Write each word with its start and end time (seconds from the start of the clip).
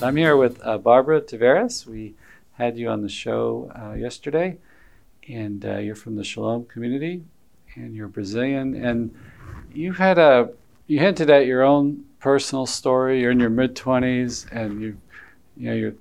I'm 0.00 0.14
here 0.14 0.36
with 0.36 0.64
uh, 0.64 0.78
Barbara 0.78 1.20
Tavares. 1.20 1.84
We 1.84 2.14
had 2.52 2.78
you 2.78 2.88
on 2.88 3.02
the 3.02 3.08
show 3.08 3.72
uh, 3.74 3.94
yesterday, 3.94 4.58
and 5.28 5.64
uh, 5.64 5.78
you're 5.78 5.96
from 5.96 6.14
the 6.14 6.22
Shalom 6.22 6.66
community, 6.66 7.24
and 7.74 7.96
you're 7.96 8.06
Brazilian, 8.06 8.76
and 8.76 9.12
you 9.72 9.92
had 9.92 10.16
a 10.18 10.50
you 10.86 11.00
hinted 11.00 11.30
at 11.30 11.46
your 11.46 11.64
own 11.64 12.04
personal 12.20 12.64
story. 12.64 13.20
You're 13.20 13.32
in 13.32 13.40
your 13.40 13.50
mid 13.50 13.74
20s, 13.74 14.46
and 14.52 14.80
you 14.80 14.96
you 15.56 15.68
know 15.68 15.74
you're 15.74 15.94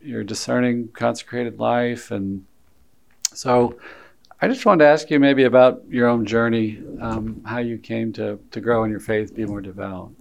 you're 0.00 0.24
discerning 0.24 0.88
consecrated 0.94 1.58
life, 1.58 2.10
and 2.10 2.46
so 3.34 3.78
I 4.40 4.48
just 4.48 4.64
wanted 4.64 4.84
to 4.84 4.88
ask 4.88 5.10
you 5.10 5.20
maybe 5.20 5.44
about 5.44 5.82
your 5.90 6.08
own 6.08 6.24
journey, 6.24 6.82
um, 6.98 7.42
how 7.44 7.58
you 7.58 7.76
came 7.76 8.10
to 8.14 8.38
to 8.52 8.60
grow 8.62 8.84
in 8.84 8.90
your 8.90 9.00
faith, 9.00 9.34
be 9.34 9.44
more 9.44 9.60
devout. 9.60 10.12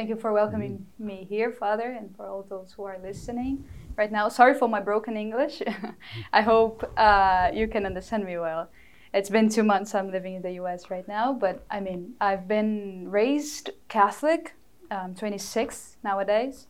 Thank 0.00 0.08
you 0.08 0.16
for 0.16 0.32
welcoming 0.32 0.86
me 0.98 1.26
here, 1.28 1.52
Father, 1.52 1.90
and 1.90 2.16
for 2.16 2.26
all 2.26 2.42
those 2.48 2.72
who 2.72 2.84
are 2.84 2.96
listening 3.02 3.66
right 3.98 4.10
now. 4.10 4.30
Sorry 4.30 4.54
for 4.54 4.66
my 4.66 4.80
broken 4.80 5.14
English. 5.14 5.60
I 6.32 6.40
hope 6.40 6.90
uh, 6.96 7.50
you 7.52 7.68
can 7.68 7.84
understand 7.84 8.24
me 8.24 8.38
well. 8.38 8.70
It's 9.12 9.28
been 9.28 9.50
two 9.50 9.62
months 9.62 9.94
I'm 9.94 10.10
living 10.10 10.36
in 10.36 10.40
the 10.40 10.52
US 10.52 10.88
right 10.88 11.06
now, 11.06 11.34
but 11.34 11.66
I 11.70 11.80
mean, 11.80 12.14
I've 12.18 12.48
been 12.48 13.10
raised 13.10 13.72
Catholic, 13.88 14.54
um, 14.90 15.14
26 15.14 15.98
nowadays. 16.02 16.66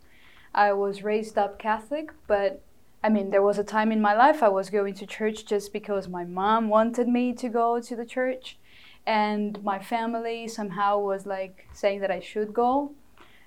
I 0.52 0.72
was 0.72 1.04
raised 1.04 1.38
up 1.38 1.60
Catholic, 1.60 2.10
but 2.26 2.64
I 3.04 3.10
mean, 3.10 3.30
there 3.30 3.42
was 3.42 3.58
a 3.58 3.64
time 3.64 3.92
in 3.92 4.02
my 4.02 4.16
life 4.16 4.42
I 4.42 4.48
was 4.48 4.70
going 4.70 4.94
to 4.94 5.06
church 5.06 5.46
just 5.46 5.72
because 5.72 6.08
my 6.08 6.24
mom 6.24 6.68
wanted 6.68 7.06
me 7.06 7.32
to 7.34 7.48
go 7.48 7.80
to 7.80 7.94
the 7.94 8.04
church, 8.04 8.58
and 9.06 9.62
my 9.62 9.78
family 9.78 10.48
somehow 10.48 10.98
was 10.98 11.26
like 11.26 11.68
saying 11.72 12.00
that 12.00 12.10
I 12.10 12.18
should 12.18 12.52
go 12.52 12.96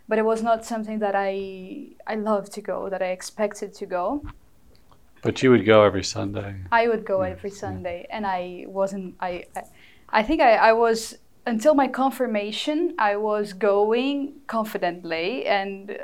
but 0.07 0.17
it 0.17 0.25
was 0.25 0.41
not 0.41 0.65
something 0.65 0.99
that 0.99 1.15
I 1.15 1.87
I 2.05 2.15
loved 2.15 2.51
to 2.53 2.61
go, 2.61 2.89
that 2.89 3.01
I 3.01 3.07
expected 3.07 3.73
to 3.75 3.85
go. 3.85 4.23
But 5.21 5.41
you 5.41 5.51
would 5.51 5.65
go 5.65 5.83
every 5.83 6.03
Sunday. 6.03 6.55
I 6.71 6.87
would 6.89 7.05
go 7.05 7.21
every 7.21 7.49
Sunday, 7.49 8.05
and 8.09 8.25
I 8.25 8.65
wasn't. 8.67 9.15
I, 9.19 9.45
I, 9.55 9.63
I 10.09 10.23
think 10.23 10.41
I, 10.41 10.55
I 10.55 10.73
was 10.73 11.17
until 11.45 11.75
my 11.75 11.87
confirmation. 11.87 12.93
I 12.99 13.15
was 13.15 13.53
going 13.53 14.33
confidently, 14.47 15.45
and 15.45 15.97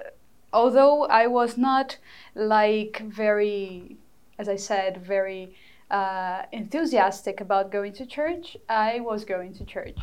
although 0.53 1.05
I 1.05 1.27
was 1.27 1.57
not 1.57 1.97
like 2.33 3.03
very, 3.05 3.97
as 4.37 4.47
I 4.47 4.55
said, 4.55 5.03
very 5.05 5.53
uh, 5.91 6.43
enthusiastic 6.51 7.41
about 7.41 7.71
going 7.71 7.93
to 7.93 8.05
church, 8.05 8.55
I 8.69 9.01
was 9.01 9.25
going 9.25 9.53
to 9.55 9.65
church. 9.65 9.97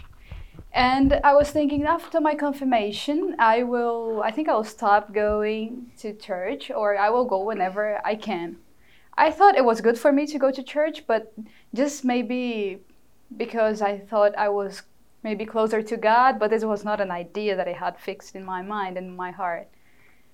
And 0.73 1.21
I 1.25 1.35
was 1.35 1.51
thinking 1.51 1.85
after 1.85 2.21
my 2.21 2.35
confirmation, 2.35 3.37
I 3.39 3.63
will, 3.63 4.23
I 4.23 4.31
think 4.31 4.49
I'll 4.49 4.65
stop 4.65 5.13
going 5.13 5.91
to 5.99 6.13
church 6.13 6.71
or 6.71 6.97
I 6.99 7.11
will 7.11 7.25
go 7.25 7.43
whenever 7.43 8.01
I 8.05 8.15
can. 8.15 8.57
I 9.17 9.31
thought 9.31 9.57
it 9.57 9.65
was 9.65 9.81
good 9.81 9.99
for 9.99 10.13
me 10.13 10.27
to 10.27 10.39
go 10.39 10.51
to 10.51 10.63
church, 10.63 11.07
but 11.07 11.33
just 11.75 12.05
maybe 12.05 12.81
because 13.37 13.81
I 13.81 13.99
thought 13.99 14.37
I 14.37 14.51
was 14.51 14.83
maybe 15.23 15.47
closer 15.47 15.83
to 15.83 15.97
God, 15.97 16.39
but 16.39 16.51
this 16.51 16.65
was 16.65 16.85
not 16.85 17.01
an 17.01 17.11
idea 17.11 17.57
that 17.57 17.67
I 17.67 17.73
had 17.73 17.99
fixed 17.99 18.37
in 18.37 18.45
my 18.45 18.63
mind 18.63 18.99
and 18.99 19.17
my 19.17 19.31
heart. 19.31 19.69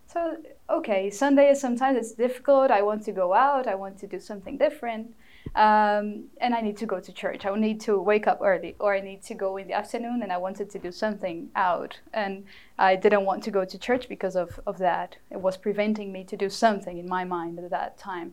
So, 0.06 0.36
okay, 0.68 1.08
Sunday 1.08 1.50
is 1.50 1.60
sometimes 1.60 1.96
it's 1.96 2.12
difficult. 2.12 2.70
I 2.70 2.82
want 2.82 3.04
to 3.04 3.12
go 3.12 3.32
out, 3.32 3.66
I 3.66 3.76
want 3.76 3.98
to 4.00 4.06
do 4.06 4.20
something 4.20 4.58
different 4.58 5.14
um, 5.54 6.24
and 6.40 6.54
I 6.54 6.60
need 6.60 6.76
to 6.78 6.86
go 6.86 7.00
to 7.00 7.12
church. 7.12 7.44
I 7.44 7.54
need 7.56 7.80
to 7.82 8.00
wake 8.00 8.26
up 8.26 8.40
early, 8.42 8.74
or 8.78 8.94
I 8.94 9.00
need 9.00 9.22
to 9.24 9.34
go 9.34 9.56
in 9.56 9.68
the 9.68 9.74
afternoon, 9.74 10.22
and 10.22 10.32
I 10.32 10.38
wanted 10.38 10.70
to 10.70 10.78
do 10.78 10.90
something 10.90 11.50
out. 11.54 12.00
And 12.14 12.44
I 12.78 12.96
didn't 12.96 13.24
want 13.24 13.42
to 13.44 13.50
go 13.50 13.64
to 13.64 13.78
church 13.78 14.08
because 14.08 14.36
of, 14.36 14.58
of 14.66 14.78
that. 14.78 15.16
It 15.30 15.40
was 15.40 15.56
preventing 15.56 16.12
me 16.12 16.24
to 16.24 16.36
do 16.36 16.48
something 16.48 16.98
in 16.98 17.08
my 17.08 17.24
mind 17.24 17.58
at 17.58 17.70
that 17.70 17.98
time. 17.98 18.32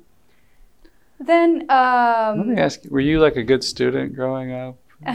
Then. 1.19 1.65
Um, 1.69 2.37
Let 2.37 2.47
me 2.47 2.57
ask 2.57 2.83
you, 2.85 2.89
were 2.91 3.01
you 3.01 3.19
like 3.19 3.35
a 3.35 3.43
good 3.43 3.63
student 3.63 4.15
growing 4.15 4.51
up? 4.53 4.77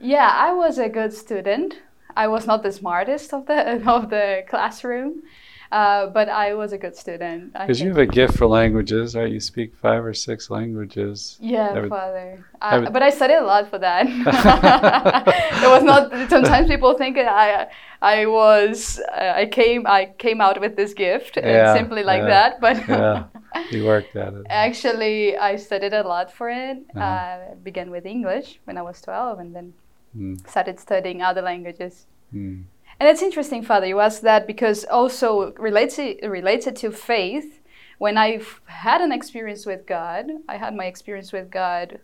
yeah, 0.00 0.30
I 0.32 0.52
was 0.52 0.78
a 0.78 0.88
good 0.88 1.12
student. 1.12 1.80
I 2.16 2.28
was 2.28 2.46
not 2.46 2.62
the 2.62 2.72
smartest 2.72 3.34
of 3.34 3.46
the 3.46 3.86
of 3.86 4.08
the 4.08 4.44
classroom, 4.48 5.22
uh, 5.72 6.06
but 6.06 6.28
I 6.28 6.54
was 6.54 6.72
a 6.72 6.78
good 6.78 6.96
student. 6.96 7.52
Because 7.52 7.80
you 7.80 7.88
have 7.88 7.98
a 7.98 8.06
gift 8.06 8.36
for 8.36 8.46
languages, 8.46 9.14
right? 9.16 9.30
You 9.30 9.40
speak 9.40 9.74
five 9.76 10.04
or 10.04 10.14
six 10.14 10.50
languages. 10.50 11.38
Yeah, 11.40 11.72
would, 11.72 11.88
Father. 11.88 12.44
I, 12.60 12.78
would, 12.78 12.92
but 12.92 13.02
I 13.02 13.10
studied 13.10 13.36
a 13.36 13.44
lot 13.44 13.68
for 13.68 13.78
that. 13.78 14.06
it 15.64 15.68
was 15.68 15.82
not. 15.82 16.30
Sometimes 16.30 16.68
people 16.68 16.94
think 16.94 17.18
I, 17.18 17.66
I 18.00 18.26
was, 18.26 19.00
uh, 19.12 19.32
I 19.36 19.46
came, 19.46 19.86
I 19.86 20.12
came 20.18 20.40
out 20.40 20.60
with 20.60 20.76
this 20.76 20.94
gift 20.94 21.36
yeah, 21.36 21.74
simply 21.74 22.02
like 22.02 22.22
yeah, 22.22 22.28
that. 22.28 22.60
But 22.60 22.88
yeah, 22.88 23.24
you 23.70 23.84
worked 23.84 24.14
at 24.14 24.34
it. 24.34 24.46
Actually, 24.48 25.36
I 25.36 25.56
studied 25.56 25.94
a 25.94 26.02
lot 26.02 26.32
for 26.32 26.48
it. 26.48 26.78
Uh-huh. 26.94 27.00
Uh, 27.00 27.54
began 27.62 27.90
with 27.90 28.06
English 28.06 28.60
when 28.64 28.78
I 28.78 28.82
was 28.82 29.00
twelve, 29.00 29.40
and 29.40 29.54
then 29.54 29.74
mm. 30.16 30.48
started 30.48 30.78
studying 30.78 31.22
other 31.22 31.42
languages. 31.42 32.06
Mm. 32.32 32.64
And 32.98 33.08
it's 33.08 33.22
interesting, 33.22 33.62
Father, 33.62 33.86
you 33.86 34.00
asked 34.00 34.22
that 34.22 34.46
because 34.46 34.84
also 34.84 35.52
related 35.58 36.26
related 36.28 36.76
to 36.76 36.90
faith. 36.90 37.60
When 37.98 38.16
I've 38.16 38.60
had 38.66 39.00
an 39.00 39.12
experience 39.12 39.66
with 39.66 39.86
God, 39.86 40.26
I 40.48 40.56
had 40.56 40.74
my 40.74 40.86
experience 40.86 41.32
with 41.32 41.50
God 41.50 41.98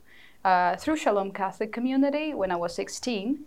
uh, 0.45 0.77
through 0.77 0.97
Shalom 0.97 1.33
Catholic 1.33 1.73
Community 1.73 2.35
when 2.35 2.51
I 2.51 2.57
was 2.57 2.75
16. 2.75 3.45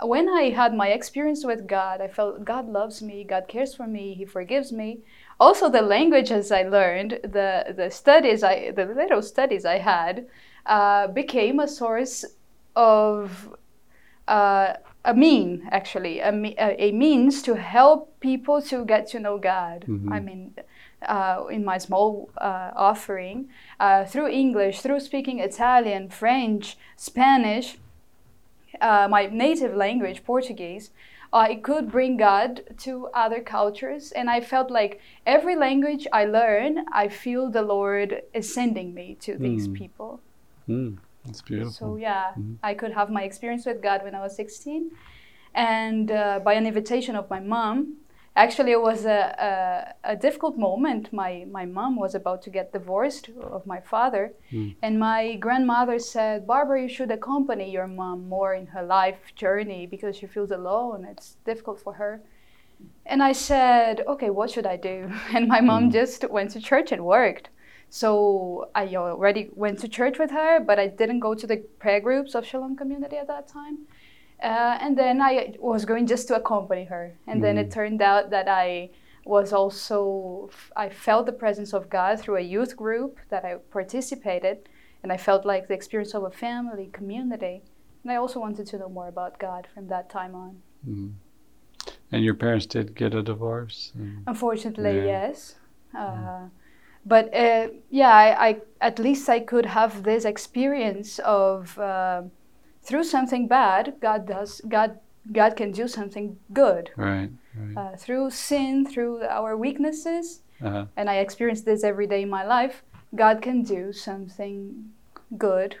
When 0.00 0.28
I 0.28 0.50
had 0.50 0.74
my 0.74 0.88
experience 0.88 1.44
with 1.44 1.66
God, 1.66 2.00
I 2.00 2.08
felt 2.08 2.44
God 2.44 2.68
loves 2.68 3.02
me, 3.02 3.24
God 3.24 3.48
cares 3.48 3.74
for 3.74 3.86
me, 3.86 4.14
He 4.14 4.24
forgives 4.24 4.72
me. 4.72 5.00
Also, 5.40 5.68
the 5.68 5.82
languages 5.82 6.50
I 6.52 6.62
learned, 6.62 7.20
the 7.22 7.74
the 7.76 7.90
studies 7.90 8.42
I, 8.42 8.70
the 8.70 8.86
little 8.86 9.22
studies 9.22 9.64
I 9.66 9.78
had, 9.78 10.26
uh, 10.64 11.08
became 11.08 11.60
a 11.60 11.68
source 11.68 12.24
of 12.76 13.54
uh, 14.28 14.74
a 15.04 15.14
mean 15.14 15.68
actually 15.70 16.20
a, 16.20 16.32
a, 16.58 16.92
means 16.92 17.42
to 17.42 17.54
help 17.54 18.18
people 18.20 18.60
to 18.60 18.84
get 18.84 19.06
to 19.08 19.20
know 19.20 19.38
god 19.38 19.84
mm-hmm. 19.88 20.12
i 20.12 20.20
mean 20.20 20.54
uh, 21.06 21.44
in 21.50 21.64
my 21.64 21.78
small 21.78 22.28
uh, 22.38 22.72
offering 22.74 23.48
uh, 23.78 24.04
through 24.04 24.28
english 24.28 24.80
through 24.80 25.00
speaking 25.00 25.38
italian 25.38 26.08
french 26.08 26.76
spanish 26.96 27.78
uh, 28.80 29.06
my 29.08 29.26
native 29.26 29.74
language 29.74 30.24
portuguese 30.24 30.90
i 31.32 31.54
could 31.54 31.90
bring 31.90 32.16
god 32.16 32.62
to 32.76 33.06
other 33.14 33.40
cultures 33.40 34.12
and 34.12 34.28
i 34.28 34.40
felt 34.40 34.70
like 34.70 35.00
every 35.26 35.54
language 35.54 36.06
i 36.12 36.24
learn 36.24 36.84
i 36.92 37.06
feel 37.06 37.48
the 37.50 37.62
lord 37.62 38.22
is 38.34 38.52
sending 38.52 38.92
me 38.94 39.16
to 39.20 39.34
mm. 39.34 39.38
these 39.38 39.68
people 39.68 40.20
mm. 40.68 40.98
That's 41.24 41.42
beautiful. 41.42 41.72
So 41.72 41.96
yeah, 41.96 42.30
mm-hmm. 42.30 42.54
I 42.62 42.74
could 42.74 42.92
have 42.92 43.10
my 43.10 43.22
experience 43.22 43.66
with 43.66 43.82
God 43.82 44.02
when 44.02 44.14
I 44.14 44.20
was 44.20 44.34
16, 44.36 44.90
and 45.54 46.10
uh, 46.10 46.40
by 46.44 46.54
an 46.54 46.66
invitation 46.66 47.16
of 47.16 47.28
my 47.30 47.40
mom. 47.40 47.96
Actually, 48.36 48.70
it 48.70 48.80
was 48.80 49.04
a, 49.04 49.94
a, 50.04 50.12
a, 50.12 50.16
difficult 50.16 50.56
moment. 50.56 51.12
My, 51.12 51.44
my 51.50 51.64
mom 51.64 51.96
was 51.96 52.14
about 52.14 52.40
to 52.42 52.50
get 52.50 52.72
divorced 52.72 53.30
of 53.40 53.66
my 53.66 53.80
father, 53.80 54.32
mm. 54.52 54.76
and 54.80 54.96
my 54.96 55.34
grandmother 55.36 55.98
said, 55.98 56.46
Barbara, 56.46 56.82
you 56.82 56.88
should 56.88 57.10
accompany 57.10 57.68
your 57.68 57.88
mom 57.88 58.28
more 58.28 58.54
in 58.54 58.66
her 58.66 58.84
life 58.84 59.34
journey 59.34 59.86
because 59.86 60.14
she 60.14 60.28
feels 60.28 60.52
alone. 60.52 61.04
It's 61.04 61.36
difficult 61.44 61.80
for 61.80 61.94
her. 61.94 62.22
And 63.06 63.24
I 63.24 63.32
said, 63.32 64.04
okay, 64.06 64.30
what 64.30 64.50
should 64.50 64.66
I 64.66 64.76
do? 64.76 65.10
And 65.34 65.48
my 65.48 65.60
mom 65.60 65.88
mm. 65.88 65.92
just 65.92 66.28
went 66.30 66.52
to 66.52 66.60
church 66.60 66.92
and 66.92 67.04
worked. 67.04 67.50
So 67.90 68.68
I 68.74 68.94
already 68.96 69.50
went 69.54 69.78
to 69.80 69.88
church 69.88 70.18
with 70.18 70.30
her, 70.30 70.60
but 70.60 70.78
I 70.78 70.88
didn't 70.88 71.20
go 71.20 71.34
to 71.34 71.46
the 71.46 71.58
prayer 71.78 72.00
groups 72.00 72.34
of 72.34 72.44
Shalom 72.44 72.76
community 72.76 73.16
at 73.16 73.28
that 73.28 73.48
time. 73.48 73.78
Uh, 74.42 74.78
and 74.80 74.96
then 74.96 75.20
I 75.20 75.54
was 75.58 75.84
going 75.84 76.06
just 76.06 76.28
to 76.28 76.36
accompany 76.36 76.84
her. 76.84 77.14
And 77.26 77.40
mm. 77.40 77.42
then 77.42 77.58
it 77.58 77.68
mm. 77.68 77.74
turned 77.74 78.02
out 78.02 78.30
that 78.30 78.46
I 78.46 78.90
was 79.24 79.52
also, 79.52 80.50
I 80.76 80.90
felt 80.90 81.26
the 81.26 81.32
presence 81.32 81.72
of 81.72 81.90
God 81.90 82.20
through 82.20 82.36
a 82.36 82.42
youth 82.42 82.76
group 82.76 83.18
that 83.30 83.44
I 83.44 83.56
participated. 83.70 84.68
And 85.02 85.10
I 85.10 85.16
felt 85.16 85.44
like 85.44 85.68
the 85.68 85.74
experience 85.74 86.14
of 86.14 86.24
a 86.24 86.30
family, 86.30 86.90
community. 86.92 87.62
And 88.02 88.12
I 88.12 88.16
also 88.16 88.38
wanted 88.38 88.66
to 88.68 88.78
know 88.78 88.88
more 88.88 89.08
about 89.08 89.38
God 89.38 89.66
from 89.74 89.88
that 89.88 90.10
time 90.10 90.34
on. 90.34 90.62
Mm. 90.86 91.12
And 92.12 92.24
your 92.24 92.34
parents 92.34 92.66
did 92.66 92.94
get 92.94 93.14
a 93.14 93.22
divorce? 93.22 93.92
Unfortunately, 94.26 94.96
yeah. 94.96 95.04
yes. 95.04 95.54
Uh, 95.96 96.10
mm 96.10 96.50
but 97.08 97.34
uh, 97.34 97.68
yeah, 97.90 98.14
I, 98.14 98.48
I, 98.48 98.56
at 98.80 98.98
least 98.98 99.28
I 99.28 99.40
could 99.40 99.66
have 99.66 100.02
this 100.02 100.24
experience 100.26 101.18
of 101.20 101.78
uh, 101.78 102.22
through 102.82 103.04
something 103.04 103.48
bad, 103.48 103.94
God 104.00 104.26
does 104.26 104.60
God 104.68 104.98
God 105.32 105.56
can 105.56 105.72
do 105.72 105.88
something 105.88 106.38
good. 106.52 106.90
Right. 106.96 107.30
right. 107.56 107.76
Uh, 107.76 107.96
through 107.96 108.30
sin, 108.30 108.86
through 108.86 109.22
our 109.24 109.56
weaknesses, 109.56 110.40
uh-huh. 110.62 110.86
and 110.96 111.10
I 111.10 111.16
experience 111.16 111.62
this 111.62 111.82
every 111.82 112.06
day 112.06 112.22
in 112.22 112.30
my 112.30 112.44
life. 112.46 112.82
God 113.14 113.42
can 113.42 113.62
do 113.62 113.92
something 113.92 114.90
good 115.36 115.76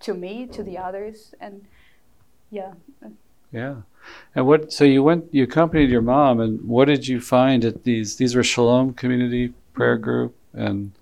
to 0.00 0.14
me, 0.14 0.46
to 0.46 0.62
the 0.62 0.76
others, 0.76 1.34
and 1.40 1.64
yeah. 2.50 2.72
Yeah. 3.50 3.76
And 4.34 4.46
what? 4.46 4.72
So 4.72 4.84
you 4.84 5.02
went, 5.02 5.32
you 5.32 5.44
accompanied 5.44 5.90
your 5.90 6.02
mom, 6.02 6.40
and 6.40 6.62
what 6.68 6.86
did 6.86 7.08
you 7.08 7.20
find 7.20 7.64
at 7.64 7.84
these? 7.84 8.16
These 8.16 8.34
were 8.34 8.42
Shalom 8.42 8.92
Community 8.92 9.54
Prayer 9.74 9.98
Group, 9.98 10.34
and 10.54 10.92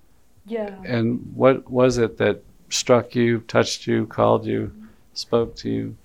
yeah. 0.46 0.74
And 0.84 1.32
what 1.34 1.70
was 1.70 1.98
it 1.98 2.18
that 2.18 2.42
struck 2.68 3.14
you, 3.14 3.40
touched 3.40 3.86
you, 3.86 4.06
called 4.06 4.44
you, 4.44 4.72
spoke 5.14 5.54
to 5.56 5.70
you? 5.70 5.96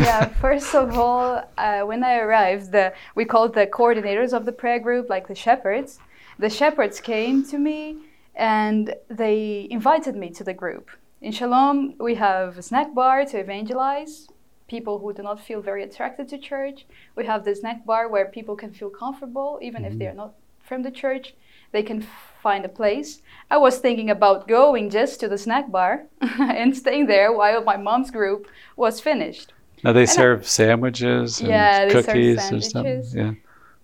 yeah, 0.00 0.26
first 0.40 0.74
of 0.74 0.96
all, 0.98 1.42
uh, 1.58 1.82
when 1.82 2.02
I 2.02 2.18
arrived, 2.18 2.72
the, 2.72 2.94
we 3.14 3.24
called 3.24 3.54
the 3.54 3.66
coordinators 3.66 4.32
of 4.32 4.44
the 4.44 4.52
prayer 4.52 4.78
group, 4.78 5.10
like 5.10 5.28
the 5.28 5.34
shepherds. 5.34 5.98
The 6.38 6.50
shepherds 6.50 7.00
came 7.00 7.44
to 7.46 7.58
me 7.58 7.98
and 8.34 8.94
they 9.08 9.66
invited 9.70 10.16
me 10.16 10.30
to 10.30 10.44
the 10.44 10.54
group. 10.54 10.90
In 11.20 11.32
Shalom, 11.32 11.94
we 11.98 12.14
have 12.16 12.58
a 12.58 12.62
snack 12.62 12.94
bar 12.94 13.24
to 13.24 13.38
evangelize 13.38 14.28
people 14.68 14.98
who 14.98 15.12
do 15.14 15.22
not 15.22 15.40
feel 15.40 15.60
very 15.60 15.82
attracted 15.82 16.28
to 16.28 16.38
church. 16.38 16.86
We 17.14 17.24
have 17.24 17.44
the 17.44 17.54
snack 17.54 17.86
bar 17.86 18.08
where 18.08 18.26
people 18.26 18.56
can 18.56 18.72
feel 18.72 18.90
comfortable, 18.90 19.58
even 19.62 19.82
mm-hmm. 19.82 19.92
if 19.92 19.98
they 19.98 20.06
are 20.06 20.14
not 20.14 20.34
from 20.62 20.82
the 20.82 20.90
church. 20.90 21.34
They 21.72 21.82
can 21.82 22.06
find 22.42 22.64
a 22.64 22.68
place. 22.68 23.22
I 23.50 23.56
was 23.58 23.78
thinking 23.78 24.10
about 24.10 24.48
going 24.48 24.90
just 24.90 25.20
to 25.20 25.28
the 25.28 25.38
snack 25.38 25.70
bar 25.70 26.06
and 26.20 26.76
staying 26.76 27.06
there 27.06 27.32
while 27.32 27.62
my 27.62 27.76
mom's 27.76 28.10
group 28.10 28.46
was 28.76 29.00
finished. 29.00 29.52
Now 29.84 29.92
they 29.92 30.02
and 30.02 30.10
serve 30.10 30.40
I, 30.40 30.44
sambwiches 30.44 31.40
and 31.40 31.48
yeah, 31.48 31.88
cookies 31.88 32.52
or 32.52 32.60
something. 32.60 33.04
Yeah. 33.12 33.32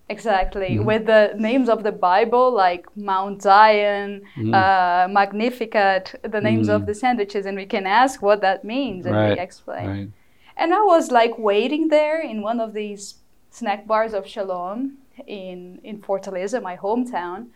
Exactly, 0.08 0.72
mm-hmm. 0.72 0.84
with 0.84 1.06
the 1.06 1.32
names 1.38 1.68
of 1.68 1.84
the 1.84 1.92
Bible 1.92 2.52
like 2.52 2.84
Mount 2.96 3.40
Zion, 3.40 4.22
mm-hmm. 4.36 4.52
uh, 4.52 5.08
Magnificat, 5.08 6.20
the 6.22 6.40
names 6.40 6.66
mm-hmm. 6.66 6.76
of 6.76 6.86
the 6.86 6.94
sandwiches, 6.94 7.46
and 7.46 7.56
we 7.56 7.66
can 7.66 7.86
ask 7.86 8.20
what 8.20 8.40
that 8.42 8.62
means, 8.62 9.06
and 9.06 9.14
right. 9.14 9.36
we 9.36 9.40
explain. 9.40 9.88
Right. 9.88 10.08
And 10.56 10.74
I 10.74 10.82
was 10.82 11.10
like 11.10 11.38
waiting 11.38 11.88
there 11.88 12.20
in 12.20 12.42
one 12.42 12.60
of 12.60 12.74
these 12.74 13.02
snack 13.50 13.86
bars 13.86 14.12
of 14.12 14.26
Shalom 14.26 14.98
in 15.26 15.80
in 15.82 16.02
Fortaleza, 16.02 16.60
my 16.62 16.76
hometown. 16.76 17.46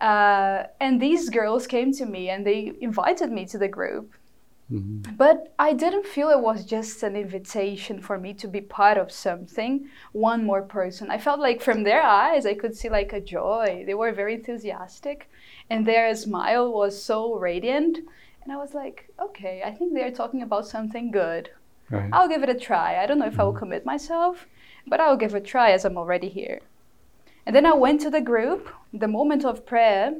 Uh, 0.00 0.64
and 0.80 1.00
these 1.00 1.30
girls 1.30 1.66
came 1.66 1.92
to 1.92 2.06
me 2.06 2.28
and 2.28 2.46
they 2.46 2.72
invited 2.80 3.30
me 3.30 3.46
to 3.46 3.58
the 3.58 3.68
group. 3.68 4.14
Mm-hmm. 4.70 5.14
But 5.16 5.54
I 5.58 5.72
didn't 5.72 6.06
feel 6.06 6.28
it 6.28 6.40
was 6.40 6.64
just 6.64 7.02
an 7.04 7.14
invitation 7.14 8.00
for 8.00 8.18
me 8.18 8.34
to 8.34 8.48
be 8.48 8.60
part 8.60 8.98
of 8.98 9.12
something, 9.12 9.88
one 10.12 10.44
more 10.44 10.62
person. 10.62 11.10
I 11.10 11.18
felt 11.18 11.38
like 11.38 11.62
from 11.62 11.84
their 11.84 12.02
eyes, 12.02 12.46
I 12.46 12.54
could 12.54 12.76
see 12.76 12.88
like 12.88 13.12
a 13.12 13.20
joy. 13.20 13.84
They 13.86 13.94
were 13.94 14.12
very 14.12 14.34
enthusiastic, 14.34 15.30
and 15.70 15.86
their 15.86 16.12
smile 16.16 16.72
was 16.72 17.00
so 17.00 17.36
radiant. 17.38 17.98
And 18.42 18.52
I 18.52 18.56
was 18.56 18.74
like, 18.74 19.08
okay, 19.20 19.62
I 19.64 19.70
think 19.70 19.94
they're 19.94 20.10
talking 20.10 20.42
about 20.42 20.66
something 20.66 21.12
good. 21.12 21.50
Right. 21.88 22.10
I'll 22.12 22.28
give 22.28 22.42
it 22.42 22.48
a 22.48 22.54
try. 22.54 23.00
I 23.00 23.06
don't 23.06 23.20
know 23.20 23.26
if 23.26 23.34
mm-hmm. 23.34 23.40
I 23.40 23.44
will 23.44 23.52
mm-hmm. 23.52 23.58
commit 23.60 23.86
myself, 23.86 24.46
but 24.88 25.00
I'll 25.00 25.16
give 25.16 25.34
it 25.36 25.42
a 25.42 25.46
try 25.46 25.70
as 25.70 25.84
I'm 25.84 25.96
already 25.96 26.28
here. 26.28 26.60
And 27.46 27.54
then 27.54 27.64
I 27.64 27.74
went 27.74 28.00
to 28.00 28.10
the 28.10 28.20
group, 28.20 28.68
the 28.92 29.06
moment 29.06 29.44
of 29.44 29.64
prayer. 29.64 30.14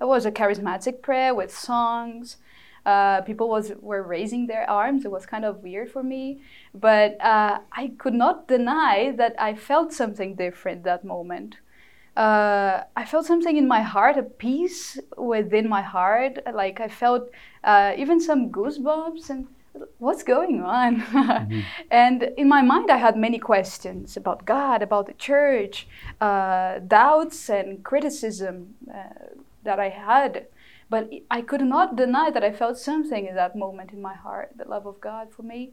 It 0.00 0.04
was 0.04 0.26
a 0.26 0.32
charismatic 0.32 1.02
prayer 1.02 1.34
with 1.34 1.56
songs. 1.56 2.36
Uh, 2.84 3.20
people 3.20 3.48
was 3.48 3.72
were 3.80 4.02
raising 4.02 4.46
their 4.46 4.68
arms. 4.68 5.04
It 5.04 5.10
was 5.10 5.24
kind 5.24 5.44
of 5.44 5.62
weird 5.62 5.90
for 5.90 6.02
me, 6.02 6.40
but 6.74 7.20
uh, 7.20 7.60
I 7.72 7.92
could 7.98 8.14
not 8.14 8.48
deny 8.48 9.12
that 9.16 9.36
I 9.38 9.54
felt 9.54 9.92
something 9.92 10.34
different 10.34 10.82
that 10.84 11.04
moment. 11.04 11.56
Uh, 12.16 12.82
I 12.96 13.04
felt 13.04 13.26
something 13.26 13.56
in 13.56 13.68
my 13.68 13.82
heart, 13.82 14.16
a 14.16 14.22
peace 14.22 14.98
within 15.16 15.68
my 15.68 15.82
heart. 15.82 16.38
Like 16.52 16.80
I 16.80 16.88
felt 16.88 17.30
uh, 17.62 17.92
even 17.96 18.20
some 18.20 18.50
goosebumps 18.50 19.30
and 19.30 19.46
what's 19.98 20.22
going 20.22 20.62
on? 20.62 21.02
mm-hmm. 21.02 21.60
And 21.90 22.22
in 22.36 22.48
my 22.48 22.62
mind, 22.62 22.90
I 22.90 22.96
had 22.96 23.16
many 23.16 23.38
questions 23.38 24.16
about 24.16 24.44
God, 24.44 24.82
about 24.82 25.06
the 25.06 25.14
church, 25.14 25.86
uh, 26.20 26.78
doubts 26.80 27.48
and 27.48 27.82
criticism 27.84 28.74
uh, 28.92 29.36
that 29.62 29.78
I 29.78 29.88
had. 29.88 30.46
But 30.88 31.08
I 31.30 31.42
could 31.42 31.62
not 31.62 31.96
deny 31.96 32.30
that 32.30 32.42
I 32.42 32.52
felt 32.52 32.78
something 32.78 33.26
in 33.26 33.36
that 33.36 33.54
moment 33.54 33.92
in 33.92 34.02
my 34.02 34.14
heart, 34.14 34.52
the 34.56 34.64
love 34.64 34.86
of 34.86 35.00
God 35.00 35.32
for 35.32 35.42
me. 35.42 35.70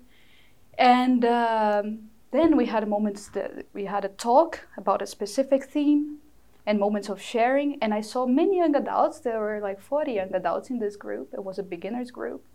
And 0.78 1.26
um, 1.26 2.10
then 2.32 2.56
we 2.56 2.68
had 2.68 2.88
moments 2.88 3.30
that 3.30 3.66
we 3.74 3.86
had 3.86 4.06
a 4.06 4.10
talk 4.10 4.68
about 4.78 5.02
a 5.02 5.08
specific 5.08 5.64
theme 5.66 6.18
and 6.68 6.80
moments 6.80 7.10
of 7.10 7.20
sharing. 7.20 7.82
And 7.82 7.94
I 7.94 8.02
saw 8.02 8.28
many 8.28 8.58
young 8.58 8.76
adults. 8.76 9.20
There 9.20 9.40
were 9.40 9.60
like 9.60 9.82
40 9.82 10.12
young 10.12 10.36
adults 10.36 10.70
in 10.70 10.78
this 10.78 10.96
group. 10.96 11.34
It 11.34 11.44
was 11.44 11.58
a 11.58 11.64
beginners 11.64 12.12
group. 12.12 12.46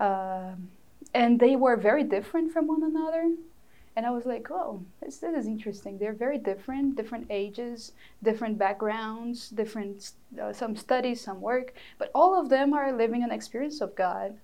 Um, 0.00 0.70
and 1.14 1.40
they 1.40 1.56
were 1.56 1.76
very 1.76 2.04
different 2.04 2.52
from 2.52 2.66
one 2.66 2.82
another. 2.82 3.30
And 3.96 4.06
I 4.06 4.10
was 4.10 4.26
like, 4.26 4.48
oh, 4.50 4.80
this, 5.00 5.18
this 5.18 5.34
is 5.34 5.46
interesting. 5.46 5.98
They're 5.98 6.12
very 6.12 6.38
different, 6.38 6.94
different 6.96 7.26
ages, 7.30 7.92
different 8.22 8.56
backgrounds, 8.56 9.48
different, 9.50 10.12
uh, 10.40 10.52
some 10.52 10.76
studies, 10.76 11.20
some 11.20 11.40
work, 11.40 11.74
but 11.98 12.12
all 12.14 12.40
of 12.40 12.48
them 12.48 12.74
are 12.74 12.92
living 12.92 13.24
an 13.24 13.32
experience 13.32 13.80
of 13.80 13.96
God. 13.96 14.36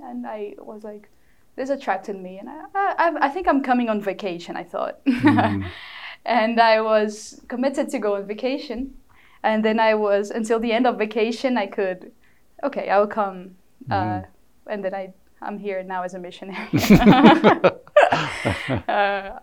And 0.00 0.24
I 0.24 0.54
was 0.58 0.84
like, 0.84 1.08
this 1.56 1.68
attracted 1.68 2.16
me. 2.16 2.38
And 2.38 2.48
I, 2.48 2.62
I, 2.74 3.12
I 3.22 3.28
think 3.28 3.48
I'm 3.48 3.62
coming 3.62 3.88
on 3.88 4.00
vacation, 4.00 4.56
I 4.56 4.62
thought. 4.62 5.04
Mm. 5.04 5.66
and 6.24 6.60
I 6.60 6.80
was 6.80 7.40
committed 7.48 7.88
to 7.90 7.98
go 7.98 8.14
on 8.14 8.26
vacation. 8.26 8.94
And 9.42 9.64
then 9.64 9.80
I 9.80 9.94
was, 9.94 10.30
until 10.30 10.60
the 10.60 10.72
end 10.72 10.86
of 10.86 10.96
vacation, 10.96 11.58
I 11.58 11.66
could, 11.66 12.12
okay, 12.62 12.88
I'll 12.88 13.08
come. 13.08 13.56
Uh, 13.90 13.94
mm. 13.94 14.22
Uh, 14.22 14.26
and 14.66 14.84
then 14.84 14.94
I 14.94 15.12
I'm 15.40 15.58
here 15.58 15.82
now 15.82 16.02
as 16.02 16.14
a 16.14 16.18
missionary. 16.18 16.68
uh, 18.88 19.38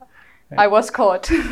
I 0.57 0.67
was 0.67 0.89
caught 0.89 1.29
in 1.29 1.51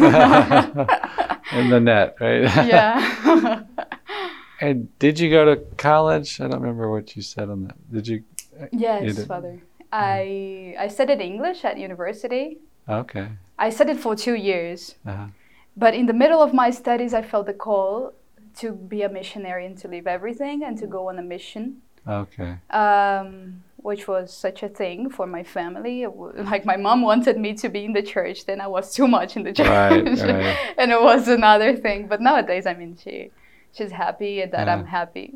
the 1.69 1.80
net, 1.81 2.16
right? 2.19 2.44
yeah. 2.66 3.64
and 4.62 4.98
did 5.00 5.19
you 5.19 5.30
go 5.30 5.46
to 5.46 5.58
college? 5.78 6.40
I 6.42 6.48
don't 6.48 6.62
remember 6.62 6.90
what 6.90 7.16
you 7.16 7.22
said 7.22 7.50
on 7.50 7.66
that. 7.66 7.92
Did 7.92 8.08
you? 8.08 8.24
Yes, 8.72 9.25
Father. 9.25 9.60
I 9.92 10.75
I 10.80 10.88
studied 10.88 11.22
English 11.22 11.64
at 11.64 11.78
university. 11.78 12.58
Okay. 12.90 13.28
I 13.60 13.69
studied 13.69 14.00
for 14.00 14.16
two 14.16 14.36
years. 14.36 14.96
Uh-huh. 15.06 15.28
But 15.75 15.94
in 15.94 16.06
the 16.08 16.14
middle 16.14 16.42
of 16.42 16.54
my 16.54 16.69
studies, 16.72 17.14
I 17.14 17.22
felt 17.22 17.46
the 17.46 17.54
call 17.54 18.14
to 18.58 18.72
be 18.72 19.04
a 19.04 19.10
missionary 19.10 19.66
and 19.66 19.78
to 19.78 19.88
leave 19.88 20.07
everything 20.07 20.64
and 20.64 20.78
to 20.80 20.88
go 20.88 21.09
on 21.09 21.19
a 21.19 21.21
mission. 21.21 21.81
Okay. 22.07 22.57
Um, 22.69 23.64
which 23.78 24.07
was 24.07 24.35
such 24.35 24.64
a 24.64 24.69
thing 24.69 25.09
for 25.09 25.26
my 25.28 25.44
family. 25.44 26.06
Like 26.52 26.66
my 26.66 26.78
mom 26.78 27.02
wanted 27.02 27.37
me 27.37 27.54
to 27.56 27.69
be 27.69 27.85
in 27.85 27.94
the 27.94 28.02
church, 28.02 28.45
then 28.45 28.59
I 28.61 28.68
was 28.68 28.94
too 28.94 29.07
much 29.07 29.35
in 29.37 29.44
the 29.44 29.54
church, 29.59 29.68
right, 29.68 30.06
right. 30.06 30.57
and 30.78 30.92
it 30.92 31.02
was 31.02 31.28
another 31.28 31.76
thing. 31.76 32.07
But 32.07 32.21
nowadays, 32.21 32.66
I 32.66 32.73
mean, 32.73 32.97
she 33.04 33.31
she's 33.73 33.92
happy 33.92 34.45
that 34.45 34.68
yeah. 34.68 34.73
I'm 34.73 34.85
happy. 34.85 35.35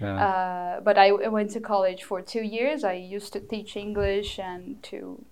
Yeah. 0.00 0.26
Uh, 0.26 0.80
but 0.80 0.98
I, 0.98 1.08
I, 1.08 1.28
went 1.28 1.50
to 1.52 1.60
college 1.60 2.02
for 2.02 2.20
two 2.20 2.42
years. 2.42 2.82
I 2.82 2.94
used 2.94 3.32
to 3.34 3.40
teach 3.40 3.76
English 3.76 4.40
and 4.40 4.82
to 4.90 5.24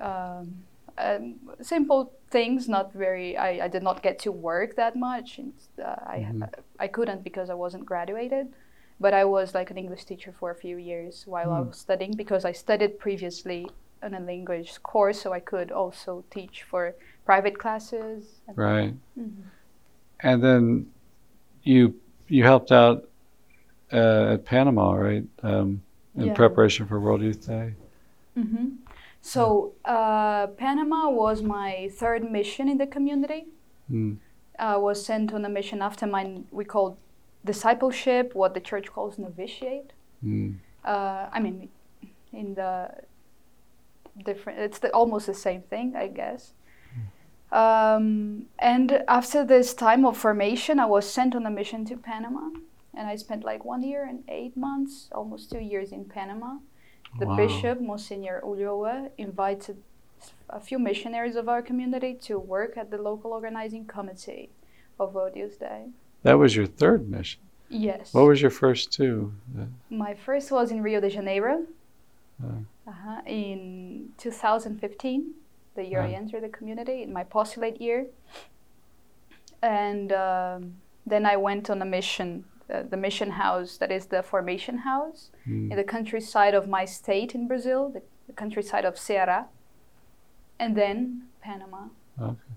um, 0.00 0.64
um, 0.96 1.34
simple 1.60 2.12
things. 2.30 2.68
Not 2.68 2.92
very. 2.92 3.36
I, 3.36 3.66
I 3.66 3.68
did 3.68 3.82
not 3.82 4.02
get 4.02 4.18
to 4.20 4.32
work 4.32 4.76
that 4.76 4.96
much. 4.96 5.38
And, 5.38 5.52
uh, 5.78 5.96
mm-hmm. 6.10 6.44
I 6.44 6.84
I 6.84 6.88
couldn't 6.88 7.22
because 7.22 7.50
I 7.50 7.54
wasn't 7.54 7.84
graduated. 7.84 8.46
But 8.98 9.12
I 9.12 9.24
was 9.24 9.54
like 9.54 9.70
an 9.70 9.76
English 9.76 10.04
teacher 10.04 10.32
for 10.38 10.50
a 10.50 10.54
few 10.54 10.78
years 10.78 11.24
while 11.26 11.48
mm. 11.48 11.56
I 11.56 11.60
hmm. 11.60 11.68
was 11.68 11.78
studying 11.78 12.12
because 12.12 12.44
I 12.44 12.52
studied 12.52 12.98
previously 12.98 13.68
in 14.02 14.14
a 14.14 14.20
language 14.20 14.82
course, 14.82 15.20
so 15.20 15.32
I 15.32 15.40
could 15.40 15.70
also 15.70 16.24
teach 16.30 16.62
for 16.62 16.94
private 17.24 17.58
classes. 17.58 18.40
right. 18.54 18.94
Mm-hmm. 19.18 19.42
And 20.20 20.42
then 20.42 20.86
you 21.62 21.94
you 22.28 22.42
helped 22.44 22.72
out 22.72 23.08
uh, 23.92 24.34
at 24.34 24.44
Panama, 24.44 24.92
right? 24.94 25.24
Um, 25.42 25.82
in 26.16 26.28
yeah. 26.28 26.34
preparation 26.34 26.86
for 26.86 26.98
World 26.98 27.22
Youth 27.22 27.46
Day. 27.46 27.74
Mm-hmm. 28.38 28.68
So 29.20 29.72
uh, 29.84 30.46
Panama 30.46 31.10
was 31.10 31.42
my 31.42 31.90
third 31.92 32.30
mission 32.30 32.68
in 32.68 32.78
the 32.78 32.86
community. 32.86 33.46
Mm. 33.90 34.18
I 34.58 34.76
was 34.76 35.04
sent 35.04 35.34
on 35.34 35.44
a 35.44 35.48
mission 35.48 35.82
after 35.82 36.06
my 36.06 36.40
we 36.50 36.64
called 36.64 36.96
discipleship, 37.52 38.34
what 38.34 38.50
the 38.56 38.60
church 38.70 38.86
calls 38.94 39.18
novitiate. 39.18 39.90
Mm. 40.22 40.58
Uh, 40.84 41.26
I 41.36 41.38
mean, 41.40 41.68
in 42.32 42.54
the 42.54 42.90
different, 44.24 44.58
it's 44.66 44.78
the, 44.78 44.90
almost 45.00 45.26
the 45.26 45.34
same 45.48 45.62
thing, 45.62 45.94
I 45.96 46.08
guess. 46.08 46.52
Um, 47.52 48.46
and 48.58 49.04
after 49.08 49.44
this 49.44 49.72
time 49.72 50.04
of 50.04 50.16
formation, 50.16 50.80
I 50.80 50.86
was 50.86 51.08
sent 51.08 51.34
on 51.34 51.46
a 51.46 51.50
mission 51.50 51.84
to 51.86 51.96
Panama, 51.96 52.50
and 52.92 53.08
I 53.08 53.16
spent 53.16 53.44
like 53.44 53.64
one 53.64 53.82
year 53.82 54.04
and 54.04 54.24
eight 54.28 54.56
months, 54.56 55.08
almost 55.12 55.50
two 55.52 55.60
years 55.60 55.92
in 55.92 56.04
Panama. 56.04 56.58
The 57.18 57.26
wow. 57.26 57.36
bishop, 57.36 57.80
Monsignor 57.80 58.42
Ulloa, 58.44 59.10
invited 59.16 59.76
a 60.50 60.60
few 60.60 60.78
missionaries 60.78 61.36
of 61.36 61.48
our 61.48 61.62
community 61.62 62.14
to 62.22 62.38
work 62.38 62.76
at 62.76 62.90
the 62.90 62.98
local 62.98 63.30
organizing 63.32 63.86
committee 63.86 64.50
of 64.98 65.16
Youth 65.34 65.58
Day. 65.60 65.86
That 66.26 66.38
was 66.38 66.56
your 66.56 66.66
third 66.66 67.08
mission. 67.08 67.40
Yes. 67.68 68.12
What 68.12 68.26
was 68.26 68.42
your 68.42 68.50
first 68.50 68.92
two? 68.92 69.32
My 69.90 70.14
first 70.14 70.50
was 70.50 70.72
in 70.72 70.82
Rio 70.82 71.00
de 71.00 71.08
Janeiro. 71.08 71.64
Uh. 72.42 72.62
Uh-huh. 72.88 73.20
In 73.26 74.10
2015, 74.18 75.34
the 75.76 75.84
year 75.84 76.00
I 76.00 76.10
entered 76.10 76.42
the 76.42 76.48
community, 76.48 77.02
in 77.02 77.12
my 77.12 77.22
postulate 77.22 77.80
year. 77.80 78.06
And 79.62 80.12
um, 80.12 80.74
then 81.06 81.26
I 81.26 81.36
went 81.36 81.70
on 81.70 81.80
a 81.80 81.84
mission, 81.84 82.44
uh, 82.72 82.82
the 82.82 82.96
mission 82.96 83.30
house, 83.30 83.76
that 83.76 83.92
is 83.92 84.06
the 84.06 84.22
formation 84.24 84.78
house, 84.78 85.30
mm. 85.48 85.70
in 85.70 85.76
the 85.76 85.84
countryside 85.84 86.54
of 86.54 86.68
my 86.68 86.84
state 86.84 87.36
in 87.36 87.46
Brazil, 87.46 87.88
the, 87.88 88.02
the 88.26 88.32
countryside 88.32 88.84
of 88.84 88.96
Ceará. 88.96 89.46
And 90.58 90.76
then 90.76 91.28
Panama. 91.40 91.82
Okay. 92.20 92.54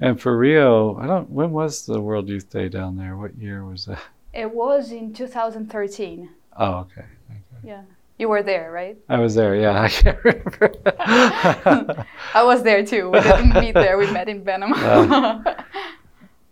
And 0.00 0.20
for 0.20 0.36
Rio, 0.36 0.96
I 0.96 1.06
don't. 1.06 1.30
When 1.30 1.50
was 1.50 1.86
the 1.86 2.00
World 2.00 2.28
Youth 2.28 2.50
Day 2.50 2.68
down 2.68 2.96
there? 2.96 3.16
What 3.16 3.36
year 3.36 3.64
was 3.64 3.86
that? 3.86 4.00
It 4.32 4.52
was 4.52 4.92
in 4.92 5.12
2013. 5.12 6.30
Oh, 6.56 6.74
okay. 6.74 7.00
okay. 7.00 7.40
Yeah. 7.62 7.82
You 8.18 8.28
were 8.28 8.42
there, 8.42 8.72
right? 8.72 8.96
I 9.08 9.18
was 9.18 9.34
there. 9.34 9.54
Yeah, 9.54 9.80
I 9.82 9.88
can't 9.88 10.18
remember. 10.24 10.72
I 12.34 12.42
was 12.42 12.62
there 12.62 12.84
too. 12.84 13.10
We 13.10 13.20
didn't 13.20 13.54
meet 13.54 13.74
there. 13.74 13.96
We 13.96 14.10
met 14.10 14.28
in 14.28 14.44
Panama. 14.44 15.42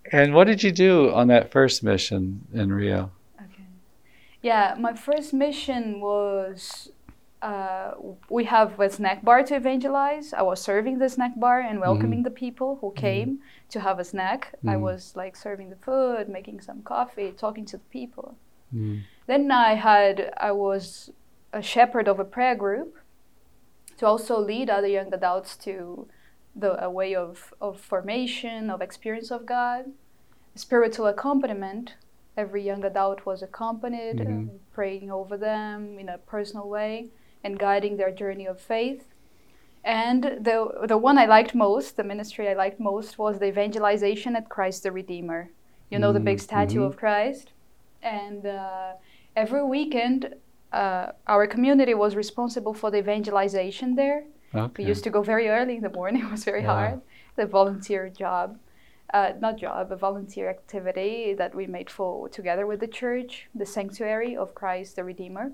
Uh, 0.07 0.13
and 0.13 0.35
what 0.35 0.47
did 0.47 0.63
you 0.63 0.71
do 0.71 1.13
on 1.13 1.27
that 1.27 1.51
first 1.51 1.83
mission 1.83 2.47
in 2.55 2.73
Rio? 2.73 3.11
Okay. 3.41 3.65
Yeah, 4.41 4.77
my 4.79 4.95
first 4.95 5.35
mission 5.35 6.01
was 6.01 6.93
uh, 7.47 7.95
we 8.29 8.43
have 8.45 8.81
a 8.81 8.91
snack 8.91 9.25
bar 9.25 9.41
to 9.45 9.55
evangelize. 9.55 10.33
I 10.33 10.43
was 10.43 10.61
serving 10.61 10.99
the 10.99 11.09
snack 11.09 11.39
bar 11.39 11.61
and 11.61 11.79
welcoming 11.79 12.19
mm-hmm. 12.19 12.35
the 12.35 12.43
people 12.45 12.79
who 12.81 12.89
mm-hmm. 12.89 13.07
came 13.07 13.29
mm-hmm. 13.29 13.69
to 13.71 13.81
have 13.81 14.01
a 14.01 14.05
snack. 14.05 14.41
Mm-hmm. 14.57 14.71
I 14.71 14.77
was 14.77 15.13
like 15.15 15.37
serving 15.37 15.71
the 15.71 15.77
food, 15.77 16.29
making 16.29 16.61
some 16.61 16.83
coffee, 16.83 17.31
talking 17.31 17.65
to 17.67 17.77
the 17.77 17.91
people. 17.99 18.37
Mm-hmm. 18.75 18.99
Then 19.29 19.53
I 19.53 19.75
had 19.75 20.33
I 20.39 20.51
was 20.51 21.13
a 21.53 21.63
shepherd 21.63 22.09
of 22.09 22.19
a 22.19 22.25
prayer 22.25 22.57
group 22.57 22.97
to 23.99 24.07
also 24.07 24.41
lead 24.41 24.69
other 24.69 24.89
young 24.89 25.15
adults 25.15 25.57
to 25.59 26.09
the 26.57 26.73
a 26.85 26.91
way 26.91 27.15
of, 27.15 27.55
of 27.61 27.81
formation, 27.81 28.71
of 28.71 28.83
experience 28.83 29.31
of 29.31 29.47
God, 29.47 29.85
spiritual 30.57 31.07
accompaniment. 31.07 31.95
Every 32.37 32.63
young 32.65 32.85
adult 32.85 33.25
was 33.25 33.41
accompanied, 33.41 34.19
mm-hmm. 34.19 34.57
praying 34.73 35.13
over 35.13 35.37
them 35.37 35.99
in 36.01 36.09
a 36.09 36.19
personal 36.19 36.69
way 36.69 37.11
and 37.45 37.59
guiding 37.59 37.97
their 37.97 38.11
journey 38.11 38.47
of 38.47 38.61
faith. 38.61 39.07
And 39.85 40.25
the, 40.41 40.69
the 40.89 40.99
one 40.99 41.17
I 41.17 41.27
liked 41.27 41.55
most, 41.55 41.97
the 41.97 42.03
ministry 42.03 42.49
I 42.49 42.55
liked 42.55 42.81
most, 42.81 43.19
was 43.19 43.39
the 43.39 43.47
evangelization 43.47 44.35
at 44.35 44.49
Christ 44.49 44.83
the 44.83 44.91
Redeemer. 44.91 45.51
You 45.91 46.01
know, 46.01 46.09
mm-hmm. 46.09 46.15
the 46.15 46.21
big 46.21 46.39
mm-hmm. 46.39 46.45
statue 46.45 46.81
mm-hmm. 46.81 46.87
of 46.87 46.97
Christ. 46.97 47.53
And 48.03 48.45
uh, 48.47 48.95
every 49.37 49.65
weekend, 49.65 50.35
uh, 50.73 51.13
our 51.29 51.47
community 51.47 51.95
was 51.95 52.17
responsible 52.17 52.75
for 52.75 52.91
the 52.91 52.99
evangelization 52.99 53.95
there. 53.95 54.25
Okay. 54.55 54.83
We 54.83 54.89
used 54.89 55.05
to 55.05 55.11
go 55.11 55.23
very 55.23 55.49
early 55.49 55.77
in 55.77 55.83
the 55.83 55.91
morning, 55.91 56.23
it 56.27 56.31
was 56.31 56.45
very 56.45 56.63
yeah. 56.63 56.75
hard. 56.75 57.01
The 57.37 57.47
volunteer 57.47 58.09
job. 58.09 58.59
Uh, 59.15 59.33
not 59.41 59.57
job, 59.57 59.93
a 59.93 59.97
volunteer 59.97 60.51
activity 60.51 61.33
that 61.33 61.55
we 61.55 61.69
made 61.69 61.89
for 61.89 62.29
together 62.29 62.67
with 62.67 62.81
the 62.81 62.89
church, 62.89 63.47
the 63.55 63.65
sanctuary 63.65 64.37
of 64.37 64.53
Christ 64.53 64.97
the 64.97 65.05
Redeemer. 65.05 65.53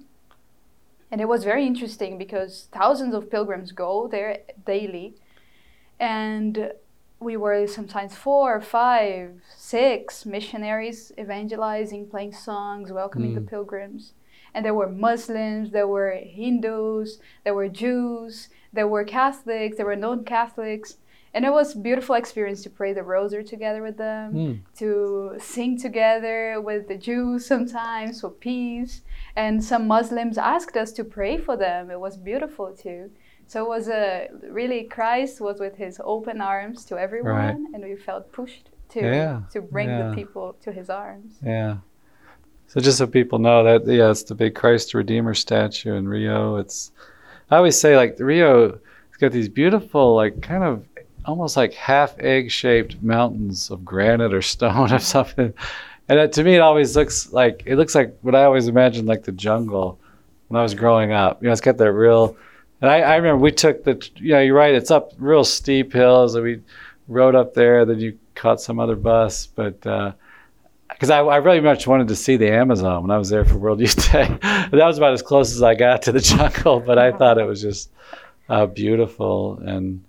And 1.13 1.21
it 1.21 1.29
was 1.29 1.45
very 1.45 1.67
interesting 1.67 2.17
because 2.17 2.69
thousands 2.73 3.15
of 3.15 3.31
pilgrims 3.31 3.71
go 3.71 4.09
there 4.09 4.39
daily. 4.65 5.15
And 6.01 6.73
we 7.21 7.37
were 7.37 7.67
sometimes 7.67 8.17
four, 8.17 8.63
five, 8.63 9.43
six 9.55 10.25
missionaries 10.25 11.13
evangelizing, 11.19 12.09
playing 12.09 12.33
songs, 12.33 12.91
welcoming 12.91 13.33
mm. 13.33 13.35
the 13.35 13.41
pilgrims. 13.43 14.15
And 14.55 14.65
there 14.65 14.75
were 14.75 14.89
Muslims, 14.89 15.71
there 15.71 15.87
were 15.87 16.13
Hindus, 16.13 17.19
there 17.45 17.55
were 17.55 17.69
Jews, 17.69 18.49
there 18.73 18.89
were 18.89 19.05
Catholics, 19.05 19.77
there 19.77 19.87
were 19.87 19.97
non 19.97 20.25
Catholics 20.25 20.97
and 21.35 21.45
it 21.45 21.53
was 21.53 21.75
beautiful 21.75 22.15
experience 22.15 22.63
to 22.63 22.71
pray 22.71 22.93
the 22.93 23.03
rosary 23.03 23.45
together 23.45 23.83
with 23.83 23.97
them 23.97 24.35
mm. 24.35 24.61
to 24.77 25.35
sing 25.39 25.79
together 25.79 26.61
with 26.61 26.89
the 26.89 26.97
jews 26.97 27.47
sometimes 27.47 28.21
for 28.21 28.31
peace 28.31 29.03
and 29.37 29.63
some 29.63 29.87
muslims 29.87 30.39
asked 30.39 30.77
us 30.77 30.93
to 30.93 31.05
pray 31.05 31.37
for 31.37 31.57
them 31.57 31.91
it 31.91 31.99
was 31.99 32.17
beautiful 32.17 32.73
too 32.73 33.11
so 33.47 33.65
it 33.65 33.69
was 33.69 33.89
a 33.89 34.29
really 34.49 34.85
christ 34.85 35.41
was 35.41 35.61
with 35.61 35.77
his 35.77 36.01
open 36.05 36.41
arms 36.41 36.85
to 36.85 36.99
everyone 36.99 37.35
right. 37.35 37.57
and 37.75 37.83
we 37.83 37.97
felt 37.97 38.31
pushed 38.33 38.71
to 38.89 39.01
yeah. 39.01 39.41
to 39.51 39.61
bring 39.61 39.89
yeah. 39.89 40.09
the 40.09 40.15
people 40.15 40.55
to 40.61 40.71
his 40.73 40.91
arms 40.91 41.39
yeah 41.45 41.77
so 42.67 42.81
just 42.81 42.99
so 42.99 43.07
people 43.07 43.39
know 43.39 43.65
that 43.65 43.87
yeah 43.91 44.11
it's 44.11 44.23
the 44.25 44.35
big 44.35 44.55
christ 44.55 44.95
redeemer 44.95 45.35
statue 45.35 45.95
in 45.95 46.07
rio 46.07 46.57
it's 46.57 46.93
i 47.51 47.57
always 47.57 47.79
say 47.79 47.97
like 47.97 48.17
rio 48.19 48.79
it's 49.09 49.17
got 49.19 49.33
these 49.33 49.49
beautiful 49.49 50.15
like 50.15 50.41
kind 50.43 50.63
of 50.63 50.85
almost 51.25 51.57
like 51.57 51.73
half 51.75 52.19
egg 52.19 52.51
shaped 52.51 53.03
mountains 53.03 53.71
of 53.71 53.85
granite 53.85 54.35
or 54.35 54.43
stone 54.43 54.93
or 54.93 54.99
something. 55.15 55.53
And 56.09 56.19
it, 56.19 56.33
to 56.35 56.45
me, 56.45 56.57
it 56.57 56.61
always 56.61 56.97
looks 56.97 57.33
like 57.33 57.63
it 57.67 57.77
looks 57.77 57.95
like 57.95 58.17
what 58.23 58.35
I 58.35 58.45
always 58.45 58.69
imagined 58.69 59.09
like 59.09 59.25
the 59.25 59.33
jungle 59.33 59.99
when 60.49 60.59
I 60.59 60.63
was 60.63 60.75
growing 60.75 61.13
up. 61.13 61.43
You 61.43 61.47
know, 61.47 61.53
it's 61.53 61.61
got 61.61 61.79
that 61.79 61.93
real. 61.93 62.37
And 62.81 62.91
I, 62.91 63.01
I 63.01 63.17
remember 63.17 63.39
we 63.39 63.53
took 63.53 63.85
the. 63.85 64.09
You 64.17 64.33
know, 64.33 64.41
you're 64.41 64.57
right. 64.57 64.75
It's 64.75 64.91
up 64.91 65.13
real 65.19 65.45
steep 65.45 65.93
hills, 65.93 66.35
and 66.35 66.45
we 66.45 66.61
rode 67.09 67.35
up 67.35 67.55
there. 67.55 67.85
Then 67.85 68.01
you 68.01 68.19
caught 68.35 68.61
some 68.61 68.81
other 68.81 68.97
bus, 68.97 69.47
but. 69.47 69.81
because 69.81 71.11
uh, 71.11 71.15
I, 71.15 71.35
I, 71.35 71.37
really 71.37 71.61
much 71.61 71.87
wanted 71.87 72.09
to 72.09 72.17
see 72.17 72.37
the 72.37 72.51
Amazon 72.51 73.03
when 73.03 73.11
I 73.11 73.19
was 73.19 73.31
there 73.31 73.45
for 73.45 73.57
World 73.57 73.81
Youth 73.81 74.13
Day. 74.13 74.27
that 74.43 74.73
was 74.73 74.99
about 74.99 75.13
as 75.13 75.23
close 75.23 75.55
as 75.55 75.63
I 75.63 75.75
got 75.75 76.03
to 76.03 76.13
the 76.13 76.21
jungle, 76.33 76.81
but 76.81 76.99
I 76.99 77.13
thought 77.13 77.39
it 77.39 77.45
was 77.45 77.63
just 77.63 77.91
uh, 78.49 78.67
beautiful 78.67 79.59
and 79.65 80.03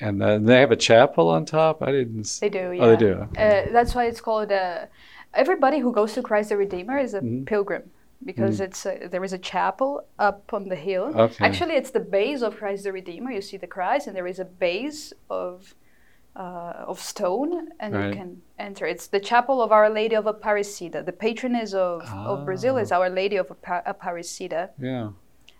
and 0.00 0.20
then 0.20 0.44
they 0.44 0.60
have 0.60 0.72
a 0.72 0.76
chapel 0.76 1.28
on 1.28 1.44
top. 1.44 1.82
I 1.82 1.92
didn't. 1.92 2.38
They 2.40 2.48
do. 2.48 2.72
Yeah. 2.72 2.82
Oh, 2.82 2.90
they 2.90 2.96
do. 2.96 3.12
Uh, 3.36 3.72
that's 3.72 3.94
why 3.94 4.06
it's 4.06 4.20
called. 4.20 4.52
Uh, 4.52 4.86
everybody 5.32 5.78
who 5.78 5.92
goes 5.92 6.14
to 6.14 6.22
Christ 6.22 6.48
the 6.48 6.56
Redeemer 6.56 6.98
is 6.98 7.14
a 7.14 7.20
mm-hmm. 7.20 7.44
pilgrim 7.44 7.90
because 8.24 8.60
mm. 8.60 8.64
it's 8.64 8.86
a, 8.86 9.08
there 9.10 9.24
is 9.24 9.32
a 9.32 9.38
chapel 9.38 10.06
up 10.18 10.52
on 10.52 10.68
the 10.68 10.76
hill. 10.76 11.12
Okay. 11.14 11.44
Actually, 11.44 11.74
it's 11.74 11.90
the 11.90 12.00
base 12.00 12.42
of 12.42 12.56
Christ 12.56 12.84
the 12.84 12.92
Redeemer. 12.92 13.30
You 13.30 13.40
see 13.40 13.56
the 13.56 13.66
Christ, 13.66 14.06
and 14.06 14.16
there 14.16 14.26
is 14.26 14.38
a 14.38 14.44
base 14.44 15.12
of 15.30 15.74
uh, 16.34 16.84
of 16.86 16.98
stone, 16.98 17.68
and 17.78 17.94
right. 17.94 18.08
you 18.08 18.14
can 18.14 18.42
enter. 18.58 18.86
It's 18.86 19.06
the 19.06 19.20
chapel 19.20 19.62
of 19.62 19.70
Our 19.70 19.88
Lady 19.88 20.16
of 20.16 20.24
Aparecida. 20.24 21.04
The 21.06 21.12
patroness 21.12 21.72
of, 21.74 22.02
oh. 22.12 22.34
of 22.34 22.44
Brazil 22.44 22.76
is 22.76 22.90
ah. 22.90 22.98
Our 22.98 23.10
Lady 23.10 23.36
of 23.36 23.48
Aparecida. 23.48 24.70
Yeah 24.80 25.10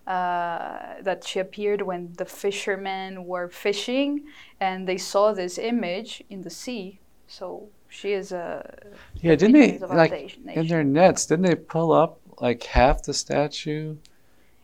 uh, 0.06 1.00
that 1.00 1.24
she 1.26 1.38
appeared 1.38 1.82
when 1.82 2.12
the 2.18 2.24
fishermen 2.24 3.24
were 3.24 3.48
fishing 3.48 4.24
and 4.60 4.86
they 4.86 4.98
saw 4.98 5.32
this 5.32 5.58
image 5.58 6.22
in 6.28 6.42
the 6.42 6.50
sea. 6.50 7.00
So 7.26 7.68
she 7.88 8.12
is 8.12 8.32
a 8.32 8.90
yeah. 9.22 9.34
Didn't 9.34 9.52
they 9.52 9.78
like 9.78 10.38
in 10.46 10.66
their 10.66 10.84
nets? 10.84 11.26
Didn't 11.26 11.46
they 11.46 11.54
pull 11.54 11.92
up 11.92 12.20
like 12.40 12.62
half 12.64 13.02
the 13.02 13.14
statue, 13.14 13.96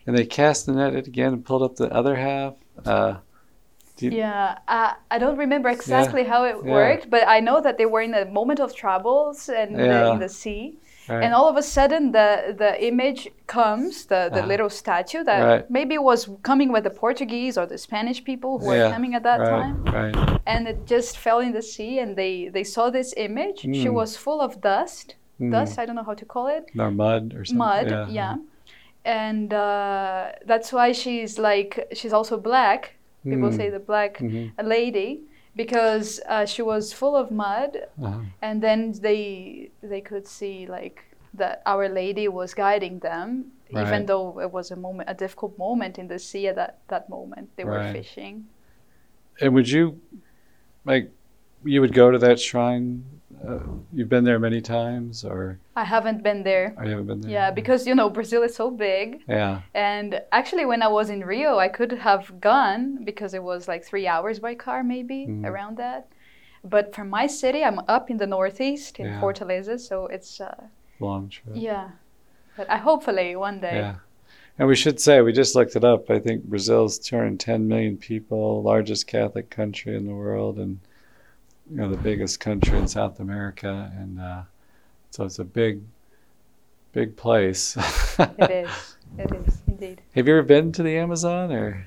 and 0.06 0.16
they 0.16 0.26
cast 0.26 0.66
the 0.66 0.73
net 0.73 0.94
again 0.94 1.32
and 1.32 1.44
pulled 1.44 1.62
up 1.62 1.76
the 1.76 1.92
other 1.92 2.16
half? 2.16 2.54
Uh, 2.85 3.16
yeah, 3.99 4.59
uh, 4.66 4.94
I 5.11 5.18
don't 5.18 5.37
remember 5.37 5.68
exactly 5.68 6.23
yeah, 6.23 6.28
how 6.28 6.44
it 6.44 6.56
yeah. 6.64 6.70
worked, 6.70 7.11
but 7.11 7.26
I 7.28 7.40
know 7.40 7.61
that 7.61 7.76
they 7.76 7.87
were 7.87 8.00
in 8.00 8.14
a 8.14 8.25
moment 8.25 8.61
of 8.61 8.75
troubles 8.75 9.49
and 9.49 9.76
yeah. 9.76 10.12
in 10.12 10.18
the 10.18 10.28
sea 10.28 10.78
Right. 11.11 11.25
And 11.25 11.35
all 11.35 11.49
of 11.49 11.57
a 11.57 11.62
sudden, 11.62 12.12
the, 12.12 12.55
the 12.57 12.73
image 12.85 13.29
comes, 13.49 14.05
the, 14.05 14.31
the 14.33 14.45
uh 14.45 14.47
little 14.47 14.71
statue 14.71 15.25
that 15.25 15.43
right. 15.43 15.71
maybe 15.71 15.99
was 15.99 16.31
coming 16.43 16.71
with 16.71 16.85
the 16.85 16.90
Portuguese 16.90 17.59
or 17.59 17.67
the 17.67 17.79
Spanish 17.79 18.23
people 18.23 18.61
who 18.61 18.73
yeah. 18.73 18.87
were 18.87 18.93
coming 18.93 19.17
at 19.17 19.25
that 19.25 19.40
right. 19.40 19.85
time. 19.87 20.40
And 20.47 20.69
it 20.69 20.87
just 20.87 21.19
fell 21.19 21.40
in 21.40 21.52
the 21.52 21.62
sea, 21.62 21.99
and 21.99 22.14
they, 22.14 22.49
they 22.49 22.62
saw 22.62 22.90
this 22.90 23.12
image. 23.17 23.62
Mm. 23.62 23.75
She 23.75 23.87
hmm. 23.87 23.95
was 23.95 24.17
full 24.17 24.40
of 24.40 24.61
dust. 24.61 25.17
Mm. 25.40 25.50
Dust, 25.50 25.81
I 25.81 25.87
don't 25.87 25.97
know 25.97 26.05
how 26.05 26.14
to 26.14 26.25
call 26.25 26.47
it. 26.47 26.71
Or 26.79 26.93
mud 26.93 27.35
or 27.35 27.45
something. 27.45 27.59
Mud, 27.59 27.90
yeah. 27.90 28.09
yeah. 28.09 28.37
And 29.05 29.52
uh, 29.52 30.33
that's 30.47 30.73
why 30.73 30.93
she's 30.93 31.38
like, 31.40 31.88
she's 31.93 32.12
also 32.12 32.38
black. 32.38 32.95
People 33.25 33.50
mm. 33.50 33.57
say 33.57 33.69
the 33.69 33.81
black 33.81 34.19
mm-hmm. 34.19 34.67
lady 34.67 35.23
because 35.57 36.21
uh, 36.28 36.47
she 36.47 36.62
was 36.62 36.92
full 36.92 37.16
of 37.16 37.30
mud, 37.30 37.76
uh-huh. 38.02 38.21
and 38.42 38.62
then 38.62 38.92
they 39.00 39.71
they 39.83 40.00
could 40.00 40.26
see 40.26 40.66
like 40.66 41.04
that 41.35 41.62
Our 41.66 41.88
Lady 41.88 42.28
was 42.28 42.54
guiding 42.54 42.99
them, 43.00 43.52
right. 43.73 43.87
even 43.87 44.07
though 44.07 44.40
it 44.40 44.50
was 44.50 44.71
a 44.71 44.76
moment, 44.76 45.09
a 45.11 45.14
difficult 45.14 45.59
moment 45.59 45.99
in 45.99 46.09
the 46.09 46.19
sea 46.19 46.49
at 46.49 46.57
that 46.57 46.78
that 46.88 47.09
moment. 47.09 47.50
They 47.57 47.64
right. 47.64 47.87
were 47.87 47.92
fishing. 47.92 48.47
And 49.40 49.54
would 49.54 49.69
you, 49.69 50.00
like, 50.85 51.11
you 51.64 51.80
would 51.80 51.95
go 51.95 52.11
to 52.11 52.19
that 52.19 52.38
shrine 52.38 53.04
uh, 53.47 53.59
you've 53.92 54.09
been 54.09 54.25
there 54.25 54.38
many 54.38 54.61
times, 54.61 55.25
or 55.25 55.59
I 55.76 55.85
haven't 55.85 56.23
been 56.23 56.42
there. 56.42 56.75
I 56.78 56.88
haven't 56.88 57.06
been 57.06 57.20
there. 57.20 57.30
Yeah, 57.30 57.50
because 57.50 57.87
you 57.87 57.94
know 57.94 58.11
Brazil 58.11 58.42
is 58.42 58.54
so 58.54 58.70
big. 58.70 59.23
Yeah. 59.28 59.62
And 59.75 60.20
actually, 60.32 60.66
when 60.66 60.82
I 60.82 60.88
was 60.88 61.11
in 61.11 61.20
Rio, 61.25 61.59
I 61.59 61.68
could 61.68 61.92
have 61.92 62.40
gone 62.40 63.04
because 63.04 63.32
it 63.35 63.42
was 63.42 63.66
like 63.66 63.85
three 63.85 64.06
hours 64.06 64.38
by 64.38 64.54
car, 64.54 64.82
maybe 64.85 65.26
mm-hmm. 65.26 65.47
around 65.47 65.78
that. 65.78 66.09
But 66.62 66.94
from 66.94 67.09
my 67.09 67.26
city, 67.26 67.64
I'm 67.64 67.80
up 67.88 68.11
in 68.11 68.18
the 68.18 68.26
northeast 68.26 68.99
in 68.99 69.06
yeah. 69.06 69.20
Fortaleza, 69.20 69.80
so 69.80 70.06
it's 70.06 70.40
uh, 70.40 70.64
long 70.99 71.30
trip. 71.30 71.54
Yeah, 71.54 71.90
but 72.56 72.68
I 72.68 72.76
hopefully 72.76 73.37
one 73.37 73.61
day. 73.61 73.76
Yeah. 73.76 73.94
And 74.59 74.68
we 74.68 74.76
should 74.76 75.00
say, 75.00 75.23
we 75.23 75.32
just 75.32 75.56
looked 75.56 75.75
it 75.75 75.85
up. 75.85 76.11
I 76.11 76.18
think 76.18 76.44
Brazil's 76.44 76.99
210 76.99 77.66
million 77.66 77.97
people, 77.97 78.62
largest 78.62 79.06
Catholic 79.06 79.49
country 79.49 79.97
in 79.97 80.04
the 80.04 80.12
world, 80.12 80.59
and 80.59 80.80
you 81.70 81.76
know 81.76 81.88
the 81.88 81.96
biggest 81.96 82.40
country 82.40 82.78
in 82.78 82.88
South 82.88 83.20
America, 83.20 83.92
and 83.96 84.20
uh, 84.20 84.42
so 85.10 85.24
it's 85.24 85.38
a 85.38 85.44
big, 85.44 85.82
big 86.92 87.16
place. 87.16 87.76
it 88.18 88.50
is. 88.50 88.70
It 89.18 89.28
is 89.32 89.60
indeed. 89.66 90.02
Have 90.14 90.28
you 90.28 90.36
ever 90.36 90.46
been 90.46 90.70
to 90.70 90.84
the 90.84 90.96
Amazon 90.96 91.50
or? 91.50 91.84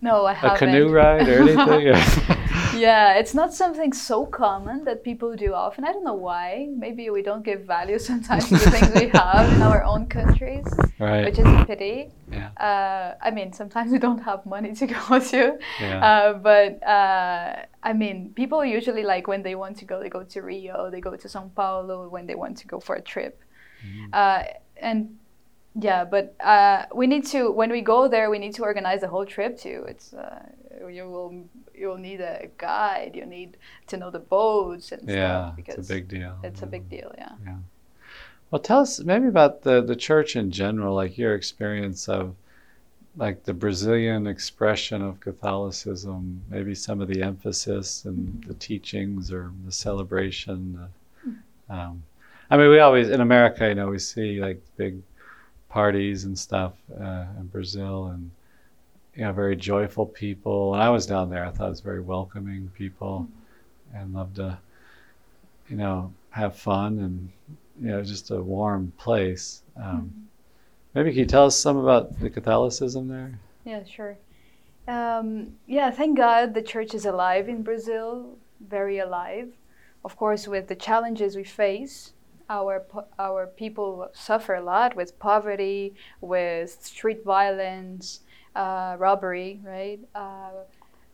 No, 0.00 0.26
I 0.26 0.32
haven't. 0.32 0.56
A 0.56 0.58
canoe 0.58 0.88
ride 0.88 1.28
or 1.28 1.42
anything? 1.42 1.94
yeah, 2.76 3.14
it's 3.14 3.34
not 3.34 3.54
something 3.54 3.92
so 3.92 4.26
common 4.26 4.84
that 4.84 5.02
people 5.02 5.34
do 5.34 5.54
often. 5.54 5.84
I 5.84 5.92
don't 5.92 6.04
know 6.04 6.14
why. 6.14 6.68
Maybe 6.70 7.10
we 7.10 7.22
don't 7.22 7.44
give 7.44 7.62
value 7.62 7.98
sometimes 8.10 8.48
to 8.48 8.54
the 8.54 8.70
things 8.70 8.90
we 8.94 9.08
have 9.08 9.52
in 9.52 9.62
our 9.62 9.82
own 9.84 10.06
countries, 10.06 10.66
right. 10.98 11.24
which 11.24 11.38
is 11.38 11.46
a 11.46 11.64
pity. 11.66 12.10
Yeah. 12.30 12.50
Uh, 12.56 13.14
I 13.22 13.30
mean, 13.30 13.52
sometimes 13.52 13.92
we 13.92 13.98
don't 13.98 14.22
have 14.22 14.44
money 14.46 14.74
to 14.74 14.86
go 14.86 15.18
to. 15.32 15.58
Yeah. 15.80 16.06
Uh, 16.06 16.32
but 16.34 16.82
uh, 16.86 17.64
I 17.82 17.92
mean, 17.92 18.32
people 18.34 18.64
usually 18.64 19.02
like 19.02 19.26
when 19.26 19.42
they 19.42 19.54
want 19.54 19.76
to 19.78 19.84
go, 19.84 20.00
they 20.00 20.08
go 20.08 20.22
to 20.22 20.40
Rio, 20.42 20.90
they 20.90 21.00
go 21.00 21.16
to 21.16 21.28
São 21.28 21.54
Paulo 21.54 22.08
when 22.08 22.26
they 22.26 22.34
want 22.34 22.56
to 22.58 22.66
go 22.66 22.80
for 22.80 22.96
a 22.96 23.02
trip. 23.02 23.42
Mm-hmm. 23.86 24.48
and 24.78 25.18
yeah, 25.78 26.04
but 26.04 26.34
uh, 26.40 26.86
we 26.94 27.06
need 27.06 27.26
to 27.26 27.50
when 27.50 27.70
we 27.70 27.82
go 27.82 28.08
there, 28.08 28.30
we 28.30 28.38
need 28.38 28.54
to 28.54 28.62
organize 28.62 29.02
the 29.02 29.08
whole 29.08 29.26
trip 29.26 29.58
too. 29.58 29.84
It's 29.86 30.14
uh, 30.14 30.42
you 30.88 31.08
will 31.08 31.44
you'll 31.74 31.98
need 31.98 32.20
a 32.20 32.48
guide. 32.58 33.12
You 33.14 33.26
need 33.26 33.56
to 33.88 33.96
know 33.96 34.10
the 34.10 34.18
boats 34.18 34.92
and 34.92 35.08
yeah, 35.08 35.14
stuff 35.14 35.56
because 35.56 35.78
it's 35.78 35.90
a 35.90 35.94
big 35.94 36.08
deal. 36.08 36.38
It's 36.42 36.62
a 36.62 36.66
big 36.66 36.88
deal. 36.88 37.12
Yeah. 37.16 37.32
Yeah. 37.44 37.56
Well, 38.50 38.60
tell 38.60 38.80
us 38.80 39.00
maybe 39.00 39.26
about 39.26 39.62
the 39.62 39.82
the 39.82 39.96
church 39.96 40.36
in 40.36 40.50
general, 40.50 40.94
like 40.94 41.18
your 41.18 41.34
experience 41.34 42.08
of 42.08 42.34
like 43.16 43.44
the 43.44 43.54
Brazilian 43.54 44.26
expression 44.26 45.02
of 45.02 45.20
Catholicism, 45.20 46.42
maybe 46.50 46.74
some 46.74 47.00
of 47.00 47.08
the 47.08 47.22
emphasis 47.22 48.04
and 48.04 48.44
the 48.46 48.54
teachings 48.54 49.32
or 49.32 49.52
the 49.64 49.72
celebration. 49.72 50.88
Uh, 51.68 51.72
um, 51.72 52.02
I 52.50 52.56
mean, 52.56 52.68
we 52.70 52.78
always 52.78 53.08
in 53.08 53.20
America, 53.20 53.68
you 53.68 53.74
know, 53.74 53.88
we 53.88 53.98
see 53.98 54.40
like 54.40 54.62
big 54.76 55.00
parties 55.68 56.24
and 56.24 56.38
stuff 56.38 56.74
uh, 57.00 57.26
in 57.38 57.46
Brazil, 57.46 58.06
and 58.06 58.30
you 59.16 59.24
know, 59.24 59.32
very 59.32 59.56
joyful 59.56 60.06
people. 60.06 60.74
And 60.74 60.82
I 60.82 60.90
was 60.90 61.06
down 61.06 61.30
there; 61.30 61.44
I 61.44 61.50
thought 61.50 61.66
it 61.66 61.70
was 61.70 61.80
very 61.80 62.00
welcoming 62.00 62.70
people, 62.74 63.26
mm-hmm. 63.28 63.96
and 63.96 64.14
loved 64.14 64.36
to, 64.36 64.58
you 65.68 65.76
know, 65.76 66.12
have 66.30 66.56
fun 66.56 66.98
and 66.98 67.30
you 67.80 67.88
know, 67.88 68.02
just 68.02 68.30
a 68.30 68.42
warm 68.42 68.92
place. 68.98 69.62
Um, 69.76 69.84
mm-hmm. 69.84 70.20
Maybe 70.94 71.10
can 71.10 71.20
you 71.20 71.26
tell 71.26 71.46
us 71.46 71.56
some 71.56 71.76
about 71.76 72.18
the 72.20 72.30
Catholicism 72.30 73.08
there? 73.08 73.38
Yeah, 73.64 73.84
sure. 73.84 74.16
Um, 74.88 75.56
yeah, 75.66 75.90
thank 75.90 76.16
God 76.16 76.54
the 76.54 76.62
church 76.62 76.94
is 76.94 77.04
alive 77.04 77.48
in 77.48 77.62
Brazil, 77.62 78.38
very 78.60 78.98
alive. 78.98 79.52
Of 80.04 80.16
course, 80.16 80.46
with 80.46 80.68
the 80.68 80.76
challenges 80.76 81.36
we 81.36 81.44
face, 81.44 82.12
our 82.48 82.84
our 83.18 83.46
people 83.48 84.08
suffer 84.14 84.54
a 84.54 84.62
lot 84.62 84.94
with 84.94 85.18
poverty, 85.18 85.94
with 86.20 86.78
street 86.80 87.24
violence, 87.24 88.20
uh, 88.56 88.96
robbery, 88.98 89.60
right? 89.64 90.00
Uh, 90.14 90.64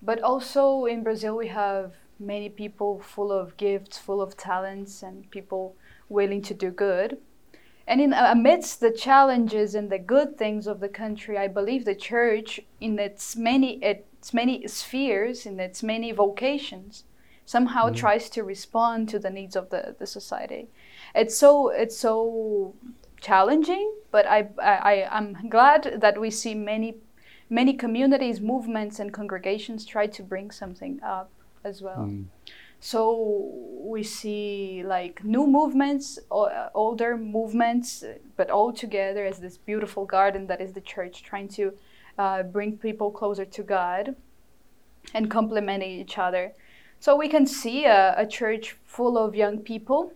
but 0.01 0.23
also 0.23 0.87
in 0.87 1.03
Brazil, 1.03 1.37
we 1.37 1.49
have 1.49 1.95
many 2.19 2.49
people 2.49 3.01
full 3.01 3.33
of 3.33 3.57
gifts, 3.57 3.99
full 3.99 4.23
of 4.23 4.37
talents, 4.37 5.03
and 5.03 5.31
people 5.31 5.77
willing 6.09 6.43
to 6.43 6.55
do 6.55 6.71
good. 6.71 7.19
And 7.87 8.01
in 8.01 8.13
amidst 8.13 8.81
the 8.81 8.93
challenges 8.93 9.75
and 9.75 9.91
the 9.91 9.99
good 9.99 10.39
things 10.39 10.67
of 10.67 10.81
the 10.81 10.89
country, 10.89 11.37
I 11.37 11.49
believe 11.49 11.85
the 11.85 11.97
church, 11.97 12.61
in 12.81 12.99
its 12.99 13.37
many 13.37 13.83
its 13.83 14.33
many 14.33 14.67
spheres, 14.69 15.47
in 15.47 15.59
its 15.59 15.83
many 15.83 16.13
vocations, 16.13 17.05
somehow 17.45 17.89
mm. 17.89 17.97
tries 17.97 18.31
to 18.31 18.45
respond 18.45 19.09
to 19.09 19.19
the 19.19 19.31
needs 19.31 19.57
of 19.57 19.71
the, 19.71 19.97
the 19.99 20.07
society 20.07 20.69
it's 21.15 21.37
so 21.37 21.69
it's 21.69 21.97
so 21.97 22.75
challenging 23.21 23.93
but 24.11 24.27
I, 24.27 24.49
I 24.61 25.07
i'm 25.11 25.49
glad 25.49 25.99
that 26.01 26.21
we 26.21 26.31
see 26.31 26.55
many 26.55 26.97
many 27.61 27.73
communities 27.75 28.41
movements 28.41 28.99
and 28.99 29.13
congregations 29.13 29.85
try 29.85 30.07
to 30.07 30.23
bring 30.23 30.51
something 30.51 31.01
up 31.03 31.31
as 31.65 31.83
well. 31.87 32.05
Mm. 32.09 32.25
so 32.93 33.01
we 33.95 34.03
see 34.03 34.83
like 34.97 35.23
new 35.23 35.47
movements 35.47 36.19
older 36.85 37.17
movements 37.17 37.89
but 38.39 38.51
all 38.51 38.73
together 38.85 39.23
as 39.31 39.39
this 39.39 39.57
beautiful 39.71 40.05
garden 40.17 40.43
that 40.51 40.61
is 40.61 40.73
the 40.73 40.85
church 40.95 41.23
trying 41.31 41.49
to 41.59 41.65
uh, 42.19 42.43
bring 42.43 42.71
people 42.87 43.09
closer 43.21 43.45
to 43.45 43.63
god 43.63 44.17
and 45.15 45.31
complementing 45.31 45.91
each 45.91 46.19
other. 46.19 46.53
So 47.01 47.17
we 47.17 47.29
can 47.29 47.47
see 47.47 47.85
a, 47.85 48.15
a 48.17 48.27
church 48.27 48.77
full 48.85 49.19
of 49.19 49.35
young 49.35 49.59
people 49.59 50.13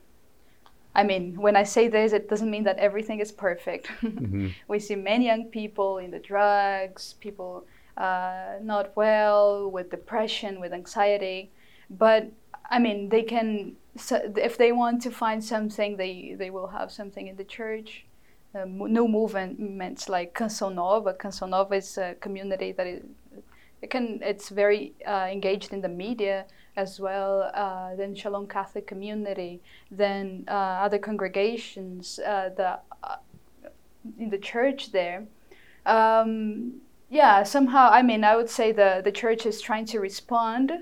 I 0.97 1.03
mean, 1.03 1.39
when 1.39 1.57
I 1.57 1.63
say 1.63 1.89
this, 1.89 2.15
it 2.15 2.27
doesn't 2.31 2.51
mean 2.51 2.65
that 2.65 2.79
everything 2.79 3.21
is 3.21 3.31
perfect. 3.31 3.91
mm-hmm. 4.03 4.49
We 4.67 4.79
see 4.79 4.97
many 4.97 5.27
young 5.27 5.45
people 5.45 5.99
in 5.99 6.11
the 6.11 6.19
drugs, 6.19 7.17
people 7.21 7.67
uh, 7.99 8.55
not 8.63 8.97
well, 8.97 9.71
with 9.71 9.91
depression, 9.91 10.59
with 10.59 10.73
anxiety. 10.73 11.51
But 11.91 12.33
I 12.71 12.79
mean, 12.79 13.11
they 13.11 13.23
can, 13.23 13.77
so 13.97 14.33
if 14.37 14.57
they 14.57 14.73
want 14.73 15.03
to 15.03 15.11
find 15.11 15.45
something, 15.45 15.99
they, 15.99 16.35
they 16.39 16.49
will 16.49 16.69
have 16.69 16.91
something 16.91 17.27
in 17.27 17.37
the 17.37 17.45
church. 17.45 18.07
Um, 18.55 18.79
new 18.91 19.07
movements 19.07 20.09
like 20.09 20.33
Canção 20.33 20.75
Nova. 20.75 21.13
Canção 21.13 21.51
Nova 21.51 21.75
is 21.75 21.99
a 21.99 22.15
community 22.21 22.73
that 22.73 22.87
is, 22.87 23.03
it 23.83 23.91
can, 23.91 24.21
it's 24.23 24.49
very 24.49 24.95
uh, 25.07 25.29
engaged 25.31 25.75
in 25.75 25.83
the 25.83 25.91
media 25.91 26.47
as 26.77 27.01
well, 27.01 27.51
uh, 27.55 27.95
then 27.97 28.15
Shalom 28.15 28.47
Catholic 28.47 28.87
Community, 28.87 29.61
then 29.91 30.45
uh, 30.49 30.85
other 30.85 30.99
congregations, 30.99 32.19
uh, 32.19 32.51
the 32.57 32.79
uh, 33.03 33.17
in 34.19 34.31
the 34.31 34.39
church 34.39 34.93
there. 34.93 35.25
Um, 35.87 36.81
yeah, 37.09 37.43
somehow, 37.45 37.89
I 37.91 38.03
mean, 38.03 38.25
I 38.25 38.37
would 38.37 38.51
say 38.51 38.73
the 38.73 39.01
the 39.03 39.13
church 39.13 39.47
is 39.47 39.61
trying 39.61 39.87
to 39.87 40.01
respond 40.01 40.73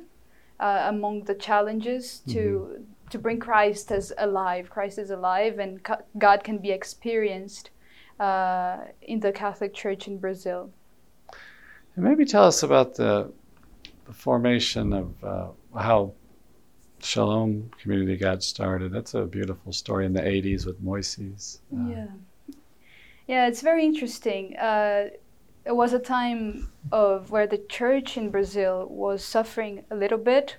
uh, 0.61 0.87
among 0.89 1.25
the 1.25 1.35
challenges 1.35 2.23
to. 2.29 2.41
Mm-hmm. 2.41 2.83
To 3.11 3.19
bring 3.19 3.39
Christ 3.39 3.93
as 3.93 4.13
alive, 4.17 4.71
Christ 4.71 4.99
is 4.99 5.11
alive, 5.11 5.61
and 5.61 5.79
God 6.19 6.43
can 6.43 6.59
be 6.59 6.73
experienced 6.73 7.71
uh, 8.19 8.79
in 9.03 9.21
the 9.21 9.31
Catholic 9.31 9.75
Church 9.75 10.09
in 10.09 10.19
Brazil. 10.19 10.71
And 11.95 12.05
maybe 12.05 12.25
tell 12.25 12.45
us 12.45 12.63
about 12.63 12.95
the, 12.95 13.31
the 14.07 14.13
formation 14.13 14.93
of 14.93 15.23
how 15.77 16.15
Shalom 17.05 17.71
community 17.79 18.17
got 18.17 18.43
started. 18.43 18.91
That's 18.91 19.13
a 19.13 19.27
beautiful 19.27 19.73
story 19.73 20.07
in 20.07 20.15
the 20.15 20.23
80s 20.23 20.65
with 20.65 20.83
Moises. 20.83 21.59
Uh, 21.71 21.89
yeah. 21.91 22.07
Yeah, 23.27 23.47
it's 23.47 23.61
very 23.61 23.85
interesting. 23.85 24.57
Uh, 24.57 25.11
it 25.67 25.77
was 25.77 25.93
a 25.93 25.99
time 25.99 26.73
of 26.93 27.31
where 27.31 27.47
the 27.47 27.59
church 27.59 28.17
in 28.17 28.31
Brazil 28.31 28.87
was 28.89 29.23
suffering 29.23 29.85
a 29.91 29.95
little 29.95 30.19
bit 30.19 30.57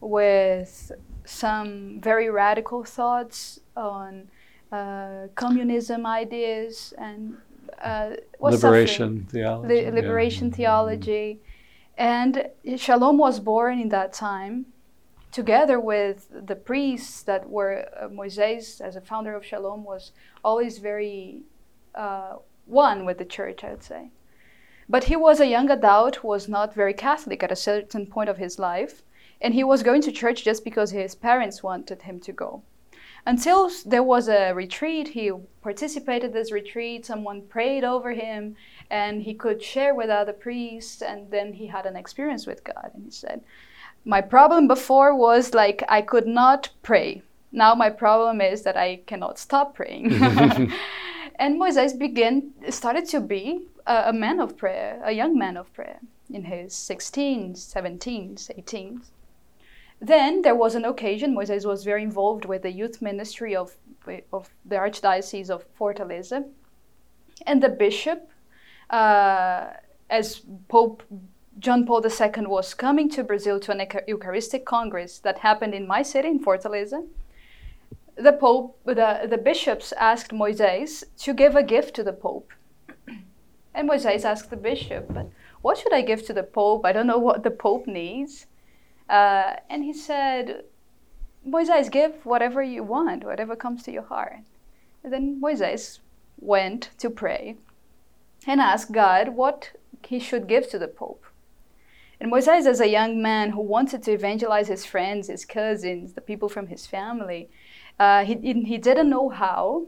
with 0.00 0.92
some 1.24 2.00
very 2.00 2.30
radical 2.30 2.84
thoughts 2.84 3.58
on 3.76 4.30
uh, 4.70 5.26
communism 5.34 6.06
ideas 6.06 6.94
and 6.98 7.36
uh, 7.82 8.10
liberation 8.40 9.26
suffering. 9.26 9.42
theology. 9.42 9.84
The 9.84 9.90
liberation 9.90 10.48
yeah. 10.48 10.56
theology. 10.56 11.40
And 12.00 12.48
Shalom 12.76 13.18
was 13.18 13.40
born 13.40 13.78
in 13.78 13.90
that 13.90 14.14
time, 14.14 14.64
together 15.32 15.78
with 15.78 16.28
the 16.30 16.56
priests 16.56 17.22
that 17.24 17.50
were 17.50 17.90
uh, 17.94 18.08
Moises, 18.08 18.80
as 18.80 18.96
a 18.96 19.02
founder 19.02 19.34
of 19.34 19.44
Shalom, 19.44 19.84
was 19.84 20.12
always 20.42 20.78
very 20.78 21.42
uh, 21.94 22.36
one 22.64 23.04
with 23.04 23.18
the 23.18 23.26
church, 23.26 23.62
I 23.62 23.72
would 23.72 23.82
say. 23.82 24.08
But 24.88 25.04
he 25.04 25.16
was 25.16 25.40
a 25.40 25.46
young 25.46 25.68
adult, 25.70 26.24
was 26.24 26.48
not 26.48 26.74
very 26.74 26.94
Catholic 26.94 27.42
at 27.42 27.52
a 27.52 27.56
certain 27.56 28.06
point 28.06 28.30
of 28.30 28.38
his 28.38 28.58
life, 28.58 29.02
and 29.42 29.52
he 29.52 29.62
was 29.62 29.82
going 29.82 30.00
to 30.00 30.10
church 30.10 30.42
just 30.42 30.64
because 30.64 30.92
his 30.92 31.14
parents 31.14 31.62
wanted 31.62 32.00
him 32.00 32.18
to 32.20 32.32
go. 32.32 32.62
Until 33.26 33.70
there 33.84 34.02
was 34.02 34.28
a 34.28 34.52
retreat, 34.52 35.08
he 35.08 35.30
participated 35.60 36.32
this 36.32 36.50
retreat, 36.50 37.04
someone 37.04 37.42
prayed 37.42 37.84
over 37.84 38.12
him, 38.12 38.56
and 38.90 39.22
he 39.22 39.34
could 39.34 39.62
share 39.62 39.94
with 39.94 40.10
other 40.10 40.32
priests 40.32 41.00
and 41.02 41.30
then 41.30 41.52
he 41.52 41.66
had 41.66 41.86
an 41.86 41.96
experience 41.96 42.46
with 42.46 42.64
god 42.64 42.90
and 42.94 43.04
he 43.04 43.10
said 43.10 43.40
my 44.04 44.20
problem 44.20 44.66
before 44.66 45.14
was 45.14 45.54
like 45.54 45.82
i 45.88 46.00
could 46.00 46.26
not 46.26 46.70
pray. 46.82 47.22
Now 47.52 47.74
my 47.74 47.90
problem 47.90 48.40
is 48.40 48.62
that 48.62 48.76
i 48.76 49.00
cannot 49.06 49.38
stop 49.38 49.74
praying. 49.74 50.10
And 51.40 51.58
Moises 51.58 51.98
began 51.98 52.52
started 52.68 53.06
to 53.06 53.20
be 53.20 53.62
a, 53.86 54.10
a, 54.10 54.12
man 54.12 54.40
of 54.40 54.58
prayer 54.58 55.00
a 55.02 55.12
young 55.12 55.38
man 55.38 55.56
of 55.56 55.72
prayer 55.72 56.00
in 56.28 56.44
his 56.44 56.74
16s 56.74 57.56
17s 57.74 58.50
18s 58.58 59.06
then 60.00 60.42
there 60.42 60.54
was 60.54 60.74
an 60.74 60.84
occasion 60.84 61.34
Moises 61.34 61.64
was 61.64 61.82
very 61.82 62.02
involved 62.02 62.44
with 62.44 62.62
the 62.62 62.70
youth 62.70 63.00
ministry 63.00 63.56
of, 63.56 63.76
of 64.32 64.50
the 64.66 64.76
archdiocese 64.76 65.48
of 65.48 65.64
fortaleza 65.78 66.44
and 67.46 67.62
the 67.62 67.70
bishop 67.70 68.30
uh, 68.90 69.70
as 70.08 70.42
Pope 70.68 71.02
John 71.58 71.84
Paul 71.84 72.04
II 72.04 72.46
was 72.46 72.74
coming 72.74 73.10
to 73.10 73.22
Brazil 73.22 73.60
to 73.60 73.72
an 73.72 73.86
Eucharistic 74.08 74.64
Congress 74.64 75.18
that 75.18 75.38
happened 75.38 75.74
in 75.74 75.86
my 75.86 76.02
city, 76.02 76.28
in 76.28 76.42
Fortaleza, 76.42 77.06
the 78.16 78.32
Pope, 78.32 78.78
the, 78.84 79.26
the 79.28 79.38
bishops 79.38 79.92
asked 79.92 80.32
Moisés 80.32 81.04
to 81.18 81.34
give 81.34 81.56
a 81.56 81.62
gift 81.62 81.94
to 81.96 82.02
the 82.02 82.12
Pope. 82.12 82.52
And 83.74 83.88
Moisés 83.88 84.24
asked 84.24 84.50
the 84.50 84.56
bishop, 84.56 85.06
but 85.12 85.30
what 85.62 85.78
should 85.78 85.92
I 85.92 86.02
give 86.02 86.26
to 86.26 86.32
the 86.32 86.42
Pope? 86.42 86.84
I 86.84 86.92
don't 86.92 87.06
know 87.06 87.18
what 87.18 87.44
the 87.44 87.50
Pope 87.50 87.86
needs. 87.86 88.46
Uh, 89.08 89.56
and 89.68 89.84
he 89.84 89.92
said, 89.92 90.64
Moisés, 91.46 91.90
give 91.90 92.26
whatever 92.26 92.62
you 92.62 92.82
want, 92.82 93.22
whatever 93.22 93.54
comes 93.54 93.82
to 93.84 93.92
your 93.92 94.02
heart. 94.02 94.40
And 95.04 95.12
then 95.12 95.40
Moisés 95.40 96.00
went 96.40 96.90
to 96.98 97.10
pray 97.10 97.56
and 98.46 98.60
asked 98.60 98.92
God 98.92 99.30
what 99.30 99.72
he 100.06 100.18
should 100.18 100.46
give 100.46 100.68
to 100.70 100.78
the 100.78 100.88
Pope. 100.88 101.24
And 102.20 102.30
Moisés, 102.30 102.66
as 102.66 102.80
a 102.80 102.88
young 102.88 103.22
man 103.22 103.50
who 103.50 103.62
wanted 103.62 104.02
to 104.02 104.12
evangelize 104.12 104.68
his 104.68 104.84
friends, 104.84 105.28
his 105.28 105.46
cousins, 105.46 106.12
the 106.12 106.20
people 106.20 106.48
from 106.48 106.66
his 106.66 106.86
family, 106.86 107.48
uh, 107.98 108.24
he, 108.24 108.34
he 108.34 108.76
didn't 108.76 109.08
know 109.08 109.30
how. 109.30 109.86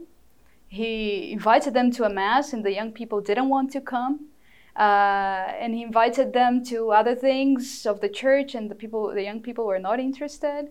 He 0.67 1.31
invited 1.31 1.75
them 1.75 1.91
to 1.91 2.05
a 2.05 2.09
mass, 2.09 2.51
and 2.51 2.65
the 2.65 2.73
young 2.73 2.91
people 2.91 3.21
didn't 3.21 3.49
want 3.49 3.71
to 3.73 3.81
come. 3.81 4.29
Uh, 4.75 5.53
and 5.59 5.75
he 5.75 5.83
invited 5.83 6.33
them 6.33 6.65
to 6.65 6.91
other 6.91 7.13
things 7.13 7.85
of 7.85 8.01
the 8.01 8.09
church, 8.09 8.55
and 8.55 8.71
the 8.71 8.75
people, 8.75 9.13
the 9.13 9.23
young 9.23 9.39
people, 9.39 9.67
were 9.67 9.77
not 9.77 9.99
interested. 9.99 10.69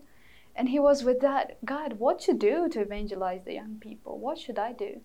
And 0.55 0.69
he 0.69 0.79
was 0.79 1.03
with 1.03 1.21
that 1.21 1.57
God, 1.63 1.93
what 1.93 2.19
to 2.21 2.33
do 2.33 2.67
to 2.69 2.81
evangelize 2.81 3.45
the 3.45 3.53
young 3.53 3.77
people? 3.79 4.19
What 4.19 4.37
should 4.37 4.59
I 4.59 4.73
do? 4.73 5.01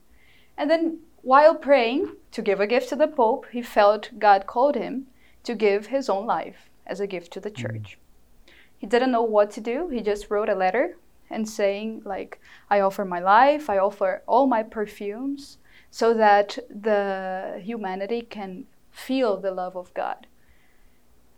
And 0.57 0.69
then, 0.69 0.99
while 1.23 1.55
praying 1.55 2.17
to 2.33 2.43
give 2.43 2.61
a 2.61 2.67
gift 2.67 2.89
to 2.91 2.97
the 2.97 3.09
Pope, 3.09 3.47
he 3.51 3.63
felt 3.63 4.19
God 4.19 4.47
called 4.47 4.75
him 4.75 5.07
to 5.45 5.55
give 5.55 5.87
his 5.87 6.09
own 6.09 6.27
life 6.27 6.69
as 6.87 7.01
a 7.01 7.07
gift 7.07 7.33
to 7.33 7.41
the 7.41 7.51
mm-hmm. 7.51 7.63
church. 7.63 7.99
Mm. 7.99 8.53
He 8.79 8.87
didn't 8.87 9.13
know 9.13 9.23
what 9.23 9.51
to 9.53 9.61
do. 9.61 9.89
He 9.89 10.01
just 10.01 10.31
wrote 10.31 10.49
a 10.49 10.55
letter 10.55 10.97
and 11.31 11.49
saying, 11.49 12.03
like, 12.05 12.41
I 12.71 12.81
offer 12.81 13.05
my 13.05 13.21
life, 13.21 13.69
I 13.69 13.79
offer 13.79 14.23
all 14.27 14.47
my 14.47 14.63
perfumes 14.63 15.59
so 15.91 16.15
that 16.15 16.59
the 16.69 17.61
humanity 17.63 18.23
can 18.23 18.67
feel 18.91 19.37
the 19.37 19.51
love 19.51 19.77
of 19.77 19.93
God. 19.95 20.27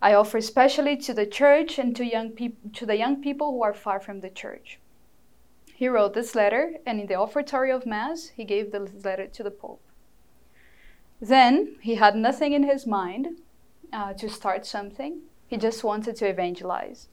I 0.02 0.14
offer 0.14 0.38
especially 0.38 0.96
to 0.98 1.14
the 1.14 1.26
church 1.26 1.78
and 1.78 1.94
to 1.96 2.04
young 2.04 2.30
people 2.30 2.70
to 2.74 2.86
the 2.86 2.96
young 2.96 3.20
people 3.20 3.52
who 3.52 3.62
are 3.62 3.74
far 3.74 4.00
from 4.00 4.20
the 4.20 4.30
church. 4.30 4.78
He 5.80 5.88
wrote 5.88 6.12
this 6.12 6.34
letter, 6.34 6.74
and 6.84 7.00
in 7.00 7.06
the 7.06 7.14
offertory 7.14 7.70
of 7.70 7.86
Mass, 7.86 8.32
he 8.36 8.44
gave 8.44 8.70
the 8.70 8.80
letter 9.02 9.26
to 9.26 9.42
the 9.42 9.50
Pope. 9.50 9.80
Then 11.22 11.76
he 11.80 11.94
had 11.94 12.14
nothing 12.14 12.52
in 12.52 12.64
his 12.64 12.86
mind 12.86 13.38
uh, 13.90 14.12
to 14.12 14.28
start 14.28 14.66
something. 14.66 15.22
He 15.46 15.56
just 15.56 15.82
wanted 15.82 16.16
to 16.16 16.28
evangelize. 16.28 17.08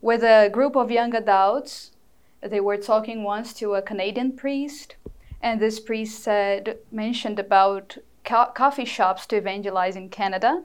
With 0.00 0.22
a 0.22 0.48
group 0.52 0.76
of 0.76 0.92
young 0.92 1.16
adults, 1.16 1.90
they 2.40 2.60
were 2.60 2.76
talking 2.76 3.24
once 3.24 3.52
to 3.54 3.74
a 3.74 3.82
Canadian 3.82 4.36
priest, 4.36 4.94
and 5.42 5.58
this 5.58 5.80
priest 5.80 6.22
said 6.22 6.78
mentioned 6.92 7.40
about 7.40 7.98
co- 8.24 8.52
coffee 8.54 8.84
shops 8.84 9.26
to 9.26 9.36
evangelize 9.36 9.96
in 9.96 10.10
Canada 10.10 10.62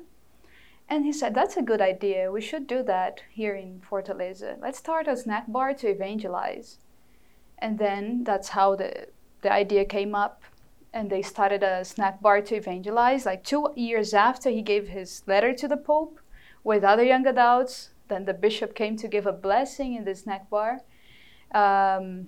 and 0.87 1.05
he 1.05 1.11
said, 1.11 1.33
That's 1.33 1.57
a 1.57 1.63
good 1.63 1.81
idea. 1.81 2.31
We 2.31 2.41
should 2.41 2.67
do 2.67 2.83
that 2.83 3.21
here 3.31 3.55
in 3.55 3.81
Fortaleza. 3.81 4.61
Let's 4.61 4.77
start 4.77 5.07
a 5.07 5.17
snack 5.17 5.51
bar 5.51 5.73
to 5.73 5.87
evangelize. 5.87 6.77
And 7.59 7.77
then 7.79 8.23
that's 8.23 8.49
how 8.49 8.75
the, 8.75 9.07
the 9.41 9.51
idea 9.51 9.85
came 9.85 10.15
up. 10.15 10.41
And 10.93 11.09
they 11.09 11.21
started 11.21 11.63
a 11.63 11.83
snack 11.83 12.21
bar 12.21 12.41
to 12.41 12.55
evangelize. 12.55 13.25
Like 13.25 13.43
two 13.43 13.71
years 13.75 14.13
after 14.13 14.49
he 14.49 14.61
gave 14.61 14.87
his 14.87 15.23
letter 15.27 15.53
to 15.53 15.67
the 15.67 15.77
Pope 15.77 16.19
with 16.63 16.83
other 16.83 17.03
young 17.03 17.27
adults, 17.27 17.89
then 18.07 18.25
the 18.25 18.33
bishop 18.33 18.75
came 18.75 18.95
to 18.97 19.07
give 19.07 19.25
a 19.25 19.31
blessing 19.31 19.95
in 19.95 20.05
the 20.05 20.15
snack 20.15 20.49
bar. 20.49 20.81
Um, 21.53 22.27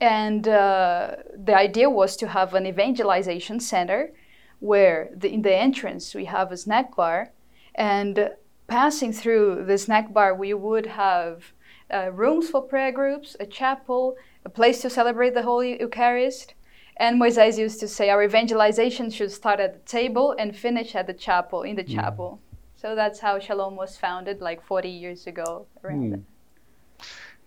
and 0.00 0.46
uh, 0.46 1.16
the 1.34 1.54
idea 1.54 1.90
was 1.90 2.16
to 2.16 2.28
have 2.28 2.54
an 2.54 2.66
evangelization 2.66 3.60
center 3.60 4.12
where 4.60 5.10
the, 5.14 5.32
in 5.32 5.42
the 5.42 5.54
entrance 5.54 6.14
we 6.14 6.26
have 6.26 6.52
a 6.52 6.56
snack 6.56 6.94
bar, 6.94 7.32
and 7.74 8.30
passing 8.68 9.12
through 9.12 9.64
the 9.66 9.76
snack 9.76 10.12
bar, 10.12 10.34
we 10.34 10.54
would 10.54 10.86
have 10.86 11.52
uh, 11.92 12.10
rooms 12.12 12.48
for 12.48 12.62
prayer 12.62 12.92
groups, 12.92 13.36
a 13.40 13.46
chapel, 13.46 14.16
a 14.44 14.48
place 14.48 14.80
to 14.82 14.90
celebrate 14.90 15.34
the 15.34 15.42
Holy 15.42 15.80
Eucharist. 15.80 16.54
And 16.96 17.20
Moisés 17.20 17.58
used 17.58 17.80
to 17.80 17.88
say 17.88 18.10
our 18.10 18.22
evangelization 18.22 19.10
should 19.10 19.32
start 19.32 19.60
at 19.60 19.72
the 19.72 19.80
table 19.80 20.34
and 20.38 20.56
finish 20.56 20.94
at 20.94 21.06
the 21.06 21.14
chapel, 21.14 21.62
in 21.62 21.76
the 21.76 21.84
mm. 21.84 21.94
chapel. 21.94 22.40
So 22.76 22.94
that's 22.94 23.20
how 23.20 23.38
Shalom 23.38 23.76
was 23.76 23.96
founded 23.96 24.40
like 24.40 24.62
40 24.62 24.88
years 24.88 25.26
ago. 25.26 25.66
Mm. 25.84 26.22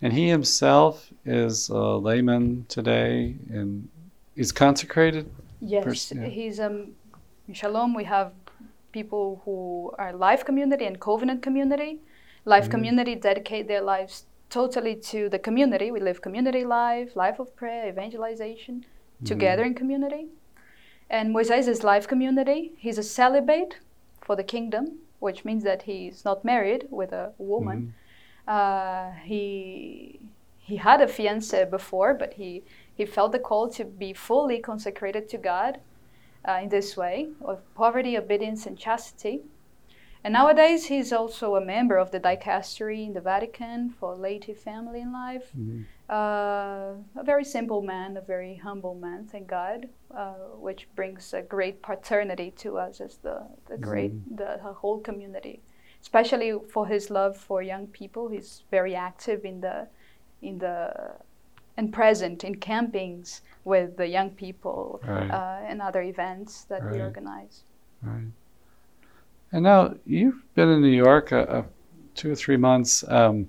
And 0.01 0.13
he 0.13 0.29
himself 0.29 1.11
is 1.25 1.69
a 1.69 1.97
layman 1.97 2.65
today 2.69 3.35
and 3.49 3.87
is 4.35 4.51
consecrated? 4.51 5.29
Yes, 5.61 6.11
yeah. 6.11 6.25
he's 6.25 6.59
um, 6.59 6.93
in 7.47 7.53
Shalom, 7.53 7.93
we 7.93 8.03
have 8.05 8.33
people 8.91 9.41
who 9.45 9.93
are 9.97 10.13
life 10.13 10.45
community 10.45 10.85
and 10.85 10.99
covenant 10.99 11.41
community. 11.41 11.99
Life 12.45 12.63
mm-hmm. 12.63 12.71
community 12.71 13.15
dedicate 13.15 13.67
their 13.67 13.81
lives 13.81 14.25
totally 14.49 14.95
to 14.95 15.29
the 15.29 15.39
community. 15.39 15.91
We 15.91 15.99
live 15.99 16.21
community 16.21 16.63
life, 16.63 17.15
life 17.15 17.39
of 17.39 17.55
prayer, 17.55 17.89
evangelization, 17.89 18.75
mm-hmm. 18.81 19.25
together 19.25 19.63
in 19.63 19.73
community. 19.73 20.27
And 21.09 21.35
Moisés 21.35 21.67
is 21.67 21.83
life 21.83 22.07
community. 22.07 22.73
He's 22.77 22.97
a 22.97 23.03
celibate 23.03 23.79
for 24.21 24.35
the 24.35 24.43
kingdom, 24.43 24.99
which 25.19 25.45
means 25.45 25.63
that 25.63 25.83
he's 25.83 26.25
not 26.25 26.43
married 26.43 26.87
with 26.89 27.11
a 27.11 27.31
woman. 27.37 27.93
Mm-hmm. 28.47 28.57
Uh, 28.57 29.11
he 29.23 30.19
he 30.59 30.77
had 30.77 30.99
a 30.99 31.07
fiance 31.07 31.65
before, 31.65 32.13
but 32.15 32.33
he 32.33 32.63
he 32.95 33.05
felt 33.05 33.31
the 33.31 33.39
call 33.39 33.69
to 33.69 33.85
be 33.85 34.13
fully 34.13 34.59
consecrated 34.59 35.29
to 35.29 35.37
God 35.37 35.79
uh, 36.47 36.59
in 36.63 36.69
this 36.69 36.97
way 36.97 37.29
of 37.41 37.61
poverty, 37.75 38.17
obedience, 38.17 38.65
and 38.65 38.77
chastity. 38.77 39.41
And 40.25 40.33
nowadays, 40.33 40.85
he's 40.85 41.13
also 41.13 41.55
a 41.55 41.63
member 41.63 41.97
of 41.97 42.09
the 42.09 42.19
dicastery 42.19 43.05
in 43.05 43.13
the 43.13 43.21
Vatican 43.21 43.91
for 43.91 44.15
laity, 44.15 44.55
family, 44.55 45.01
and 45.01 45.13
life. 45.13 45.51
Mm-hmm. 45.55 45.83
Uh, 46.09 47.21
a 47.21 47.23
very 47.23 47.43
simple 47.45 47.83
man, 47.83 48.17
a 48.17 48.21
very 48.21 48.55
humble 48.55 48.95
man, 48.95 49.27
thank 49.31 49.45
God, 49.45 49.87
uh, 50.09 50.57
which 50.57 50.87
brings 50.95 51.31
a 51.35 51.43
great 51.43 51.83
paternity 51.83 52.49
to 52.57 52.75
us 52.79 53.01
as 53.01 53.17
the, 53.17 53.45
the 53.69 53.77
great, 53.77 54.15
mm-hmm. 54.15 54.35
the, 54.37 54.59
the, 54.63 54.73
whole 54.73 54.99
community. 54.99 55.61
Especially 56.01 56.53
for 56.73 56.87
his 56.87 57.11
love 57.11 57.37
for 57.37 57.61
young 57.61 57.85
people, 57.85 58.27
he's 58.27 58.63
very 58.71 58.95
active 58.95 59.45
in 59.45 59.61
the, 59.61 59.87
in 60.41 60.57
the, 60.57 61.11
and 61.77 61.93
present 61.93 62.43
in 62.43 62.55
campings 62.55 63.41
with 63.63 63.95
the 63.97 64.07
young 64.07 64.31
people 64.31 64.99
right. 65.05 65.29
uh, 65.29 65.59
and 65.67 65.83
other 65.83 66.01
events 66.01 66.63
that 66.63 66.83
right. 66.83 66.93
we 66.95 66.99
organize. 66.99 67.61
Right. 68.01 68.31
And 69.55 69.63
now 69.63 69.95
you've 70.05 70.43
been 70.53 70.67
in 70.67 70.81
New 70.81 70.89
York 70.89 71.31
uh, 71.31 71.37
uh, 71.37 71.63
two 72.13 72.29
or 72.29 72.35
three 72.35 72.57
months. 72.57 73.05
Um, 73.07 73.47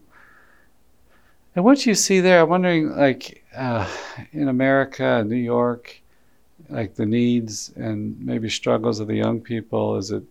and 1.57 1.65
what 1.65 1.85
you 1.85 1.97
see 1.97 2.21
there, 2.21 2.43
I'm 2.43 2.49
wondering, 2.49 2.97
like 2.97 3.43
uh, 3.57 3.91
in 4.31 4.47
America, 4.47 5.25
New 5.27 5.35
York, 5.35 6.01
like 6.69 6.95
the 6.95 7.07
needs 7.07 7.73
and 7.75 8.17
maybe 8.25 8.49
struggles 8.49 9.01
of 9.01 9.09
the 9.09 9.17
young 9.17 9.41
people, 9.41 9.97
is 9.97 10.13
it 10.13 10.23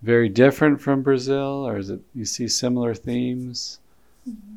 very 0.00 0.30
different 0.30 0.80
from 0.80 1.02
Brazil, 1.02 1.68
or 1.68 1.76
is 1.76 1.90
it 1.90 2.00
you 2.14 2.24
see 2.24 2.48
similar 2.48 2.94
themes? 2.94 3.78
Mm-hmm. 4.26 4.56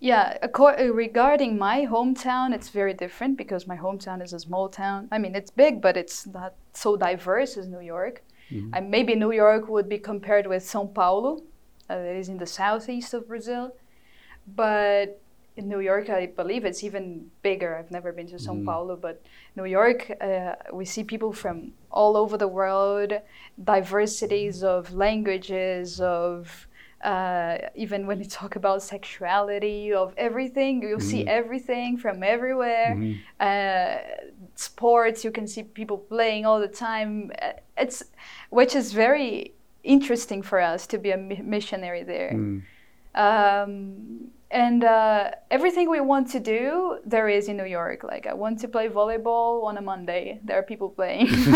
Yeah, 0.00 0.38
uh, 0.42 0.92
regarding 0.92 1.56
my 1.56 1.86
hometown, 1.86 2.52
it's 2.52 2.70
very 2.70 2.94
different 2.94 3.38
because 3.38 3.68
my 3.68 3.76
hometown 3.76 4.24
is 4.24 4.32
a 4.32 4.40
small 4.40 4.68
town. 4.68 5.06
I 5.12 5.18
mean, 5.18 5.36
it's 5.36 5.52
big, 5.52 5.80
but 5.80 5.96
it's 5.96 6.26
not 6.26 6.54
so 6.72 6.96
diverse 6.96 7.56
as 7.56 7.68
New 7.68 7.80
York. 7.80 8.24
Mm-hmm. 8.50 8.74
And 8.74 8.90
maybe 8.90 9.14
New 9.14 9.32
York 9.32 9.68
would 9.68 9.88
be 9.88 9.98
compared 9.98 10.46
with 10.46 10.62
São 10.62 10.92
Paulo, 10.92 11.42
uh, 11.88 11.96
that 11.96 12.16
is 12.16 12.28
in 12.28 12.38
the 12.38 12.46
southeast 12.46 13.14
of 13.14 13.28
Brazil. 13.28 13.74
But 14.46 15.20
in 15.56 15.68
New 15.68 15.80
York, 15.80 16.08
I 16.08 16.26
believe 16.26 16.64
it's 16.64 16.84
even 16.84 17.30
bigger. 17.42 17.76
I've 17.76 17.90
never 17.90 18.12
been 18.12 18.28
to 18.28 18.36
São 18.36 18.56
mm-hmm. 18.56 18.66
Paulo, 18.66 18.96
but 18.96 19.20
New 19.56 19.64
York, 19.64 20.10
uh, 20.20 20.54
we 20.72 20.84
see 20.84 21.04
people 21.04 21.32
from 21.32 21.72
all 21.90 22.16
over 22.16 22.38
the 22.38 22.48
world, 22.48 23.12
diversities 23.62 24.62
of 24.62 24.94
languages, 24.94 26.00
of 26.00 26.68
uh, 27.02 27.58
even 27.74 28.06
when 28.06 28.18
you 28.18 28.24
talk 28.24 28.56
about 28.56 28.82
sexuality 28.82 29.92
of 29.92 30.12
everything 30.16 30.82
you 30.82 30.96
mm-hmm. 30.96 31.08
see 31.08 31.26
everything 31.28 31.96
from 31.96 32.24
everywhere 32.24 32.96
mm-hmm. 32.96 33.12
uh, 33.38 33.98
sports 34.58 35.24
you 35.24 35.30
can 35.30 35.46
see 35.46 35.62
people 35.62 35.96
playing 35.96 36.44
all 36.44 36.58
the 36.58 36.66
time 36.66 37.30
uh, 37.40 37.52
it's 37.76 38.02
which 38.50 38.74
is 38.74 38.92
very 38.92 39.54
interesting 39.84 40.42
for 40.42 40.60
us 40.60 40.84
to 40.84 40.98
be 40.98 41.12
a 41.12 41.16
missionary 41.16 42.02
there 42.02 42.32
mm. 42.34 42.60
um, 43.14 44.32
and 44.50 44.82
uh, 44.82 45.30
everything 45.52 45.88
we 45.88 46.00
want 46.00 46.28
to 46.28 46.40
do 46.40 46.98
there 47.06 47.28
is 47.28 47.48
in 47.48 47.56
new 47.56 47.64
york 47.64 48.02
like 48.02 48.26
i 48.26 48.34
want 48.34 48.58
to 48.58 48.66
play 48.66 48.88
volleyball 48.88 49.62
on 49.62 49.76
a 49.76 49.80
monday 49.80 50.40
there 50.44 50.58
are 50.58 50.64
people 50.64 50.88
playing 50.88 51.28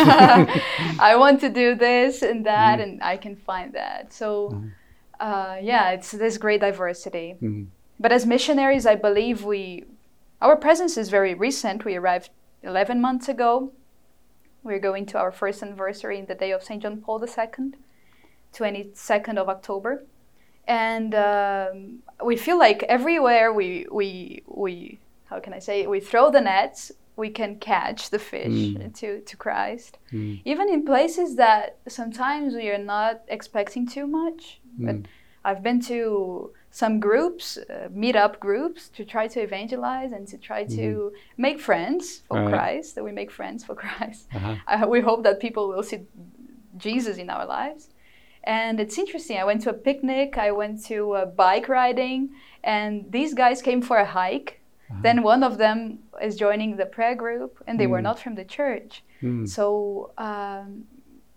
i 1.01 1.17
want 1.19 1.41
to 1.41 1.49
do 1.49 1.75
this 1.75 2.23
and 2.23 2.47
that 2.47 2.79
mm. 2.79 2.85
and 2.85 3.03
i 3.03 3.17
can 3.17 3.35
find 3.35 3.73
that 3.73 4.13
so 4.13 4.51
mm. 4.51 4.71
uh, 5.19 5.57
yeah 5.61 5.91
it's 5.91 6.13
this 6.13 6.39
great 6.39 6.61
diversity 6.61 7.35
mm. 7.43 7.67
but 7.99 8.13
as 8.13 8.25
missionaries 8.27 8.87
i 8.87 8.95
believe 8.95 9.43
we 9.43 9.85
our 10.41 10.57
presence 10.57 10.97
is 10.97 11.09
very 11.09 11.35
recent 11.35 11.85
we 11.85 11.97
arrived 11.97 12.31
11 12.63 13.01
months 13.01 13.29
ago 13.29 13.73
we're 14.63 14.79
going 14.79 15.07
to 15.07 15.19
our 15.19 15.33
first 15.33 15.63
anniversary 15.63 16.19
in 16.19 16.27
the 16.27 16.35
day 16.35 16.53
of 16.53 16.63
st 16.63 16.83
john 16.83 17.01
paul 17.01 17.23
ii 17.23 17.73
22nd 18.53 19.37
of 19.39 19.49
october 19.49 20.05
and 20.67 21.15
um, 21.15 21.99
we 22.25 22.37
feel 22.37 22.59
like 22.59 22.83
everywhere 22.85 23.53
we 23.53 23.87
we 23.91 24.43
we 24.47 24.99
how 25.25 25.41
can 25.41 25.53
I 25.53 25.59
say 25.59 25.87
we 25.87 26.01
throw 26.01 26.31
the 26.31 26.41
nets 26.41 26.93
we 27.17 27.31
can 27.31 27.59
catch 27.59 28.11
the 28.11 28.19
fish 28.19 28.53
mm. 28.53 28.95
to 28.95 29.21
to 29.21 29.37
Christ 29.37 29.99
mm. 30.13 30.41
even 30.45 30.69
in 30.69 30.85
places 30.85 31.37
that 31.37 31.79
sometimes 31.89 32.55
we 32.55 32.69
are 32.69 32.79
not 32.79 33.23
expecting 33.29 33.87
too 33.87 34.07
much 34.07 34.61
mm. 34.79 34.87
but 34.87 35.11
I've 35.45 35.63
been 35.63 35.81
to 35.83 36.53
some 36.75 36.99
groups 36.99 37.59
uh, 37.59 37.89
meet 37.93 38.17
up 38.17 38.41
groups 38.41 38.89
to 38.89 39.05
try 39.05 39.29
to 39.29 39.41
evangelize 39.41 40.11
and 40.13 40.27
to 40.27 40.39
try 40.39 40.65
to 40.65 40.87
mm-hmm. 41.13 41.43
make 41.47 41.61
friends 41.61 42.23
for 42.29 42.41
right. 42.41 42.53
Christ 42.53 42.95
that 42.97 43.05
we 43.05 43.13
make 43.13 43.31
friends 43.31 43.63
for 43.65 43.75
Christ 43.83 44.27
uh-huh. 44.35 44.57
uh, 44.67 44.87
we 44.89 45.01
hope 45.01 45.23
that 45.23 45.39
people 45.39 45.69
will 45.69 45.83
see 45.85 46.01
Jesus 46.77 47.17
in 47.19 47.31
our 47.31 47.47
lives 47.47 47.91
and 48.45 48.81
it's 48.81 48.99
interesting. 48.99 49.39
I 49.39 49.45
went 49.45 49.63
to 49.63 49.71
a 49.71 49.75
picnic, 49.75 50.37
I 50.37 50.51
went 50.51 50.85
to 50.87 51.31
bike 51.37 51.69
riding, 51.69 52.31
and 52.65 53.07
these 53.11 53.35
guys 53.35 53.63
came 53.63 53.83
for 53.83 53.99
a 53.99 54.05
hike. 54.05 54.61
Uh-huh. 54.91 55.01
Then 55.03 55.23
one 55.23 55.43
of 55.43 55.59
them 55.59 56.01
is 56.21 56.37
joining 56.37 56.77
the 56.77 56.87
prayer 56.87 57.15
group, 57.15 57.63
and 57.67 57.79
they 57.79 57.87
mm. 57.87 57.91
were 57.91 58.03
not 58.03 58.19
from 58.19 58.35
the 58.35 58.45
church. 58.45 59.05
Mm. 59.23 59.49
So 59.49 60.13
um, 60.19 60.85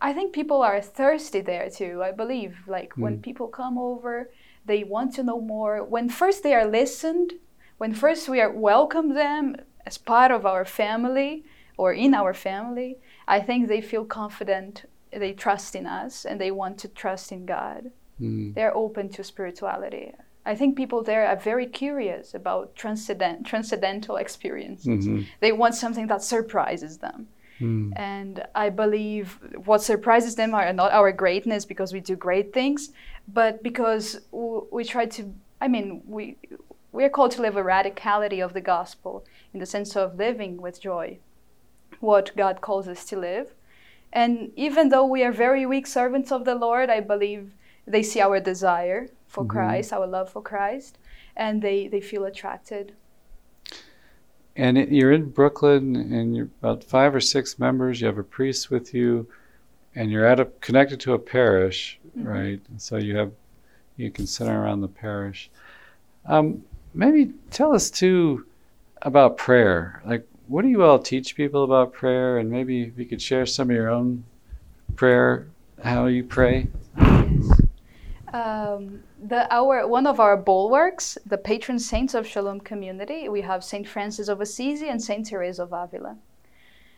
I 0.02 0.13
think 0.13 0.34
people 0.34 0.62
are 0.62 0.82
thirsty 0.82 1.41
there 1.41 1.69
too. 1.69 2.02
I 2.04 2.12
believe, 2.12 2.58
like 2.67 2.93
mm. 2.95 3.04
when 3.04 3.21
people 3.21 3.48
come 3.48 3.78
over, 3.78 4.32
they 4.65 4.84
want 4.84 5.13
to 5.15 5.23
know 5.23 5.39
more. 5.39 5.84
When 5.84 6.10
first 6.10 6.43
they 6.43 6.54
are 6.54 6.67
listened, 6.67 7.34
when 7.78 7.93
first 7.93 8.30
we 8.30 8.41
are 8.41 8.51
welcome 8.51 9.13
them 9.13 9.56
as 9.86 9.97
part 9.97 10.32
of 10.32 10.45
our 10.45 10.65
family 10.65 11.45
or 11.78 11.93
in 11.93 12.13
our 12.13 12.34
family, 12.34 12.97
I 13.28 13.39
think 13.39 13.67
they 13.67 13.82
feel 13.82 14.06
confident 14.06 14.86
they 15.12 15.34
trust 15.34 15.75
in 15.75 15.86
us 15.86 16.25
and 16.25 16.39
they 16.39 16.51
want 16.51 16.78
to 16.80 16.88
trust 16.88 17.32
in 17.32 17.45
God. 17.45 17.91
Mm. 18.19 18.54
They're 18.54 18.75
open 18.75 19.10
to 19.10 19.23
spirituality. 19.23 20.13
I 20.45 20.56
think 20.56 20.78
people 20.78 21.01
there 21.04 21.25
are 21.25 21.36
very 21.36 21.65
curious 21.65 22.34
about 22.34 22.75
transcendent, 22.75 23.47
transcendental 23.47 24.17
experiences. 24.17 25.08
Mm-hmm. 25.08 25.21
They 25.39 25.51
want 25.51 25.75
something 25.75 26.08
that 26.08 26.21
surprises 26.21 26.99
them. 26.99 27.28
Mm. 27.60 27.94
And 27.96 28.46
I 28.54 28.70
believe 28.70 29.39
what 29.63 29.82
surprises 29.82 30.36
them 30.36 30.54
are 30.54 30.72
not 30.74 30.91
our 30.91 31.12
greatness 31.12 31.65
because 31.65 31.94
we 31.94 32.00
do 32.00 32.15
great 32.15 32.54
things, 32.54 32.89
but 33.28 33.63
because 33.63 34.20
w- 34.32 34.68
we 34.72 34.84
try 34.84 35.06
to, 35.06 35.34
I 35.62 35.68
mean, 35.68 36.02
we, 36.06 36.38
we 36.91 37.04
are 37.04 37.10
called 37.10 37.32
to 37.32 37.41
live 37.41 37.56
a 37.56 37.63
radicality 37.63 38.44
of 38.44 38.54
the 38.54 38.62
gospel 38.62 39.26
in 39.54 39.60
the 39.60 39.65
sense 39.65 39.96
of 39.96 40.18
living 40.18 40.62
with 40.62 40.82
joy, 40.82 41.18
what 42.00 42.36
God 42.36 42.62
calls 42.62 42.88
us 42.88 43.06
to 43.06 43.18
live. 43.18 43.54
And 44.12 44.52
even 44.56 44.89
though 44.89 45.06
we 45.06 45.24
are 45.24 45.32
very 45.32 45.65
weak 45.65 45.88
servants 45.88 46.32
of 46.32 46.46
the 46.46 46.56
Lord, 46.56 46.89
I 46.89 47.00
believe 47.00 47.52
they 47.86 48.04
see 48.04 48.22
our 48.22 48.39
desire 48.39 49.10
for 49.28 49.44
mm-hmm. 49.44 49.52
Christ, 49.52 49.94
our 49.94 50.08
love 50.08 50.30
for 50.30 50.41
Christ, 50.41 50.98
and 51.36 51.62
they, 51.62 51.88
they 51.88 52.02
feel 52.02 52.26
attracted. 52.26 52.94
And 54.56 54.78
it, 54.78 54.89
you're 54.89 55.12
in 55.12 55.30
Brooklyn, 55.30 55.96
and 55.96 56.36
you're 56.36 56.50
about 56.62 56.84
five 56.84 57.13
or 57.13 57.20
six 57.20 57.60
members. 57.60 58.00
You 58.00 58.08
have 58.08 58.18
a 58.18 58.24
priest 58.24 58.72
with 58.72 58.94
you, 58.94 59.28
and 59.96 60.12
you're 60.12 60.26
at 60.26 60.39
a 60.39 60.46
connected 60.62 61.00
to 61.02 61.13
a 61.13 61.20
parish, 61.20 62.00
mm-hmm. 62.18 62.28
right? 62.28 62.62
so 62.78 62.98
you 62.98 63.18
have 63.18 63.32
you 63.98 64.12
can 64.12 64.28
center 64.28 64.62
around 64.62 64.82
the 64.82 64.88
parish. 64.88 65.50
Um, 66.26 66.63
maybe 66.94 67.34
tell 67.52 67.74
us 67.74 67.89
too 67.89 68.46
about 69.02 69.38
prayer. 69.38 70.02
Like, 70.06 70.28
what 70.48 70.63
do 70.63 70.68
you 70.68 70.84
all 70.84 71.00
teach 71.00 71.36
people 71.36 71.63
about 71.63 71.94
prayer? 71.94 72.38
And 72.38 72.50
maybe 72.50 72.84
if 72.84 72.98
you 72.98 73.06
could 73.06 73.22
share 73.22 73.46
some 73.46 73.70
of 73.70 73.76
your 73.76 73.89
own 73.89 74.24
prayer, 74.96 75.48
how 75.84 76.08
you 76.08 76.24
pray. 76.24 76.68
Um, 78.36 79.04
the, 79.24 79.48
our, 79.54 79.88
one 79.88 80.06
of 80.06 80.19
our 80.19 80.36
bulwarks, 80.36 81.17
the 81.26 81.38
patron 81.38 81.80
saints 81.80 82.13
of 82.13 82.28
Shalom 82.28 82.60
community, 82.60 83.30
we 83.30 83.41
have 83.41 83.63
Saint 83.63 83.88
Francis 83.88 84.28
of 84.28 84.41
Assisi 84.41 84.89
and 84.89 85.02
Saint 85.02 85.28
Therese 85.28 85.60
of 85.60 85.71
Avila. 85.71 86.17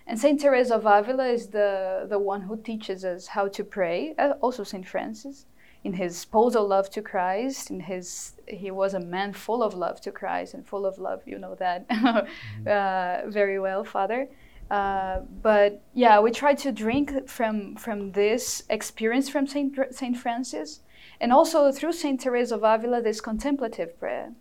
And 0.07 0.19
Saint 0.19 0.41
Therese 0.41 0.71
of 0.71 0.85
Avila 0.85 1.27
is 1.27 1.47
the, 1.47 2.07
the 2.09 2.17
one 2.17 2.41
who 2.41 2.57
teaches 2.57 3.05
us 3.05 3.27
how 3.27 3.47
to 3.49 3.63
pray, 3.63 4.15
uh, 4.17 4.33
also 4.41 4.63
Saint 4.63 4.87
Francis 4.87 5.45
in 5.83 5.93
his 5.93 6.17
spousal 6.17 6.67
love 6.67 6.89
to 6.89 7.01
Christ, 7.01 7.69
in 7.69 7.79
his 7.79 8.33
he 8.47 8.71
was 8.71 8.93
a 8.93 8.99
man 8.99 9.31
full 9.31 9.61
of 9.61 9.73
love 9.73 10.01
to 10.01 10.11
Christ 10.11 10.53
and 10.53 10.65
full 10.65 10.85
of 10.85 10.97
love. 10.97 11.21
You 11.25 11.37
know 11.37 11.55
that 11.55 11.85
uh, 12.67 13.29
very 13.29 13.59
well, 13.59 13.83
Father. 13.83 14.27
Uh, 14.69 15.19
but 15.41 15.81
yeah, 15.93 16.19
we 16.19 16.31
try 16.31 16.53
to 16.55 16.71
drink 16.71 17.29
from 17.29 17.75
from 17.75 18.11
this 18.11 18.63
experience 18.69 19.29
from 19.29 19.47
Saint 19.47 19.77
Saint 19.91 20.17
Francis, 20.17 20.81
and 21.19 21.31
also 21.31 21.71
through 21.71 21.93
Saint 21.93 22.21
Teresa 22.21 22.55
of 22.55 22.63
Avila, 22.63 23.01
this 23.01 23.21
contemplative 23.21 23.99
prayer. 23.99 24.33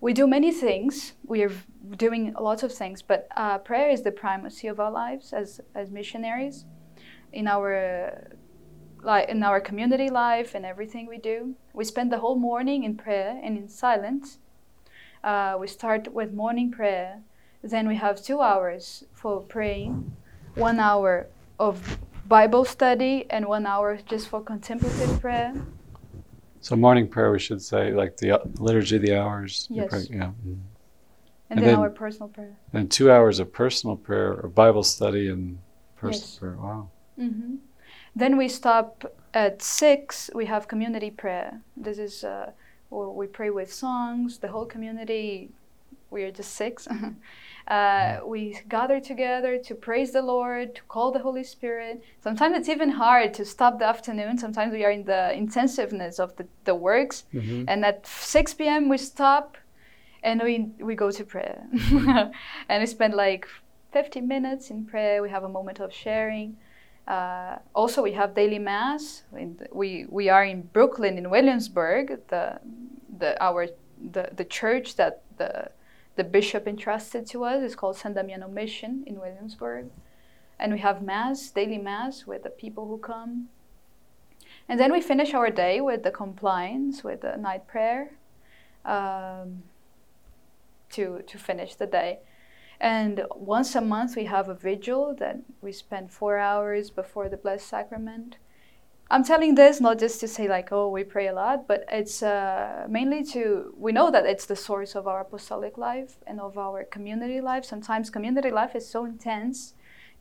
We 0.00 0.12
do 0.12 0.26
many 0.26 0.52
things. 0.52 1.14
We 1.24 1.42
are 1.42 1.52
doing 1.96 2.34
lots 2.38 2.62
of 2.62 2.72
things, 2.72 3.00
but 3.02 3.28
uh, 3.36 3.58
prayer 3.58 3.90
is 3.90 4.02
the 4.02 4.12
primacy 4.12 4.66
of 4.68 4.78
our 4.78 4.90
lives 4.90 5.32
as 5.32 5.60
as 5.74 5.90
missionaries. 5.90 6.64
In 7.32 7.48
our 7.48 8.36
like 9.04 9.28
in 9.28 9.42
our 9.42 9.60
community 9.60 10.08
life 10.10 10.54
and 10.54 10.64
everything 10.64 11.06
we 11.06 11.18
do. 11.18 11.54
We 11.72 11.84
spend 11.84 12.10
the 12.10 12.18
whole 12.18 12.36
morning 12.36 12.84
in 12.84 12.96
prayer 12.96 13.40
and 13.42 13.56
in 13.56 13.68
silence. 13.68 14.38
Uh, 15.22 15.56
we 15.58 15.66
start 15.66 16.12
with 16.12 16.32
morning 16.32 16.70
prayer, 16.70 17.20
then 17.62 17.88
we 17.88 17.96
have 17.96 18.22
two 18.22 18.40
hours 18.40 19.04
for 19.12 19.40
praying, 19.40 20.14
one 20.54 20.78
hour 20.78 21.28
of 21.58 21.98
Bible 22.26 22.64
study, 22.64 23.26
and 23.30 23.46
one 23.46 23.66
hour 23.66 23.98
just 24.06 24.28
for 24.28 24.42
contemplative 24.42 25.20
prayer. 25.20 25.54
So 26.64 26.76
morning 26.76 27.08
prayer, 27.08 27.30
we 27.30 27.38
should 27.38 27.60
say, 27.60 27.92
like 27.92 28.16
the 28.16 28.40
liturgy 28.58 28.96
of 28.96 29.02
the 29.02 29.18
hours. 29.18 29.68
Yes. 29.70 29.90
Pray, 29.90 30.06
yeah. 30.08 30.28
Mm-hmm. 30.28 30.52
And, 30.52 30.60
and 31.50 31.58
then, 31.58 31.66
then, 31.66 31.78
our 31.78 31.90
personal 31.90 32.30
prayer. 32.30 32.56
And 32.72 32.90
two 32.90 33.12
hours 33.12 33.38
of 33.38 33.52
personal 33.52 33.96
prayer 33.96 34.40
or 34.40 34.48
Bible 34.48 34.82
study 34.82 35.28
and 35.28 35.58
personal 35.96 36.26
yes. 36.26 36.38
prayer. 36.38 36.56
Wow. 36.56 36.88
Mm-hmm. 37.20 37.56
Then 38.16 38.38
we 38.38 38.48
stop 38.48 39.04
at 39.34 39.60
six. 39.60 40.30
We 40.34 40.46
have 40.46 40.66
community 40.66 41.10
prayer. 41.10 41.60
This 41.76 41.98
is 41.98 42.24
uh, 42.24 42.52
where 42.88 43.10
we 43.10 43.26
pray 43.26 43.50
with 43.50 43.70
songs. 43.70 44.38
The 44.38 44.48
whole 44.48 44.64
community. 44.64 45.50
We 46.08 46.22
are 46.22 46.30
just 46.30 46.54
six. 46.54 46.88
uh, 47.68 48.20
we 48.26 48.58
gather 48.68 49.00
together 49.00 49.58
to 49.58 49.74
praise 49.74 50.12
the 50.12 50.20
Lord, 50.20 50.74
to 50.74 50.82
call 50.82 51.12
the 51.12 51.18
Holy 51.18 51.44
Spirit. 51.44 52.02
Sometimes 52.22 52.56
it's 52.58 52.68
even 52.68 52.90
hard 52.90 53.32
to 53.34 53.44
stop 53.44 53.78
the 53.78 53.86
afternoon. 53.86 54.36
Sometimes 54.36 54.72
we 54.72 54.84
are 54.84 54.90
in 54.90 55.04
the 55.04 55.32
intensiveness 55.32 56.18
of 56.18 56.36
the, 56.36 56.46
the 56.64 56.74
works. 56.74 57.24
Mm-hmm. 57.32 57.64
And 57.68 57.84
at 57.84 58.06
6 58.06 58.54
p.m., 58.54 58.88
we 58.88 58.98
stop 58.98 59.56
and 60.22 60.42
we, 60.42 60.68
we 60.78 60.94
go 60.94 61.10
to 61.10 61.24
prayer. 61.24 61.64
and 62.68 62.80
we 62.80 62.86
spend 62.86 63.14
like 63.14 63.48
50 63.92 64.20
minutes 64.20 64.70
in 64.70 64.84
prayer. 64.84 65.22
We 65.22 65.30
have 65.30 65.44
a 65.44 65.48
moment 65.48 65.80
of 65.80 65.92
sharing. 65.92 66.56
Uh, 67.06 67.56
also, 67.74 68.02
we 68.02 68.12
have 68.12 68.34
daily 68.34 68.58
mass. 68.58 69.22
we 69.72 70.06
we 70.08 70.30
are 70.30 70.44
in 70.44 70.62
Brooklyn, 70.62 71.18
in 71.18 71.28
Williamsburg. 71.28 72.20
The 72.28 72.60
the 73.18 73.42
our 73.44 73.68
the, 74.12 74.30
the 74.34 74.44
church 74.44 74.96
that 74.96 75.22
the 75.36 75.70
the 76.16 76.24
bishop 76.24 76.66
entrusted 76.66 77.26
to 77.28 77.44
us 77.44 77.62
is 77.62 77.74
called 77.74 77.96
San 77.96 78.14
Damiano 78.14 78.48
Mission 78.48 79.04
in 79.06 79.20
Williamsburg, 79.20 79.90
and 80.58 80.72
we 80.72 80.78
have 80.78 81.02
mass, 81.02 81.50
daily 81.50 81.78
mass 81.78 82.26
with 82.26 82.42
the 82.42 82.50
people 82.50 82.86
who 82.86 82.98
come. 82.98 83.48
And 84.68 84.78
then 84.80 84.92
we 84.92 85.00
finish 85.00 85.34
our 85.34 85.50
day 85.50 85.80
with 85.80 86.02
the 86.02 86.10
Compline, 86.10 86.94
with 87.02 87.20
the 87.22 87.36
night 87.36 87.66
prayer, 87.66 88.12
um, 88.84 89.64
to 90.90 91.22
to 91.26 91.38
finish 91.38 91.74
the 91.74 91.86
day. 91.86 92.20
And 92.80 93.24
once 93.34 93.74
a 93.74 93.80
month, 93.80 94.16
we 94.16 94.24
have 94.24 94.48
a 94.48 94.54
vigil 94.54 95.14
that 95.18 95.40
we 95.60 95.72
spend 95.72 96.10
four 96.12 96.38
hours 96.38 96.90
before 96.90 97.28
the 97.28 97.36
Blessed 97.36 97.68
Sacrament. 97.68 98.36
I'm 99.10 99.22
telling 99.24 99.54
this 99.54 99.80
not 99.80 99.98
just 99.98 100.20
to 100.20 100.28
say, 100.28 100.48
like, 100.48 100.72
oh, 100.72 100.88
we 100.88 101.04
pray 101.04 101.28
a 101.28 101.32
lot, 101.34 101.68
but 101.68 101.84
it's 101.90 102.22
uh, 102.22 102.86
mainly 102.88 103.22
to, 103.24 103.74
we 103.76 103.92
know 103.92 104.10
that 104.10 104.26
it's 104.26 104.46
the 104.46 104.56
source 104.56 104.94
of 104.96 105.06
our 105.06 105.20
apostolic 105.20 105.78
life 105.78 106.16
and 106.26 106.40
of 106.40 106.56
our 106.58 106.84
community 106.84 107.40
life. 107.40 107.64
Sometimes 107.64 108.10
community 108.10 108.50
life 108.50 108.74
is 108.74 108.88
so 108.88 109.04
intense, 109.04 109.74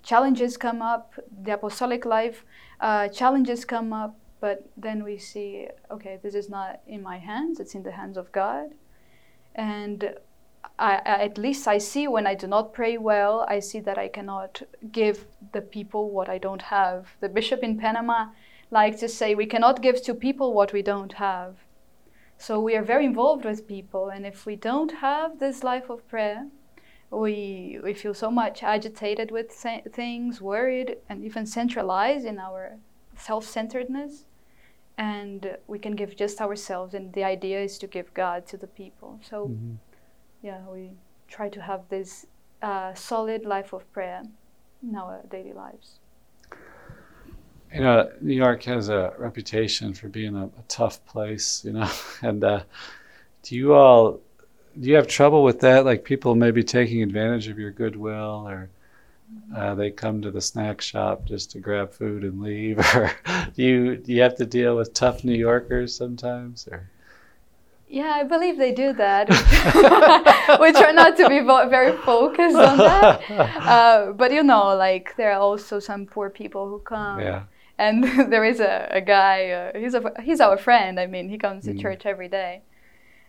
challenges 0.03 0.57
come 0.57 0.81
up, 0.81 1.13
the 1.43 1.53
apostolic 1.53 2.05
life, 2.05 2.45
uh, 2.81 3.07
challenges 3.07 3.65
come 3.65 3.93
up, 3.93 4.17
but 4.41 4.69
then 4.75 5.03
we 5.03 5.17
see, 5.17 5.69
okay, 5.89 6.19
this 6.21 6.35
is 6.35 6.49
not 6.49 6.81
in 6.85 7.01
my 7.01 7.17
hands, 7.17 7.59
it's 7.59 7.75
in 7.75 7.83
the 7.83 7.91
hands 7.91 8.17
of 8.17 8.31
God 8.31 8.71
And 9.55 10.15
I, 10.79 10.95
at 11.05 11.37
least 11.37 11.67
I 11.67 11.77
see 11.77 12.07
when 12.07 12.25
I 12.27 12.35
do 12.35 12.47
not 12.47 12.73
pray 12.73 12.97
well, 12.97 13.45
I 13.47 13.59
see 13.59 13.79
that 13.81 13.97
I 13.97 14.07
cannot 14.07 14.63
give 14.91 15.25
the 15.51 15.61
people 15.61 16.09
what 16.09 16.29
I 16.29 16.37
don't 16.37 16.63
have. 16.63 17.15
The 17.19 17.29
bishop 17.29 17.61
in 17.63 17.77
Panama 17.79 18.27
likes 18.73 18.99
to 18.99 19.07
say, 19.07 19.35
we 19.35 19.45
cannot 19.45 19.81
give 19.81 20.01
to 20.03 20.13
people 20.13 20.53
what 20.53 20.73
we 20.73 20.81
don't 20.81 21.13
have. 21.13 21.55
So 22.37 22.59
we 22.59 22.75
are 22.75 22.83
very 22.83 23.05
involved 23.05 23.45
with 23.45 23.67
people, 23.67 24.09
and 24.09 24.25
if 24.25 24.45
we 24.45 24.55
don't 24.55 24.93
have 25.07 25.39
this 25.39 25.63
life 25.63 25.89
of 25.89 26.07
prayer, 26.13 26.47
we 27.09 27.79
we 27.85 27.93
feel 27.93 28.15
so 28.15 28.29
much 28.31 28.63
agitated 28.63 29.29
with 29.31 29.49
things, 29.99 30.41
worried, 30.41 30.89
and 31.09 31.23
even 31.23 31.45
centralized 31.45 32.25
in 32.25 32.37
our 32.39 32.63
self-centeredness, 33.15 34.25
and 34.97 35.41
we 35.67 35.79
can 35.79 35.95
give 35.95 36.11
just 36.23 36.41
ourselves. 36.41 36.93
And 36.93 37.13
the 37.13 37.23
idea 37.35 37.61
is 37.61 37.77
to 37.79 37.87
give 37.87 38.07
God 38.13 38.39
to 38.47 38.57
the 38.57 38.71
people. 38.81 39.19
So. 39.29 39.37
Mm-hmm 39.47 39.75
yeah, 40.43 40.59
we 40.67 40.91
try 41.27 41.49
to 41.49 41.61
have 41.61 41.87
this 41.89 42.27
uh, 42.61 42.93
solid 42.93 43.45
life 43.45 43.73
of 43.73 43.91
prayer 43.93 44.23
in 44.83 44.95
our 44.95 45.21
daily 45.31 45.53
lives. 45.53 45.99
You 47.73 47.81
know, 47.81 48.11
New 48.21 48.35
York 48.35 48.63
has 48.63 48.89
a 48.89 49.13
reputation 49.17 49.93
for 49.93 50.07
being 50.07 50.35
a, 50.35 50.45
a 50.45 50.63
tough 50.67 51.03
place, 51.05 51.65
you 51.65 51.73
know, 51.73 51.89
and 52.21 52.43
uh, 52.43 52.63
do 53.43 53.55
you 53.55 53.73
all 53.73 54.21
do 54.79 54.89
you 54.89 54.95
have 54.95 55.07
trouble 55.07 55.43
with 55.43 55.59
that? 55.61 55.85
Like 55.85 56.03
people 56.03 56.35
maybe 56.35 56.63
taking 56.63 57.01
advantage 57.01 57.47
of 57.47 57.59
your 57.59 57.71
goodwill, 57.71 58.47
or 58.47 58.69
uh, 59.55 59.75
they 59.75 59.91
come 59.91 60.21
to 60.21 60.31
the 60.31 60.41
snack 60.41 60.81
shop 60.81 61.25
just 61.25 61.51
to 61.51 61.59
grab 61.59 61.91
food 61.91 62.23
and 62.23 62.41
leave, 62.41 62.79
or 62.95 63.11
do 63.55 63.63
you 63.63 63.97
do 63.97 64.13
you 64.13 64.21
have 64.21 64.35
to 64.35 64.45
deal 64.45 64.75
with 64.75 64.93
tough 64.93 65.23
New 65.23 65.35
Yorkers 65.35 65.95
sometimes, 65.95 66.67
or? 66.71 66.89
Yeah, 67.87 68.11
I 68.15 68.23
believe 68.23 68.57
they 68.57 68.71
do 68.71 68.91
that. 68.93 69.29
we 70.59 70.71
try 70.71 70.91
not 70.91 71.15
to 71.17 71.29
be 71.29 71.41
very 71.41 71.95
focused 71.97 72.55
on 72.55 72.77
that. 72.77 73.21
Uh, 73.29 74.13
but 74.13 74.31
you 74.31 74.41
know, 74.41 74.75
like 74.75 75.15
there 75.15 75.31
are 75.31 75.39
also 75.39 75.77
some 75.79 76.07
poor 76.07 76.31
people 76.31 76.67
who 76.67 76.79
come. 76.79 77.19
Yeah. 77.19 77.43
And 77.77 78.03
there 78.31 78.43
is 78.43 78.59
a, 78.59 78.87
a 78.91 79.01
guy, 79.01 79.49
uh, 79.49 79.79
he's, 79.79 79.93
a, 79.93 80.03
he's 80.21 80.39
our 80.39 80.57
friend. 80.57 80.99
I 80.99 81.07
mean, 81.07 81.29
he 81.29 81.37
comes 81.37 81.65
to 81.65 81.73
mm. 81.73 81.81
church 81.81 82.05
every 82.05 82.27
day. 82.27 82.61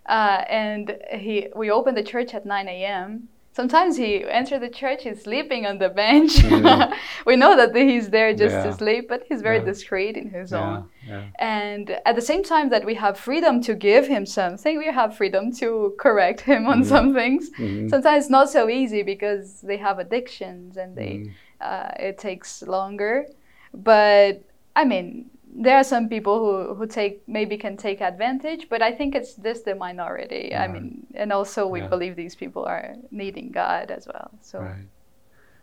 Uh, 0.07 0.45
and 0.49 0.99
he, 1.13 1.49
we 1.57 1.71
open 1.71 1.95
the 1.95 2.03
church 2.03 2.35
at 2.35 2.45
9 2.45 2.69
a.m 2.69 3.29
sometimes 3.55 3.97
he 3.97 4.25
enters 4.25 4.61
the 4.61 4.69
church 4.69 5.05
he's 5.05 5.23
sleeping 5.23 5.65
on 5.65 5.79
the 5.79 5.89
bench 5.89 6.33
mm. 6.37 6.97
we 7.27 7.37
know 7.37 7.57
that 7.57 7.75
he's 7.75 8.11
there 8.11 8.35
just 8.35 8.55
yeah. 8.55 8.65
to 8.65 8.73
sleep 8.73 9.09
but 9.09 9.23
he's 9.29 9.43
very 9.43 9.59
yeah. 9.59 9.65
discreet 9.65 10.17
in 10.17 10.29
his 10.29 10.51
yeah. 10.51 10.83
own 11.09 11.33
and 11.39 11.99
at 12.05 12.17
the 12.17 12.23
same 12.23 12.43
time 12.43 12.69
that 12.69 12.85
we 12.85 12.95
have 12.95 13.19
freedom 13.19 13.63
to 13.63 13.75
give 13.75 14.07
him 14.07 14.27
something 14.27 14.77
we 14.77 14.87
have 14.87 15.17
freedom 15.17 15.53
to 15.53 15.95
correct 15.99 16.41
him 16.41 16.67
on 16.67 16.83
mm. 16.83 16.87
some 16.87 17.15
things 17.15 17.51
mm. 17.59 17.89
sometimes 17.89 18.29
not 18.29 18.51
so 18.51 18.69
easy 18.69 19.03
because 19.03 19.61
they 19.61 19.77
have 19.77 19.99
addictions 19.99 20.77
and 20.77 20.97
they 20.97 21.13
mm-hmm. 21.15 21.31
uh, 21.61 21.91
it 21.99 22.19
takes 22.19 22.63
longer 22.63 23.27
but 23.75 24.43
i 24.77 24.85
mean 24.85 25.31
there 25.55 25.77
are 25.77 25.85
some 25.85 26.09
people 26.09 26.39
who, 26.39 26.75
who 26.75 26.87
take 26.87 27.27
maybe 27.29 27.57
can 27.57 27.77
take 27.77 28.01
advantage, 28.01 28.69
but 28.69 28.83
I 28.83 28.91
think 28.91 29.15
it's 29.15 29.35
this 29.35 29.61
the 29.61 29.75
minority. 29.75 30.51
Right. 30.53 30.63
I 30.63 30.69
mean, 30.69 31.07
and 31.15 31.33
also 31.33 31.67
we 31.67 31.81
yeah. 31.81 31.87
believe 31.87 32.17
these 32.17 32.35
people 32.35 32.65
are 32.65 32.97
needing 33.11 33.51
God 33.51 33.91
as 33.91 34.07
well. 34.07 34.31
So, 34.43 34.61
right. 34.61 34.85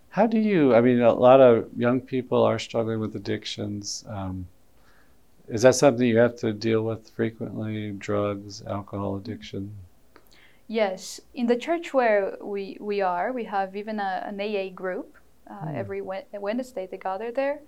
how 0.10 0.28
do 0.28 0.39
you? 0.39 0.74
I 0.74 0.82
mean, 0.82 1.02
a 1.02 1.13
lot 1.13 1.41
of 1.41 1.67
young 1.76 2.00
people 2.00 2.41
are 2.43 2.58
struggling 2.58 3.00
with 3.00 3.15
addictions. 3.15 4.06
Um, 4.08 4.47
is 5.50 5.63
that 5.63 5.76
something 5.76 6.08
you 6.08 6.17
have 6.17 6.38
to 6.38 6.54
deal 6.54 6.84
with 6.84 7.10
frequently? 7.10 7.91
Drugs, 7.91 8.63
alcohol 8.65 9.17
addiction. 9.17 9.76
Yes, 10.67 11.19
in 11.34 11.47
the 11.47 11.58
church 11.58 11.93
where 11.93 12.38
we 12.41 12.78
we 12.80 13.02
are, 13.02 13.34
we 13.34 13.43
have 13.43 13.76
even 13.76 14.00
a, 14.00 14.24
an 14.26 14.39
AA 14.39 14.69
group. 14.74 15.17
Uh, 15.50 15.65
mm. 15.65 15.76
Every 15.76 16.02
Wednesday 16.02 16.88
they 16.89 16.97
gather 16.97 17.30
there 17.30 17.60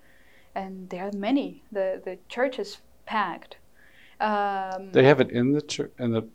and 0.55 0.89
there 0.89 1.07
are 1.07 1.11
many. 1.11 1.63
The 1.71 2.01
the 2.03 2.17
church 2.29 2.59
is 2.59 2.79
packed. 3.05 3.57
Um, 4.19 4.91
they 4.91 5.03
have 5.03 5.19
it 5.19 5.31
in 5.31 5.53
the 5.53 5.61
church 5.61 5.91
in 5.99 6.11
the 6.11 6.27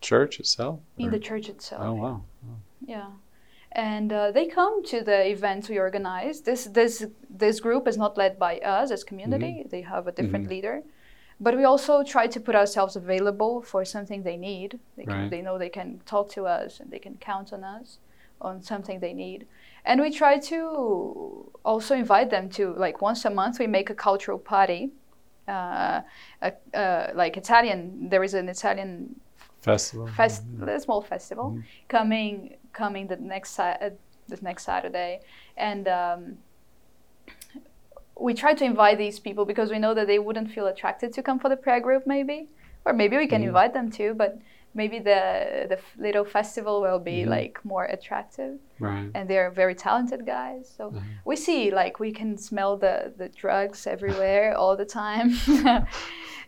church 0.00 0.40
itself. 0.40 0.80
In 0.98 1.08
or? 1.08 1.10
the 1.10 1.18
church 1.18 1.48
itself. 1.48 1.82
Oh 1.84 1.94
wow. 1.94 2.22
Oh. 2.44 2.56
Yeah, 2.84 3.10
and 3.72 4.12
uh, 4.12 4.32
they 4.32 4.46
come 4.46 4.84
to 4.84 5.02
the 5.02 5.28
events 5.28 5.68
we 5.68 5.78
organize. 5.78 6.40
This 6.42 6.64
this 6.64 7.06
this 7.30 7.60
group 7.60 7.86
is 7.88 7.96
not 7.96 8.16
led 8.16 8.38
by 8.38 8.58
us 8.58 8.90
as 8.90 9.04
community. 9.04 9.60
Mm-hmm. 9.60 9.68
They 9.68 9.82
have 9.82 10.06
a 10.06 10.12
different 10.12 10.44
mm-hmm. 10.44 10.54
leader, 10.54 10.82
but 11.40 11.56
we 11.56 11.64
also 11.64 12.02
try 12.02 12.26
to 12.26 12.40
put 12.40 12.54
ourselves 12.54 12.96
available 12.96 13.62
for 13.62 13.84
something 13.84 14.22
they 14.22 14.36
need. 14.36 14.78
They, 14.96 15.04
can, 15.04 15.22
right. 15.22 15.30
they 15.30 15.42
know 15.42 15.58
they 15.58 15.68
can 15.68 16.00
talk 16.04 16.30
to 16.32 16.46
us 16.46 16.80
and 16.80 16.90
they 16.90 16.98
can 16.98 17.16
count 17.16 17.52
on 17.52 17.64
us 17.64 17.98
on 18.42 18.62
something 18.62 19.00
they 19.00 19.12
need 19.12 19.46
and 19.84 20.00
we 20.00 20.10
try 20.10 20.38
to 20.38 21.50
also 21.64 21.94
invite 21.94 22.30
them 22.30 22.48
to 22.48 22.74
like 22.74 23.00
once 23.00 23.24
a 23.24 23.30
month 23.30 23.58
we 23.58 23.66
make 23.66 23.90
a 23.90 23.94
cultural 23.94 24.38
party 24.38 24.90
uh, 25.48 26.00
uh, 26.42 27.06
like 27.14 27.36
italian 27.36 28.08
there 28.08 28.22
is 28.22 28.34
an 28.34 28.48
italian 28.48 29.14
festival 29.60 30.06
fest, 30.08 30.42
a 30.66 30.80
small 30.80 31.00
festival 31.00 31.50
mm-hmm. 31.50 31.60
coming 31.88 32.56
coming 32.72 33.06
the 33.06 33.16
next 33.16 33.58
uh, 33.58 33.90
the 34.28 34.38
next 34.42 34.64
saturday 34.64 35.20
and 35.56 35.88
um, 35.88 36.36
we 38.18 38.34
try 38.34 38.54
to 38.54 38.64
invite 38.64 38.98
these 38.98 39.18
people 39.18 39.44
because 39.44 39.70
we 39.70 39.78
know 39.78 39.94
that 39.94 40.06
they 40.06 40.18
wouldn't 40.18 40.50
feel 40.50 40.66
attracted 40.66 41.12
to 41.12 41.22
come 41.22 41.38
for 41.38 41.48
the 41.48 41.56
prayer 41.56 41.80
group 41.80 42.06
maybe 42.06 42.48
or 42.84 42.92
maybe 42.92 43.16
we 43.16 43.26
can 43.26 43.40
mm-hmm. 43.40 43.48
invite 43.48 43.72
them 43.74 43.90
too 43.90 44.14
but 44.14 44.38
maybe 44.74 44.98
the 44.98 45.66
the 45.68 45.78
little 45.98 46.24
festival 46.24 46.80
will 46.80 46.98
be 46.98 47.20
mm-hmm. 47.20 47.30
like 47.30 47.64
more 47.64 47.84
attractive 47.84 48.58
right 48.78 49.10
and 49.14 49.28
they're 49.28 49.50
very 49.50 49.74
talented 49.74 50.26
guys 50.26 50.72
so 50.76 50.90
mm-hmm. 50.90 50.98
we 51.24 51.36
see 51.36 51.70
like 51.70 52.00
we 52.00 52.12
can 52.12 52.36
smell 52.36 52.76
the 52.76 53.12
the 53.16 53.28
drugs 53.28 53.86
everywhere 53.86 54.56
all 54.60 54.76
the 54.76 54.84
time 54.84 55.32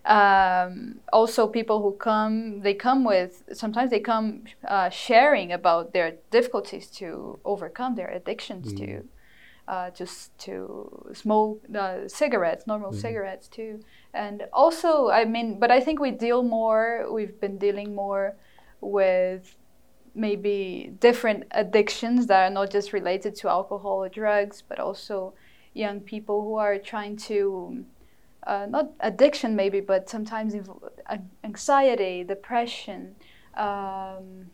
um, 0.05 0.97
also 1.13 1.47
people 1.47 1.83
who 1.83 1.93
come 1.93 2.61
they 2.61 2.75
come 2.75 3.05
with 3.05 3.43
sometimes 3.53 3.91
they 3.91 4.01
come 4.01 4.45
uh, 4.69 4.89
sharing 4.91 5.53
about 5.53 5.93
their 5.93 6.17
difficulties 6.31 6.89
to 6.89 7.39
overcome 7.45 7.95
their 7.95 8.09
addictions 8.09 8.73
mm-hmm. 8.73 8.85
to 8.85 9.09
uh, 9.67 9.91
just 9.91 10.37
to 10.39 11.13
smoke 11.15 11.63
uh, 11.77 12.07
cigarettes 12.07 12.67
normal 12.67 12.91
mm-hmm. 12.91 13.01
cigarettes 13.01 13.49
too 13.49 13.81
and 14.13 14.45
also 14.53 15.09
i 15.11 15.25
mean 15.25 15.59
but 15.59 15.71
i 15.71 15.81
think 15.81 16.01
we 16.01 16.11
deal 16.11 16.43
more 16.43 17.07
we've 17.11 17.41
been 17.41 17.59
dealing 17.59 17.95
more 17.95 18.37
with 18.81 19.57
maybe 20.15 20.93
different 21.01 21.45
addictions 21.53 22.27
that 22.27 22.47
are 22.47 22.55
not 22.55 22.71
just 22.71 22.93
related 22.93 23.35
to 23.35 23.49
alcohol 23.49 24.05
or 24.05 24.09
drugs 24.09 24.63
but 24.69 24.79
also 24.79 25.35
young 25.73 26.01
people 26.01 26.43
who 26.43 26.55
are 26.55 26.79
trying 26.79 27.17
to 27.17 27.85
uh, 28.47 28.67
not 28.69 28.91
addiction 29.01 29.57
maybe 29.57 29.81
but 29.81 30.09
sometimes 30.09 30.55
anxiety 31.43 32.23
depression 32.23 33.15
um, 33.57 34.51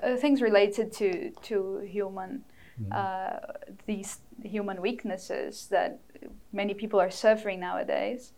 uh, 0.00 0.16
things 0.16 0.40
related 0.40 0.92
to 0.92 1.30
to 1.42 1.78
human. 1.80 2.44
Uh, 2.90 3.38
these 3.86 4.18
human 4.42 4.80
weaknesses 4.80 5.68
that 5.70 6.00
many 6.52 6.74
people 6.74 7.00
are 7.00 7.10
suffering 7.10 7.60
nowadays. 7.60 8.32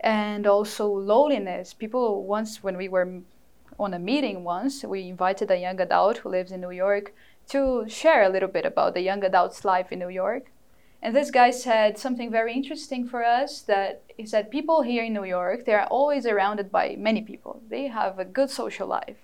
And 0.00 0.46
also 0.46 0.86
loneliness. 0.88 1.74
People 1.74 2.24
once, 2.24 2.62
when 2.62 2.76
we 2.76 2.88
were 2.88 3.20
on 3.78 3.92
a 3.92 3.98
meeting 3.98 4.44
once, 4.44 4.82
we 4.84 5.08
invited 5.08 5.50
a 5.50 5.58
young 5.58 5.80
adult 5.80 6.18
who 6.18 6.30
lives 6.30 6.52
in 6.52 6.60
New 6.60 6.70
York 6.70 7.12
to 7.48 7.84
share 7.88 8.22
a 8.22 8.28
little 8.28 8.48
bit 8.48 8.64
about 8.64 8.94
the 8.94 9.02
young 9.02 9.22
adult's 9.24 9.64
life 9.64 9.92
in 9.92 9.98
New 9.98 10.08
York. 10.08 10.50
And 11.02 11.16
this 11.16 11.30
guy 11.30 11.50
said 11.50 11.98
something 11.98 12.30
very 12.30 12.52
interesting 12.52 13.08
for 13.08 13.24
us 13.24 13.62
that 13.62 14.02
he 14.16 14.26
said 14.26 14.50
people 14.50 14.82
here 14.82 15.02
in 15.02 15.14
New 15.14 15.24
York, 15.24 15.64
they 15.64 15.74
are 15.74 15.86
always 15.86 16.24
surrounded 16.24 16.70
by 16.70 16.96
many 16.98 17.22
people. 17.22 17.62
They 17.68 17.88
have 17.88 18.18
a 18.18 18.24
good 18.24 18.50
social 18.50 18.86
life. 18.86 19.16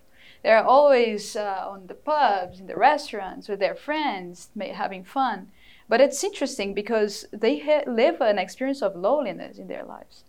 They're 0.46 0.64
always 0.64 1.34
uh, 1.34 1.64
on 1.66 1.88
the 1.88 1.94
pubs, 1.94 2.60
in 2.60 2.68
the 2.68 2.76
restaurants 2.76 3.48
with 3.48 3.58
their 3.58 3.74
friends, 3.74 4.48
having 4.74 5.02
fun. 5.02 5.48
But 5.88 6.00
it's 6.00 6.22
interesting 6.22 6.72
because 6.72 7.26
they 7.32 7.58
ha- 7.58 7.82
live 7.84 8.20
an 8.20 8.38
experience 8.38 8.80
of 8.80 8.94
loneliness 8.94 9.58
in 9.58 9.66
their 9.66 9.84
lives. 9.84 10.22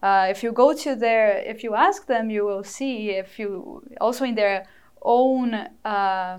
Uh, 0.00 0.28
if 0.30 0.44
you 0.44 0.52
go 0.52 0.72
to 0.72 0.94
their, 0.94 1.38
if 1.38 1.64
you 1.64 1.74
ask 1.74 2.06
them, 2.06 2.30
you 2.30 2.44
will 2.44 2.62
see 2.62 3.10
if 3.10 3.40
you 3.40 3.82
also 4.00 4.24
in 4.24 4.36
their 4.36 4.68
own 5.02 5.54
uh, 5.84 6.38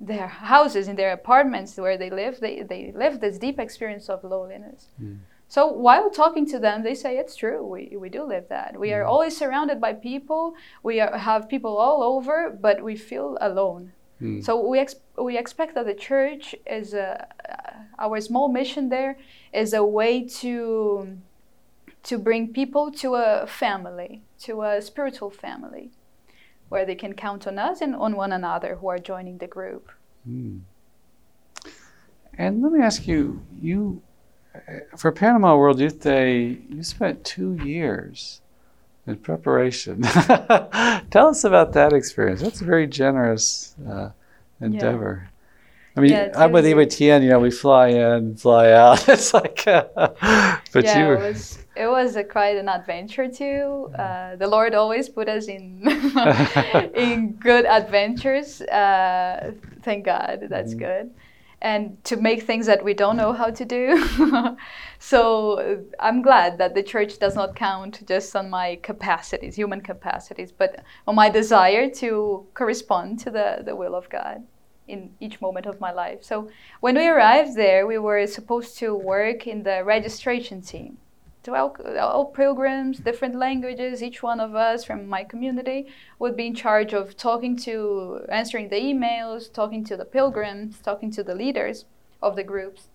their 0.00 0.28
houses, 0.28 0.88
in 0.88 0.96
their 0.96 1.12
apartments 1.12 1.76
where 1.76 1.98
they 1.98 2.08
live, 2.08 2.40
they, 2.40 2.62
they 2.62 2.90
live 2.96 3.20
this 3.20 3.36
deep 3.36 3.60
experience 3.60 4.08
of 4.08 4.24
loneliness. 4.24 4.88
Mm. 4.98 5.18
So 5.50 5.66
while 5.66 6.10
talking 6.10 6.46
to 6.46 6.60
them, 6.60 6.84
they 6.84 6.94
say 6.94 7.18
it's 7.18 7.34
true. 7.34 7.66
We, 7.66 7.96
we 7.96 8.08
do 8.08 8.22
live 8.22 8.48
that. 8.50 8.78
We 8.78 8.92
are 8.92 9.02
mm. 9.02 9.08
always 9.08 9.36
surrounded 9.36 9.80
by 9.80 9.94
people. 9.94 10.54
We 10.84 11.00
are, 11.00 11.18
have 11.18 11.48
people 11.48 11.76
all 11.76 12.04
over, 12.04 12.56
but 12.60 12.84
we 12.84 12.94
feel 12.94 13.36
alone. 13.40 13.92
Mm. 14.22 14.44
So 14.44 14.64
we 14.64 14.78
ex- 14.78 14.94
we 15.18 15.36
expect 15.36 15.74
that 15.74 15.86
the 15.86 15.94
church 15.94 16.54
is 16.64 16.94
a, 16.94 17.26
uh, 17.48 17.72
our 17.98 18.20
small 18.20 18.48
mission 18.48 18.90
there 18.90 19.18
is 19.52 19.72
a 19.72 19.84
way 19.84 20.22
to 20.40 21.18
to 22.04 22.16
bring 22.16 22.52
people 22.52 22.92
to 22.92 23.16
a 23.16 23.44
family, 23.48 24.22
to 24.46 24.62
a 24.62 24.80
spiritual 24.80 25.30
family, 25.30 25.90
where 26.68 26.86
they 26.86 26.94
can 26.94 27.12
count 27.14 27.48
on 27.48 27.58
us 27.58 27.80
and 27.80 27.96
on 27.96 28.14
one 28.14 28.30
another 28.30 28.76
who 28.76 28.86
are 28.86 29.00
joining 29.00 29.38
the 29.38 29.48
group. 29.48 29.90
Mm. 30.28 30.60
And 32.38 32.62
let 32.62 32.70
me 32.70 32.80
ask 32.80 33.08
you, 33.08 33.42
you 33.60 34.00
for 34.96 35.12
Panama 35.12 35.56
World 35.56 35.80
Youth 35.80 36.00
Day, 36.00 36.58
you 36.68 36.82
spent 36.82 37.24
two 37.24 37.54
years 37.64 38.40
in 39.06 39.16
preparation. 39.16 40.02
Tell 41.10 41.28
us 41.28 41.44
about 41.44 41.72
that 41.72 41.92
experience. 41.92 42.40
That's 42.40 42.60
a 42.60 42.64
very 42.64 42.86
generous 42.86 43.74
uh, 43.88 44.10
endeavor. 44.60 45.22
Yeah. 45.22 45.26
I 45.96 46.00
mean, 46.00 46.10
yeah, 46.12 46.32
I'm 46.36 46.52
with 46.52 46.64
Etienne, 46.64 47.22
you 47.22 47.30
know, 47.30 47.40
we 47.40 47.50
fly 47.50 47.88
in, 47.88 48.36
fly 48.36 48.70
out. 48.70 49.08
it's 49.08 49.34
like, 49.34 49.66
uh, 49.66 49.88
but 50.72 50.84
yeah, 50.84 51.00
you 51.00 51.06
were. 51.06 51.16
It 51.16 51.32
was, 51.32 51.58
it 51.76 51.86
was 51.88 52.16
a, 52.16 52.22
quite 52.22 52.56
an 52.56 52.68
adventure 52.68 53.28
too. 53.28 53.90
Uh, 53.98 54.36
the 54.36 54.46
Lord 54.46 54.74
always 54.74 55.08
put 55.08 55.28
us 55.28 55.48
in 55.48 55.82
in 56.94 57.32
good 57.32 57.66
adventures. 57.66 58.60
Uh, 58.62 59.52
thank 59.82 60.04
God, 60.04 60.46
that's 60.48 60.74
mm-hmm. 60.74 60.84
good 60.84 61.10
and 61.62 62.02
to 62.04 62.16
make 62.16 62.42
things 62.42 62.66
that 62.66 62.82
we 62.82 62.94
don't 62.94 63.16
know 63.16 63.32
how 63.32 63.50
to 63.50 63.64
do. 63.64 64.56
so 64.98 65.52
uh, 65.58 65.76
I'm 65.98 66.22
glad 66.22 66.58
that 66.58 66.74
the 66.74 66.82
church 66.82 67.18
does 67.18 67.34
not 67.34 67.54
count 67.54 68.06
just 68.06 68.34
on 68.34 68.48
my 68.48 68.78
capacities, 68.82 69.56
human 69.56 69.80
capacities, 69.80 70.52
but 70.52 70.82
on 71.06 71.14
my 71.14 71.28
desire 71.28 71.90
to 71.90 72.46
correspond 72.54 73.18
to 73.20 73.30
the, 73.30 73.62
the 73.64 73.76
will 73.76 73.94
of 73.94 74.08
God 74.08 74.42
in 74.88 75.10
each 75.20 75.40
moment 75.40 75.66
of 75.66 75.80
my 75.80 75.92
life. 75.92 76.24
So 76.24 76.50
when 76.80 76.96
we 76.96 77.06
arrived 77.06 77.56
there, 77.56 77.86
we 77.86 77.98
were 77.98 78.26
supposed 78.26 78.78
to 78.78 78.94
work 78.94 79.46
in 79.46 79.62
the 79.62 79.84
registration 79.84 80.62
team. 80.62 80.98
12 81.42 81.96
all 81.98 82.26
pilgrims, 82.26 82.98
different 82.98 83.34
languages, 83.34 84.02
each 84.02 84.22
one 84.22 84.40
of 84.40 84.54
us 84.54 84.84
from 84.84 85.08
my 85.08 85.24
community 85.24 85.86
would 86.18 86.36
be 86.36 86.46
in 86.46 86.54
charge 86.54 86.92
of 86.92 87.16
talking 87.16 87.56
to, 87.56 88.26
answering 88.28 88.68
the 88.68 88.76
emails, 88.76 89.52
talking 89.52 89.84
to 89.84 89.96
the 89.96 90.04
pilgrims, 90.04 90.78
talking 90.80 91.10
to 91.10 91.22
the 91.22 91.34
leaders 91.34 91.86
of 92.22 92.36
the 92.36 92.44
groups. 92.44 92.88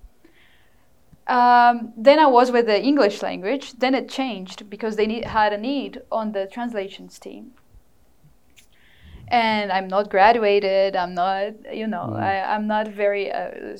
Um, 1.27 1.93
then 1.97 2.19
I 2.19 2.27
was 2.27 2.51
with 2.51 2.67
the 2.67 2.79
English 2.79 3.23
language. 3.23 3.73
Then 3.73 3.95
it 3.95 4.07
changed 4.07 4.69
because 4.69 4.95
they 4.95 5.07
need, 5.07 5.25
had 5.25 5.53
a 5.53 5.57
need 5.57 6.01
on 6.11 6.33
the 6.33 6.45
translations 6.45 7.17
team 7.17 7.53
and 9.27 9.71
I'm 9.71 9.87
not 9.87 10.09
graduated. 10.09 10.95
I'm 10.95 11.13
not, 11.13 11.53
you 11.73 11.87
know, 11.87 12.09
mm. 12.11 12.21
I, 12.21 12.55
am 12.55 12.67
not 12.67 12.87
very 12.87 13.31
uh, 13.31 13.77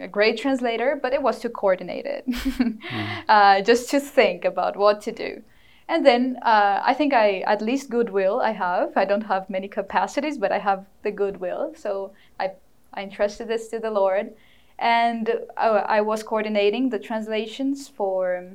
a 0.00 0.08
great 0.08 0.38
translator, 0.38 0.98
but 1.00 1.12
it 1.12 1.22
was 1.22 1.38
to 1.40 1.48
coordinate 1.48 2.06
it, 2.06 2.26
mm. 2.26 2.78
uh, 3.28 3.60
just 3.62 3.90
to 3.90 4.00
think 4.00 4.44
about 4.44 4.76
what 4.76 5.00
to 5.02 5.12
do. 5.12 5.42
And 5.88 6.04
then 6.04 6.38
uh, 6.42 6.82
I 6.84 6.94
think 6.94 7.14
I 7.14 7.40
at 7.40 7.62
least 7.62 7.90
goodwill 7.90 8.40
I 8.40 8.52
have. 8.52 8.96
I 8.96 9.04
don't 9.04 9.22
have 9.22 9.48
many 9.48 9.68
capacities, 9.68 10.36
but 10.36 10.52
I 10.52 10.58
have 10.58 10.84
the 11.02 11.10
goodwill. 11.10 11.72
So 11.76 12.12
I 12.38 12.52
I 12.92 13.02
entrusted 13.02 13.48
this 13.48 13.68
to 13.68 13.78
the 13.78 13.90
Lord, 13.90 14.34
and 14.78 15.30
I, 15.56 15.68
I 15.68 16.00
was 16.00 16.22
coordinating 16.22 16.90
the 16.90 16.98
translations 16.98 17.88
for 17.88 18.48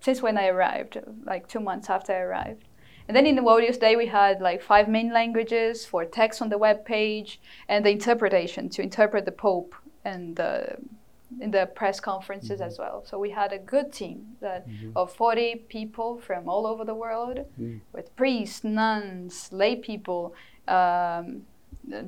since 0.00 0.22
when 0.22 0.38
I 0.38 0.46
arrived, 0.46 0.98
like 1.24 1.46
two 1.46 1.60
months 1.60 1.90
after 1.90 2.12
I 2.12 2.20
arrived. 2.20 2.64
And 3.10 3.16
then 3.16 3.26
in 3.26 3.34
the 3.34 3.42
World 3.42 3.64
Day, 3.80 3.96
we 3.96 4.06
had 4.06 4.40
like 4.40 4.62
five 4.62 4.88
main 4.88 5.12
languages 5.12 5.84
for 5.84 6.04
text 6.04 6.40
on 6.40 6.48
the 6.48 6.56
web 6.56 6.84
page 6.84 7.40
and 7.68 7.84
the 7.84 7.90
interpretation 7.90 8.68
to 8.68 8.82
interpret 8.82 9.24
the 9.24 9.32
Pope 9.32 9.74
and 10.04 10.36
the 10.36 10.76
in 11.40 11.50
the 11.50 11.66
press 11.74 11.98
conferences 11.98 12.60
mm-hmm. 12.60 12.68
as 12.68 12.78
well. 12.78 13.02
So 13.04 13.18
we 13.18 13.30
had 13.30 13.52
a 13.52 13.58
good 13.58 13.92
team 13.92 14.36
that 14.38 14.68
mm-hmm. 14.68 14.92
of 14.94 15.12
40 15.12 15.64
people 15.68 16.20
from 16.20 16.48
all 16.48 16.68
over 16.68 16.84
the 16.84 16.94
world, 16.94 17.40
mm. 17.60 17.80
with 17.92 18.14
priests, 18.14 18.62
nuns, 18.62 19.48
lay 19.52 19.74
people, 19.74 20.32
um, 20.68 21.42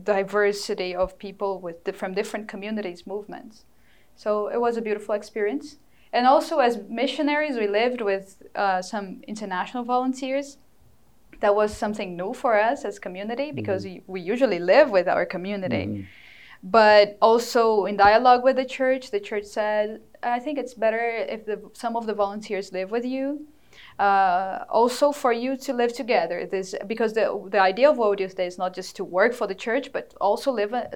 diversity 0.05 0.94
of 0.94 1.18
people 1.18 1.59
with 1.59 1.78
from 1.96 2.14
different 2.14 2.46
communities, 2.46 3.09
movements. 3.09 3.64
So 4.14 4.46
it 4.46 4.61
was 4.61 4.76
a 4.76 4.80
beautiful 4.80 5.16
experience. 5.16 5.78
And 6.12 6.28
also 6.28 6.61
as 6.61 6.78
missionaries, 6.88 7.57
we 7.57 7.66
lived 7.66 8.03
with 8.03 8.40
uh, 8.55 8.82
some 8.82 9.22
international 9.26 9.82
volunteers 9.82 10.59
that 11.43 11.55
was 11.55 11.76
something 11.76 12.16
new 12.16 12.32
for 12.32 12.59
us 12.59 12.84
as 12.84 12.99
community 12.99 13.53
because 13.53 13.84
mm-hmm. 13.84 14.11
we, 14.12 14.20
usually 14.20 14.59
live 14.59 14.90
with 14.90 15.07
our 15.09 15.26
community. 15.26 15.86
Mm-hmm. 15.86 16.03
But 16.62 17.18
also 17.20 17.86
in 17.86 17.97
dialogue 17.97 18.45
with 18.45 18.57
the 18.57 18.64
church, 18.64 19.11
the 19.11 19.18
church 19.20 19.45
said, 19.45 20.01
I 20.22 20.38
think 20.38 20.57
it's 20.59 20.74
better 20.74 21.05
if 21.34 21.45
the, 21.45 21.61
some 21.72 21.97
of 21.97 22.07
the 22.07 22.14
volunteers 22.14 22.72
live 22.72 22.90
with 22.93 23.05
you. 23.05 23.47
Uh, 23.99 24.64
also 24.70 25.12
for 25.12 25.32
you 25.32 25.57
to 25.57 25.72
live 25.72 25.93
together 25.93 26.47
this 26.47 26.74
because 26.86 27.12
the, 27.12 27.26
the 27.51 27.61
idea 27.61 27.90
of 27.90 27.99
World 27.99 28.20
Youth 28.20 28.36
Day 28.36 28.47
is 28.47 28.57
not 28.57 28.74
just 28.74 28.97
to 28.97 29.05
work 29.05 29.34
for 29.34 29.47
the 29.47 29.55
church 29.55 29.93
but 29.93 30.14
also 30.20 30.51
live 30.51 30.72
an 30.72 30.88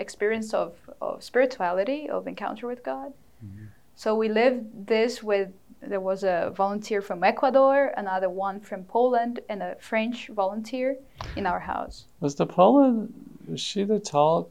experience 0.00 0.54
of, 0.54 0.74
of 1.00 1.22
spirituality 1.22 2.08
of 2.08 2.26
encounter 2.26 2.66
with 2.66 2.82
god 2.82 3.12
mm-hmm. 3.44 3.66
so 3.96 4.14
we 4.14 4.28
live 4.28 4.64
this 4.86 5.22
with 5.22 5.50
there 5.80 6.00
was 6.00 6.24
a 6.24 6.52
volunteer 6.54 7.00
from 7.00 7.22
Ecuador, 7.22 7.92
another 7.96 8.28
one 8.28 8.60
from 8.60 8.84
Poland, 8.84 9.40
and 9.48 9.62
a 9.62 9.76
French 9.80 10.28
volunteer 10.28 10.96
in 11.36 11.46
our 11.46 11.60
house. 11.60 12.06
Was 12.20 12.34
the 12.34 12.46
Poland? 12.46 13.12
Was 13.48 13.60
she 13.60 13.84
the 13.84 14.00
tall 14.00 14.50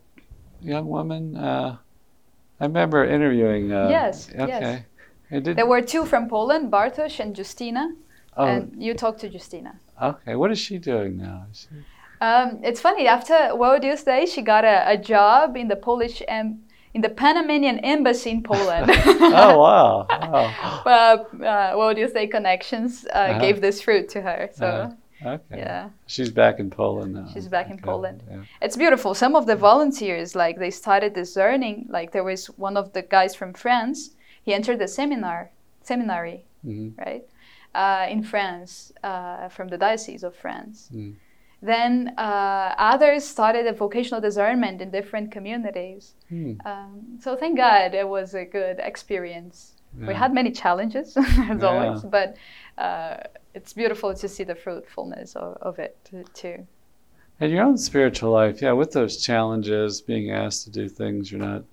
young 0.62 0.88
woman? 0.88 1.36
Uh, 1.36 1.78
I 2.60 2.66
remember 2.66 3.06
interviewing. 3.06 3.72
Uh, 3.72 3.90
yes. 3.90 4.30
Okay. 4.30 4.86
Yes. 5.30 5.44
There 5.44 5.66
were 5.68 5.82
two 5.82 6.06
from 6.06 6.30
Poland, 6.30 6.72
Bartosz 6.72 7.20
and 7.20 7.38
Justina. 7.38 7.94
Oh. 8.38 8.46
And 8.46 8.82
you 8.82 8.94
talked 8.94 9.20
to 9.22 9.28
Justina. 9.28 9.80
Okay. 10.02 10.36
What 10.36 10.52
is 10.52 10.60
she 10.60 10.78
doing 10.78 11.18
now? 11.18 11.46
She... 11.52 11.68
Um, 12.22 12.60
it's 12.64 12.80
funny. 12.82 13.08
After 13.08 13.56
World 13.56 13.84
Youth 13.84 14.06
Day, 14.06 14.26
she 14.26 14.42
got 14.42 14.64
a, 14.64 14.90
a 14.92 14.98
job 14.98 15.58
in 15.58 15.68
the 15.68 15.76
Polish 15.76 16.24
em- 16.28 16.64
in 16.94 17.02
the 17.02 17.10
Panamanian 17.10 17.80
embassy 17.80 18.32
in 18.32 18.44
Poland. 18.44 18.90
oh 19.06 19.60
wow! 19.60 20.08
wow. 20.10 20.84
uh, 20.86 21.44
uh, 21.44 21.74
World 21.78 21.98
Youth 21.98 22.14
Day 22.14 22.28
connections 22.28 23.06
uh, 23.14 23.18
uh-huh. 23.18 23.40
gave 23.40 23.62
this 23.62 23.82
fruit 23.82 24.10
to 24.10 24.22
her. 24.22 24.50
So. 24.54 24.68
Uh-huh. 24.68 24.94
Okay. 25.26 25.58
Yeah. 25.58 25.90
She's 26.06 26.30
back 26.30 26.60
in 26.60 26.70
Poland 26.70 27.16
now. 27.16 27.28
She's 27.34 27.48
back 27.48 27.72
in 27.72 27.80
Poland. 27.80 28.22
Yeah. 28.30 28.44
It's 28.62 28.78
beautiful. 28.78 29.16
Some 29.16 29.36
of 29.36 29.48
the 29.48 29.56
volunteers, 29.56 30.36
like 30.36 30.60
they 30.60 30.70
started 30.70 31.14
discerning. 31.14 31.88
Like 31.90 32.12
there 32.12 32.24
was 32.24 32.48
one 32.52 32.78
of 32.78 32.94
the 32.94 33.02
guys 33.02 33.34
from 33.34 33.54
France. 33.54 34.12
He 34.44 34.54
entered 34.54 34.78
the 34.78 34.88
seminar, 34.88 35.50
seminary, 35.82 36.46
mm-hmm. 36.64 37.02
right, 37.02 37.26
uh, 37.74 38.06
in 38.10 38.24
France, 38.24 38.92
uh, 39.04 39.50
from 39.50 39.70
the 39.70 39.78
diocese 39.78 40.24
of 40.24 40.36
France. 40.36 40.90
Mm. 40.94 41.16
Then 41.68 42.14
uh, 42.18 42.74
others 42.78 43.24
started 43.26 43.68
a 43.68 43.74
vocational 43.74 44.22
discernment 44.22 44.82
in 44.82 44.90
different 44.90 45.32
communities. 45.32 46.14
Hmm. 46.30 46.54
Um, 46.66 47.20
so 47.20 47.36
thank 47.36 47.58
God 47.58 47.94
it 47.94 48.08
was 48.08 48.34
a 48.34 48.46
good 48.46 48.80
experience. 48.80 49.76
Yeah. 50.00 50.08
We 50.08 50.14
had 50.14 50.34
many 50.34 50.52
challenges, 50.52 51.18
as 51.18 51.26
yeah. 51.26 51.68
always, 51.70 52.04
but 52.04 52.38
uh, 52.78 53.18
it's 53.54 53.74
beautiful 53.74 54.14
to 54.14 54.28
see 54.28 54.44
the 54.44 54.56
fruitfulness 54.56 55.36
of, 55.36 55.58
of 55.62 55.80
it 55.80 55.98
too. 56.34 56.66
And 57.40 57.52
your 57.52 57.64
own 57.64 57.78
spiritual 57.78 58.32
life, 58.32 58.62
yeah, 58.62 58.72
with 58.72 58.92
those 58.94 59.18
challenges, 59.18 60.02
being 60.02 60.32
asked 60.32 60.64
to 60.64 60.70
do 60.72 60.88
things 60.90 61.32
you're 61.32 61.42
not 61.42 61.64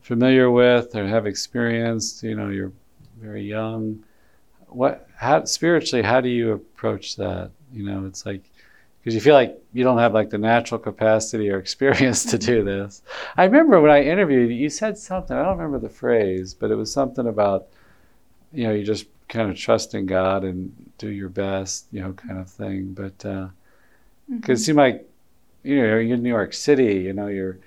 familiar 0.00 0.50
with 0.50 0.94
or 0.94 1.06
have 1.06 1.26
experienced, 1.26 2.22
you 2.22 2.34
know, 2.34 2.48
you're 2.48 2.72
very 3.20 3.42
young. 3.42 4.02
What, 4.68 5.08
how, 5.16 5.44
spiritually, 5.44 6.02
how 6.02 6.20
do 6.20 6.28
you 6.28 6.52
approach 6.52 7.16
that? 7.16 7.50
You 7.72 7.84
know, 7.84 8.06
it's 8.06 8.24
like 8.24 8.49
because 9.00 9.14
you 9.14 9.20
feel 9.20 9.34
like 9.34 9.58
you 9.72 9.82
don't 9.82 9.98
have 9.98 10.12
like 10.12 10.30
the 10.30 10.38
natural 10.38 10.78
capacity 10.78 11.50
or 11.50 11.58
experience 11.66 12.24
to 12.26 12.38
do 12.38 12.62
this. 12.62 13.02
I 13.36 13.44
remember 13.44 13.80
when 13.80 13.90
I 13.90 14.02
interviewed 14.02 14.50
you, 14.50 14.56
you 14.56 14.70
said 14.70 14.98
something. 14.98 15.36
I 15.36 15.42
don't 15.42 15.56
remember 15.56 15.78
the 15.78 15.92
phrase, 15.92 16.54
but 16.54 16.70
it 16.70 16.74
was 16.74 16.92
something 16.92 17.26
about 17.26 17.66
you 18.52 18.66
know 18.66 18.72
you 18.72 18.84
just 18.84 19.06
kind 19.28 19.48
of 19.48 19.56
trust 19.56 19.94
in 19.94 20.06
God 20.06 20.44
and 20.44 20.74
do 20.98 21.08
your 21.08 21.28
best, 21.28 21.86
you 21.92 22.00
know, 22.00 22.12
kind 22.12 22.38
of 22.38 22.50
thing. 22.50 22.92
But 22.92 23.16
because 23.18 23.26
uh, 23.26 23.50
mm-hmm. 24.30 24.52
it 24.52 24.56
seemed 24.58 24.78
like 24.78 25.08
you 25.62 25.76
know 25.76 25.84
you're 25.84 26.00
in 26.00 26.22
New 26.22 26.28
York 26.28 26.52
City, 26.52 26.96
you 26.96 27.12
know, 27.12 27.28
you're 27.28 27.58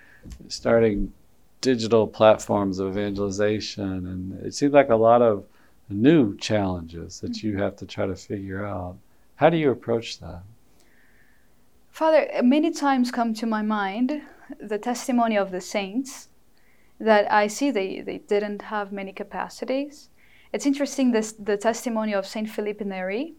starting 0.50 1.12
digital 1.62 2.06
platforms 2.06 2.80
of 2.80 2.98
evangelization, 2.98 3.84
and 3.84 4.46
it 4.46 4.54
seemed 4.54 4.74
like 4.74 4.90
a 4.90 4.96
lot 4.96 5.22
of 5.22 5.46
new 5.90 6.38
challenges 6.38 7.22
that 7.22 7.32
mm-hmm. 7.32 7.48
you 7.48 7.58
have 7.58 7.76
to 7.78 7.86
try 7.86 8.06
to 8.06 8.16
figure 8.16 8.66
out. 8.66 8.98
How 9.36 9.50
do 9.50 9.58
you 9.58 9.72
approach 9.72 10.20
that? 10.20 10.44
Father, 11.94 12.28
many 12.42 12.72
times 12.72 13.12
come 13.12 13.36
to 13.36 13.46
my 13.46 13.62
mind 13.62 14.24
the 14.60 14.80
testimony 14.80 15.38
of 15.38 15.52
the 15.52 15.62
saints 15.62 16.28
that 17.00 17.32
I 17.32 17.46
see 17.46 17.70
they, 17.70 18.02
they 18.02 18.18
didn't 18.18 18.64
have 18.64 18.92
many 18.92 19.14
capacities. 19.14 20.10
It's 20.52 20.66
interesting 20.66 21.12
this 21.12 21.34
the 21.34 21.56
testimony 21.56 22.16
of 22.16 22.26
Saint 22.26 22.50
Philip 22.50 22.82
Neri. 22.82 23.36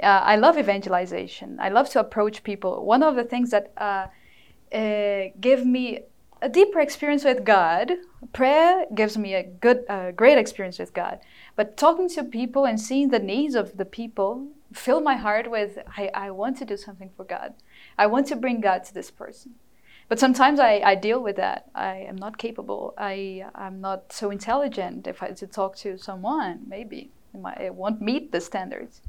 Uh, 0.00 0.06
I 0.06 0.36
love 0.36 0.56
evangelization. 0.56 1.58
I 1.60 1.70
love 1.70 1.90
to 1.90 1.98
approach 1.98 2.44
people. 2.44 2.84
One 2.84 3.02
of 3.02 3.16
the 3.16 3.24
things 3.24 3.50
that 3.50 3.72
uh, 3.76 4.06
uh, 4.72 5.30
give 5.40 5.66
me 5.66 5.98
a 6.40 6.48
deeper 6.48 6.78
experience 6.78 7.24
with 7.24 7.44
God, 7.44 7.90
prayer 8.32 8.86
gives 8.94 9.18
me 9.18 9.34
a 9.34 9.42
good, 9.42 9.84
great 10.14 10.38
experience 10.38 10.78
with 10.78 10.94
God. 10.94 11.18
But 11.56 11.76
talking 11.76 12.08
to 12.10 12.22
people 12.22 12.66
and 12.66 12.80
seeing 12.80 13.08
the 13.08 13.18
needs 13.18 13.56
of 13.56 13.78
the 13.78 13.84
people 13.84 14.46
fill 14.72 15.00
my 15.00 15.16
heart 15.16 15.50
with 15.50 15.78
I, 15.96 16.10
I 16.14 16.30
want 16.30 16.56
to 16.58 16.64
do 16.64 16.76
something 16.76 17.10
for 17.16 17.24
God. 17.24 17.54
I 18.00 18.06
want 18.06 18.26
to 18.28 18.36
bring 18.36 18.62
God 18.62 18.82
to 18.84 18.94
this 18.94 19.10
person. 19.10 19.56
But 20.08 20.18
sometimes 20.18 20.58
I, 20.58 20.80
I 20.82 20.94
deal 20.94 21.22
with 21.22 21.36
that. 21.36 21.66
I 21.74 21.96
am 22.08 22.16
not 22.16 22.38
capable. 22.38 22.94
I, 22.96 23.44
I'm 23.54 23.82
not 23.82 24.10
so 24.10 24.30
intelligent 24.30 25.06
if 25.06 25.22
I 25.22 25.32
to 25.32 25.46
talk 25.46 25.76
to 25.84 25.98
someone, 25.98 26.62
maybe. 26.66 27.10
It 27.60 27.74
won't 27.74 28.00
meet 28.00 28.32
the 28.32 28.40
standards. 28.40 29.02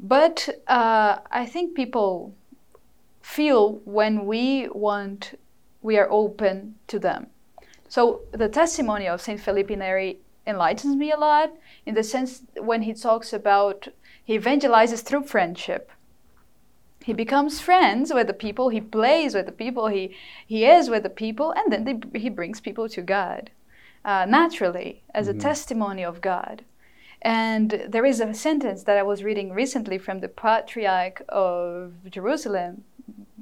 But 0.00 0.48
uh, 0.66 1.18
I 1.30 1.46
think 1.46 1.76
people 1.76 2.34
feel 3.22 3.80
when 3.84 4.26
we 4.26 4.68
want, 4.70 5.38
we 5.80 5.96
are 5.96 6.10
open 6.10 6.74
to 6.88 6.98
them. 6.98 7.28
So 7.88 8.22
the 8.32 8.48
testimony 8.48 9.06
of 9.06 9.20
Saint 9.20 9.40
Philip 9.40 9.70
Neri 9.70 10.18
enlightens 10.46 10.96
me 10.96 11.12
a 11.12 11.16
lot 11.16 11.52
in 11.86 11.94
the 11.94 12.02
sense 12.02 12.42
when 12.58 12.82
he 12.82 12.92
talks 12.92 13.32
about 13.32 13.88
he 14.24 14.36
evangelizes 14.36 15.02
through 15.02 15.24
friendship 15.24 15.92
he 17.06 17.12
becomes 17.12 17.60
friends 17.60 18.12
with 18.12 18.26
the 18.26 18.34
people 18.34 18.68
he 18.68 18.80
plays 18.80 19.34
with 19.34 19.46
the 19.46 19.52
people 19.52 19.86
he, 19.88 20.14
he 20.46 20.64
is 20.64 20.90
with 20.90 21.02
the 21.02 21.10
people 21.24 21.52
and 21.56 21.72
then 21.72 21.84
they, 21.84 22.18
he 22.18 22.28
brings 22.28 22.60
people 22.60 22.88
to 22.88 23.00
god 23.00 23.50
uh, 24.04 24.26
naturally 24.28 25.02
as 25.14 25.28
mm-hmm. 25.28 25.38
a 25.38 25.42
testimony 25.42 26.04
of 26.04 26.20
god 26.20 26.64
and 27.22 27.84
there 27.88 28.04
is 28.04 28.20
a 28.20 28.34
sentence 28.34 28.82
that 28.82 28.98
i 28.98 29.02
was 29.02 29.24
reading 29.24 29.52
recently 29.52 29.98
from 29.98 30.20
the 30.20 30.28
patriarch 30.28 31.22
of 31.28 31.92
jerusalem 32.10 32.84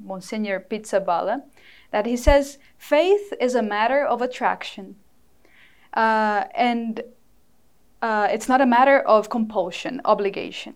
monsignor 0.02 0.60
pizzaballa 0.60 1.42
that 1.90 2.06
he 2.06 2.16
says 2.16 2.58
faith 2.76 3.32
is 3.40 3.54
a 3.54 3.62
matter 3.62 4.04
of 4.04 4.20
attraction 4.20 4.96
uh, 5.94 6.44
and 6.54 7.02
uh, 8.02 8.28
it's 8.30 8.48
not 8.48 8.60
a 8.60 8.66
matter 8.66 8.98
of 9.00 9.30
compulsion, 9.30 10.00
obligation. 10.04 10.74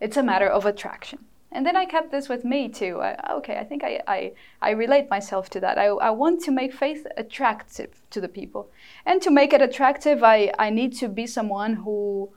It's 0.00 0.16
a 0.16 0.24
matter 0.24 0.48
of 0.48 0.66
attraction. 0.66 1.20
And 1.54 1.64
then 1.64 1.76
I 1.76 1.84
kept 1.84 2.10
this 2.10 2.28
with 2.28 2.44
me 2.44 2.68
too. 2.68 3.00
I, 3.00 3.16
okay, 3.34 3.56
I 3.56 3.64
think 3.64 3.84
I, 3.84 4.00
I, 4.08 4.32
I 4.60 4.70
relate 4.70 5.08
myself 5.08 5.48
to 5.50 5.60
that. 5.60 5.78
I, 5.78 5.86
I 5.86 6.10
want 6.10 6.42
to 6.44 6.50
make 6.50 6.74
faith 6.74 7.06
attractive 7.16 8.02
to 8.10 8.20
the 8.20 8.28
people. 8.28 8.70
And 9.06 9.22
to 9.22 9.30
make 9.30 9.52
it 9.52 9.62
attractive, 9.62 10.24
I, 10.24 10.52
I 10.58 10.70
need 10.70 10.94
to 10.96 11.08
be 11.08 11.28
someone 11.28 11.74
who, 11.74 12.30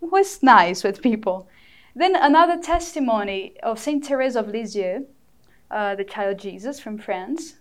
who 0.00 0.16
is 0.16 0.42
nice 0.44 0.84
with 0.84 1.02
people. 1.02 1.48
Then 1.96 2.14
another 2.14 2.56
testimony 2.56 3.56
of 3.64 3.80
Saint 3.80 4.06
Therese 4.06 4.36
of 4.36 4.46
Lisieux, 4.46 5.06
uh, 5.68 5.96
the 5.96 6.04
child 6.04 6.38
Jesus 6.38 6.78
from 6.78 6.98
France, 6.98 7.56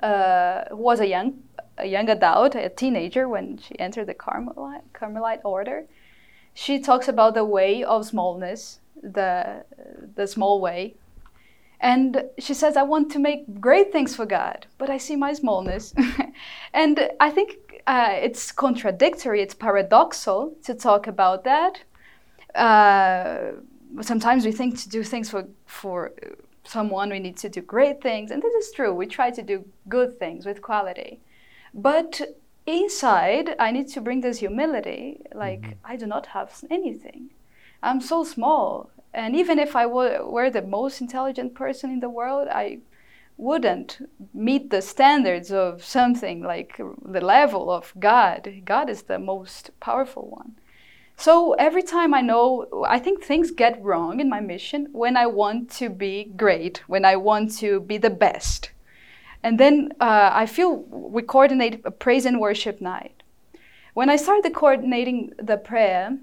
uh, 0.00 0.66
who 0.70 0.76
was 0.76 1.00
a 1.00 1.08
young 1.08 1.42
a 1.78 1.86
young 1.86 2.10
adult, 2.10 2.54
a 2.54 2.68
teenager, 2.68 3.26
when 3.26 3.56
she 3.56 3.78
entered 3.78 4.06
the 4.06 4.14
Carmelite, 4.14 4.84
Carmelite 4.92 5.40
order, 5.44 5.86
she 6.52 6.78
talks 6.78 7.08
about 7.08 7.34
the 7.34 7.44
way 7.44 7.82
of 7.82 8.06
smallness, 8.06 8.79
the, 9.02 9.64
the 10.14 10.26
small 10.26 10.60
way. 10.60 10.94
And 11.80 12.24
she 12.38 12.52
says, 12.52 12.76
I 12.76 12.82
want 12.82 13.10
to 13.12 13.18
make 13.18 13.60
great 13.60 13.90
things 13.90 14.14
for 14.14 14.26
God, 14.26 14.66
but 14.76 14.90
I 14.90 14.98
see 14.98 15.16
my 15.16 15.32
smallness. 15.32 15.94
and 16.74 17.08
I 17.20 17.30
think 17.30 17.82
uh, 17.86 18.10
it's 18.12 18.52
contradictory, 18.52 19.40
it's 19.40 19.54
paradoxal 19.54 20.62
to 20.64 20.74
talk 20.74 21.06
about 21.06 21.44
that. 21.44 21.80
Uh, 22.54 23.52
sometimes 24.02 24.44
we 24.44 24.52
think 24.52 24.78
to 24.82 24.88
do 24.90 25.02
things 25.02 25.30
for, 25.30 25.48
for 25.64 26.12
someone, 26.64 27.08
we 27.10 27.18
need 27.18 27.38
to 27.38 27.48
do 27.48 27.62
great 27.62 28.02
things. 28.02 28.30
And 28.30 28.42
this 28.42 28.54
is 28.54 28.72
true. 28.72 28.92
We 28.92 29.06
try 29.06 29.30
to 29.30 29.42
do 29.42 29.64
good 29.88 30.18
things 30.18 30.44
with 30.44 30.60
quality. 30.60 31.20
But 31.72 32.20
inside, 32.66 33.56
I 33.58 33.70
need 33.70 33.88
to 33.88 34.00
bring 34.00 34.20
this 34.20 34.38
humility 34.38 35.22
like, 35.34 35.62
mm-hmm. 35.62 35.92
I 35.92 35.96
do 35.96 36.06
not 36.06 36.26
have 36.26 36.62
anything. 36.70 37.30
I'm 37.82 38.00
so 38.00 38.24
small. 38.24 38.90
And 39.12 39.34
even 39.34 39.58
if 39.58 39.74
I 39.74 39.86
were 39.86 40.50
the 40.50 40.62
most 40.62 41.00
intelligent 41.00 41.54
person 41.54 41.90
in 41.90 42.00
the 42.00 42.08
world, 42.08 42.48
I 42.48 42.78
wouldn't 43.36 43.98
meet 44.34 44.70
the 44.70 44.82
standards 44.82 45.50
of 45.50 45.82
something 45.82 46.42
like 46.42 46.76
the 46.76 47.20
level 47.20 47.70
of 47.70 47.92
God. 47.98 48.62
God 48.64 48.90
is 48.90 49.02
the 49.02 49.18
most 49.18 49.70
powerful 49.80 50.28
one. 50.28 50.56
So 51.16 51.52
every 51.54 51.82
time 51.82 52.14
I 52.14 52.20
know, 52.20 52.66
I 52.86 52.98
think 52.98 53.22
things 53.22 53.50
get 53.50 53.82
wrong 53.82 54.20
in 54.20 54.28
my 54.28 54.40
mission 54.40 54.88
when 54.92 55.16
I 55.16 55.26
want 55.26 55.70
to 55.72 55.88
be 55.88 56.24
great, 56.36 56.82
when 56.86 57.04
I 57.04 57.16
want 57.16 57.56
to 57.58 57.80
be 57.80 57.98
the 57.98 58.10
best. 58.10 58.70
And 59.42 59.58
then 59.58 59.92
uh, 60.00 60.30
I 60.32 60.46
feel 60.46 60.76
we 60.76 61.22
coordinate 61.22 61.80
a 61.84 61.90
praise 61.90 62.26
and 62.26 62.40
worship 62.40 62.80
night. 62.80 63.22
When 63.94 64.08
I 64.08 64.16
started 64.16 64.54
coordinating 64.54 65.32
the 65.38 65.56
prayer, 65.56 66.18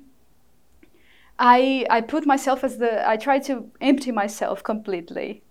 I, 1.39 1.85
I 1.89 2.01
put 2.01 2.25
myself 2.25 2.63
as 2.63 2.77
the, 2.77 3.07
I 3.07 3.17
try 3.17 3.39
to 3.39 3.69
empty 3.81 4.11
myself 4.11 4.63
completely. 4.63 5.43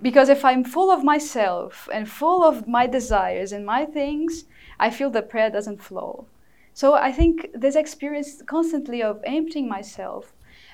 Because 0.00 0.28
if 0.28 0.44
I'm 0.44 0.64
full 0.64 0.90
of 0.90 1.04
myself 1.04 1.88
and 1.92 2.08
full 2.08 2.42
of 2.42 2.66
my 2.66 2.86
desires 2.86 3.52
and 3.52 3.64
my 3.64 3.84
things, 3.84 4.44
I 4.80 4.90
feel 4.90 5.10
the 5.10 5.22
prayer 5.22 5.50
doesn't 5.50 5.82
flow. 5.82 6.26
So 6.74 6.94
I 6.94 7.12
think 7.12 7.48
this 7.54 7.76
experience 7.76 8.42
constantly 8.46 9.02
of 9.02 9.20
emptying 9.24 9.68
myself, 9.68 10.32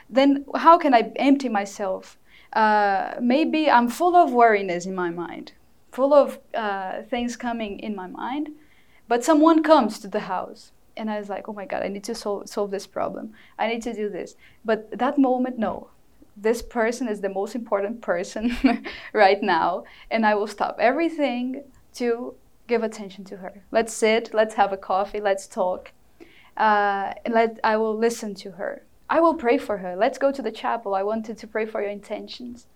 then 0.08 0.46
how 0.54 0.78
can 0.78 0.94
I 0.94 1.12
empty 1.16 1.48
myself? 1.48 2.16
Uh, 2.52 3.14
maybe 3.20 3.70
I'm 3.70 3.88
full 3.88 4.16
of 4.16 4.32
worriness 4.32 4.86
in 4.86 4.94
my 4.94 5.10
mind 5.10 5.52
full 5.92 6.14
of 6.14 6.38
uh, 6.54 7.02
things 7.02 7.36
coming 7.36 7.80
in 7.80 7.94
my 7.94 8.06
mind. 8.06 8.50
But 9.06 9.24
someone 9.24 9.62
comes 9.62 9.98
to 10.00 10.08
the 10.08 10.20
house, 10.20 10.72
and 10.98 11.10
I 11.10 11.18
was 11.18 11.28
like, 11.28 11.48
oh 11.48 11.52
my 11.52 11.64
God, 11.64 11.82
I 11.82 11.88
need 11.88 12.04
to 12.04 12.14
sol- 12.14 12.46
solve 12.46 12.70
this 12.70 12.86
problem. 12.86 13.32
I 13.58 13.68
need 13.68 13.82
to 13.82 13.94
do 13.94 14.08
this. 14.08 14.34
But 14.64 14.98
that 14.98 15.18
moment, 15.18 15.58
no. 15.58 15.88
This 16.36 16.62
person 16.62 17.08
is 17.08 17.20
the 17.20 17.28
most 17.28 17.54
important 17.54 18.00
person 18.00 18.56
right 19.12 19.42
now, 19.42 19.84
and 20.10 20.24
I 20.24 20.34
will 20.34 20.46
stop 20.46 20.76
everything 20.78 21.64
to 21.94 22.34
give 22.68 22.84
attention 22.84 23.24
to 23.24 23.38
her. 23.38 23.62
Let's 23.72 23.92
sit, 23.92 24.32
let's 24.32 24.54
have 24.54 24.72
a 24.72 24.76
coffee, 24.76 25.20
let's 25.20 25.46
talk. 25.46 25.92
Uh, 26.56 27.14
and 27.24 27.34
let, 27.34 27.58
I 27.64 27.76
will 27.76 27.96
listen 27.96 28.34
to 28.36 28.52
her. 28.52 28.82
I 29.10 29.20
will 29.20 29.34
pray 29.34 29.58
for 29.58 29.78
her. 29.78 29.96
Let's 29.96 30.18
go 30.18 30.30
to 30.30 30.42
the 30.42 30.52
chapel. 30.52 30.94
I 30.94 31.02
wanted 31.02 31.38
to 31.38 31.46
pray 31.46 31.66
for 31.66 31.80
your 31.80 31.90
intentions. 31.90 32.66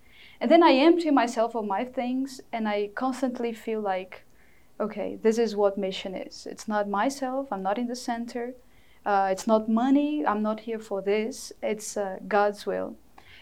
And 0.41 0.49
then 0.49 0.63
I 0.63 0.73
empty 0.73 1.11
myself 1.11 1.55
of 1.55 1.65
my 1.65 1.85
things 1.85 2.41
and 2.51 2.67
I 2.67 2.89
constantly 2.95 3.53
feel 3.53 3.81
like, 3.81 4.25
okay, 4.83 5.17
this 5.21 5.37
is 5.37 5.55
what 5.55 5.77
mission 5.77 6.15
is. 6.15 6.47
It's 6.49 6.67
not 6.67 6.89
myself, 6.89 7.51
I'm 7.51 7.63
not 7.63 7.77
in 7.77 7.87
the 7.87 7.95
center. 7.95 8.53
Uh, 9.05 9.29
it's 9.31 9.47
not 9.47 9.67
money, 9.67 10.25
I'm 10.25 10.41
not 10.41 10.61
here 10.61 10.79
for 10.79 11.01
this. 11.01 11.51
It's 11.61 11.97
uh, 11.97 12.19
God's 12.27 12.65
will. 12.65 12.95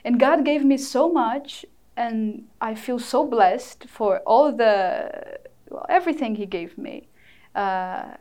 And 0.03 0.19
God 0.19 0.43
gave 0.43 0.63
me 0.65 0.77
so 0.77 1.11
much, 1.11 1.65
and 1.95 2.45
I 2.59 2.73
feel 2.73 2.97
so 2.97 3.27
blessed 3.27 3.87
for 3.87 4.19
all 4.19 4.51
the, 4.51 5.37
well, 5.69 5.85
everything 5.89 6.35
He 6.35 6.45
gave 6.45 6.77
me. 6.77 7.09
Uh, 7.53 8.13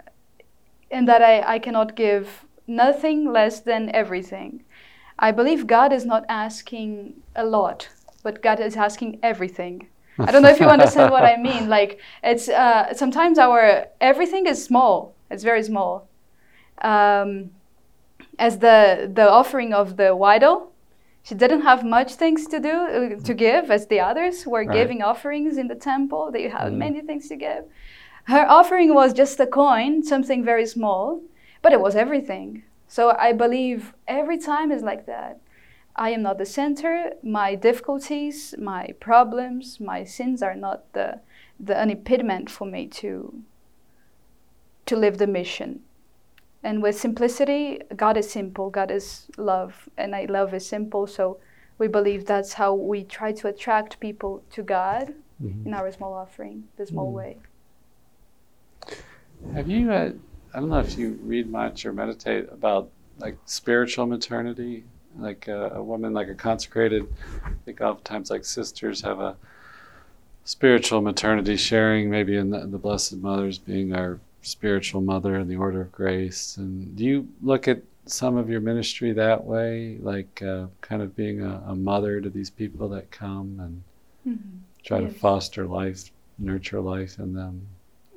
and 0.90 1.08
that 1.08 1.22
I, 1.22 1.54
I 1.54 1.58
cannot 1.58 1.96
give 1.96 2.44
nothing 2.66 3.32
less 3.32 3.60
than 3.60 3.94
everything. 3.94 4.64
I 5.18 5.30
believe 5.30 5.66
God 5.66 5.92
is 5.92 6.04
not 6.04 6.24
asking 6.28 7.22
a 7.36 7.44
lot 7.44 7.88
but 8.22 8.42
God 8.42 8.60
is 8.60 8.76
asking 8.76 9.18
everything. 9.22 9.88
I 10.28 10.32
don't 10.32 10.42
know 10.42 10.50
if 10.50 10.60
you 10.60 10.66
understand 10.66 11.10
what 11.10 11.24
I 11.24 11.36
mean. 11.36 11.68
Like 11.80 12.00
it's 12.22 12.48
uh, 12.48 12.94
sometimes 12.94 13.38
our 13.38 13.86
everything 14.00 14.46
is 14.46 14.62
small. 14.64 15.14
It's 15.30 15.44
very 15.44 15.62
small. 15.62 16.08
Um, 16.82 17.50
as 18.38 18.58
the 18.58 19.10
the 19.12 19.28
offering 19.30 19.72
of 19.72 19.96
the 19.96 20.16
widow, 20.16 20.68
she 21.22 21.34
didn't 21.34 21.62
have 21.62 21.84
much 21.84 22.14
things 22.14 22.46
to 22.48 22.58
do 22.58 22.70
uh, 22.70 23.20
to 23.20 23.34
give 23.34 23.70
as 23.70 23.86
the 23.86 24.00
others 24.00 24.46
were 24.46 24.64
right. 24.64 24.76
giving 24.78 25.02
offerings 25.02 25.56
in 25.56 25.68
the 25.68 25.74
temple. 25.74 26.30
They 26.32 26.48
had 26.48 26.72
mm. 26.72 26.76
many 26.76 27.00
things 27.02 27.28
to 27.28 27.36
give. 27.36 27.64
Her 28.24 28.46
offering 28.48 28.94
was 28.94 29.12
just 29.12 29.40
a 29.40 29.46
coin, 29.46 30.02
something 30.02 30.44
very 30.44 30.66
small, 30.66 31.20
but 31.62 31.72
it 31.72 31.80
was 31.80 31.96
everything. 31.96 32.62
So 32.88 33.16
I 33.18 33.32
believe 33.32 33.94
every 34.08 34.38
time 34.38 34.72
is 34.72 34.82
like 34.82 35.06
that. 35.06 35.38
I 36.00 36.10
am 36.10 36.22
not 36.22 36.38
the 36.38 36.46
center. 36.46 37.12
My 37.22 37.54
difficulties, 37.54 38.54
my 38.58 38.94
problems, 39.00 39.78
my 39.78 40.02
sins 40.02 40.42
are 40.42 40.54
not 40.54 40.90
the, 40.94 41.20
the 41.60 41.78
an 41.78 41.90
impediment 41.90 42.48
for 42.48 42.66
me 42.66 42.86
to, 42.86 43.42
to 44.86 44.96
live 44.96 45.18
the 45.18 45.26
mission. 45.26 45.80
And 46.62 46.82
with 46.82 46.98
simplicity, 46.98 47.80
God 47.94 48.16
is 48.16 48.30
simple, 48.30 48.70
God 48.70 48.90
is 48.90 49.26
love, 49.36 49.90
and 49.98 50.16
I 50.16 50.24
love 50.24 50.54
is 50.54 50.66
simple. 50.66 51.06
So 51.06 51.36
we 51.76 51.86
believe 51.86 52.24
that's 52.24 52.54
how 52.54 52.72
we 52.72 53.04
try 53.04 53.32
to 53.32 53.48
attract 53.48 54.00
people 54.00 54.42
to 54.52 54.62
God 54.62 55.12
mm-hmm. 55.42 55.66
in 55.66 55.74
our 55.74 55.92
small 55.92 56.14
offering, 56.14 56.64
the 56.78 56.86
small 56.86 57.10
mm. 57.10 57.16
way. 57.16 57.36
Have 59.52 59.68
you, 59.68 59.92
uh, 59.92 60.12
I 60.54 60.60
don't 60.60 60.70
know 60.70 60.80
if 60.80 60.96
you 60.96 61.18
read 61.22 61.50
much 61.50 61.84
or 61.84 61.92
meditate 61.92 62.48
about 62.50 62.90
like 63.18 63.36
spiritual 63.44 64.06
maternity 64.06 64.84
like 65.18 65.48
a, 65.48 65.70
a, 65.74 65.82
woman, 65.82 66.12
like 66.12 66.28
a 66.28 66.34
consecrated. 66.34 67.06
I 67.44 67.50
think 67.64 67.80
oftentimes 67.80 68.30
like 68.30 68.44
sisters 68.44 69.00
have 69.02 69.20
a 69.20 69.36
spiritual 70.44 71.00
maternity 71.00 71.56
sharing, 71.56 72.10
maybe 72.10 72.36
in 72.36 72.50
the, 72.50 72.66
the 72.66 72.78
Blessed 72.78 73.16
Mother's 73.16 73.58
being 73.58 73.94
our 73.94 74.18
spiritual 74.42 75.00
mother 75.00 75.36
in 75.36 75.48
the 75.48 75.56
order 75.56 75.80
of 75.80 75.92
grace. 75.92 76.56
And 76.56 76.96
do 76.96 77.04
you 77.04 77.28
look 77.42 77.68
at 77.68 77.82
some 78.06 78.36
of 78.36 78.48
your 78.48 78.60
ministry 78.60 79.12
that 79.12 79.44
way, 79.44 79.98
like 80.00 80.42
uh, 80.42 80.66
kind 80.80 81.02
of 81.02 81.14
being 81.14 81.42
a, 81.42 81.62
a, 81.68 81.76
mother 81.76 82.20
to 82.20 82.30
these 82.30 82.50
people 82.50 82.88
that 82.88 83.10
come 83.10 83.60
and 83.60 83.82
mm-hmm. 84.36 84.58
try 84.84 85.00
yes. 85.00 85.12
to 85.12 85.18
foster 85.18 85.66
life, 85.66 86.10
nurture 86.38 86.80
life 86.80 87.18
in 87.18 87.34
them? 87.34 87.66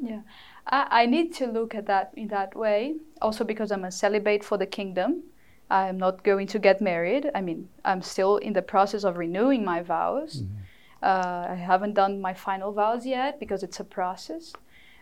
Yeah, 0.01 0.21
I, 0.67 1.03
I 1.03 1.05
need 1.05 1.33
to 1.35 1.47
look 1.47 1.75
at 1.75 1.85
that 1.87 2.13
in 2.15 2.29
that 2.29 2.55
way. 2.55 2.95
Also, 3.21 3.43
because 3.43 3.71
I'm 3.71 3.85
a 3.85 3.91
celibate 3.91 4.43
for 4.43 4.57
the 4.57 4.65
kingdom. 4.65 5.23
I'm 5.69 5.97
not 5.97 6.23
going 6.23 6.47
to 6.47 6.59
get 6.59 6.81
married. 6.81 7.31
I 7.33 7.41
mean, 7.41 7.69
I'm 7.83 8.01
still 8.01 8.37
in 8.37 8.53
the 8.53 8.61
process 8.61 9.03
of 9.03 9.17
renewing 9.17 9.65
my 9.65 9.81
vows. 9.81 10.41
Mm-hmm. 10.41 10.55
Uh, 11.01 11.47
I 11.49 11.55
haven't 11.55 11.95
done 11.95 12.21
my 12.21 12.33
final 12.33 12.71
vows 12.71 13.05
yet 13.05 13.39
because 13.39 13.63
it's 13.63 13.79
a 13.79 13.83
process. 13.83 14.53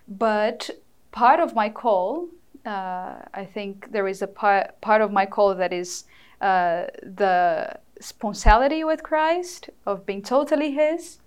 But 0.08 0.70
part 1.12 1.40
of 1.40 1.54
my 1.54 1.70
call, 1.70 2.28
uh, 2.66 3.16
I 3.34 3.46
think 3.46 3.92
there 3.92 4.08
is 4.08 4.22
a 4.22 4.28
part 4.28 4.80
part 4.82 5.02
of 5.02 5.12
my 5.12 5.26
call 5.26 5.54
that 5.56 5.74
is 5.74 6.06
uh, 6.42 6.86
the 7.04 7.80
sponsality 8.00 8.84
with 8.84 9.04
Christ 9.04 9.70
of 9.86 10.06
being 10.06 10.24
totally 10.24 10.72
His, 10.72 11.20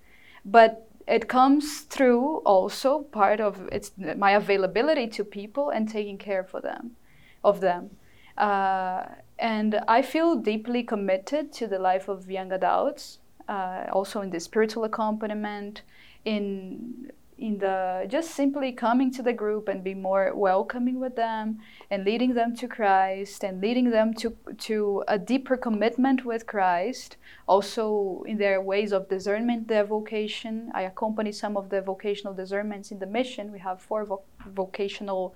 but 0.45 0.89
it 1.07 1.29
comes 1.29 1.83
through 1.83 2.39
also 2.39 3.01
part 3.01 3.41
of 3.41 3.69
it's 3.71 3.93
my 4.17 4.33
availability 4.33 5.07
to 5.09 5.25
people 5.25 5.71
and 5.71 5.89
taking 5.89 6.19
care 6.19 6.43
for 6.43 6.61
them, 6.61 6.97
of 7.43 7.61
them. 7.61 7.91
Uh, 8.37 9.07
and 9.39 9.81
I 9.89 10.03
feel 10.03 10.37
deeply 10.37 10.83
committed 10.83 11.53
to 11.55 11.67
the 11.67 11.79
life 11.79 12.09
of 12.09 12.31
young 12.31 12.53
adults, 12.53 13.19
uh, 13.49 13.85
also 13.93 14.21
in 14.21 14.31
the 14.31 14.41
spiritual 14.41 14.85
accompaniment, 14.85 15.83
in 16.25 17.11
in 17.37 17.59
the 17.59 18.07
just 18.09 18.31
simply 18.31 18.71
coming 18.71 19.11
to 19.11 19.23
the 19.23 19.33
group 19.33 19.69
and 19.69 19.83
be 19.83 19.93
more 19.93 20.33
welcoming 20.35 21.01
with 21.01 21.17
them 21.17 21.59
and 21.91 22.05
leading 22.05 22.35
them 22.35 22.55
to 22.55 22.69
Christ 22.69 23.43
and 23.43 23.61
leading 23.61 23.91
them 23.91 24.15
to 24.15 24.37
to 24.59 25.03
a 25.09 25.19
deeper 25.19 25.57
commitment 25.57 26.25
with 26.25 26.47
Christ 26.47 27.17
also 27.49 28.23
in 28.27 28.39
their 28.39 28.61
ways 28.61 28.93
of 28.93 29.09
discernment 29.09 29.67
their 29.67 29.85
vocation. 29.85 30.71
I 30.75 30.83
accompany 30.83 31.33
some 31.33 31.57
of 31.57 31.71
the 31.71 31.81
vocational 31.81 32.35
discernments 32.35 32.93
in 32.93 33.01
the 33.01 33.07
mission. 33.07 33.53
We 33.53 33.59
have 33.59 33.83
four 33.83 34.05
vo- 34.05 34.23
vocational 34.47 35.35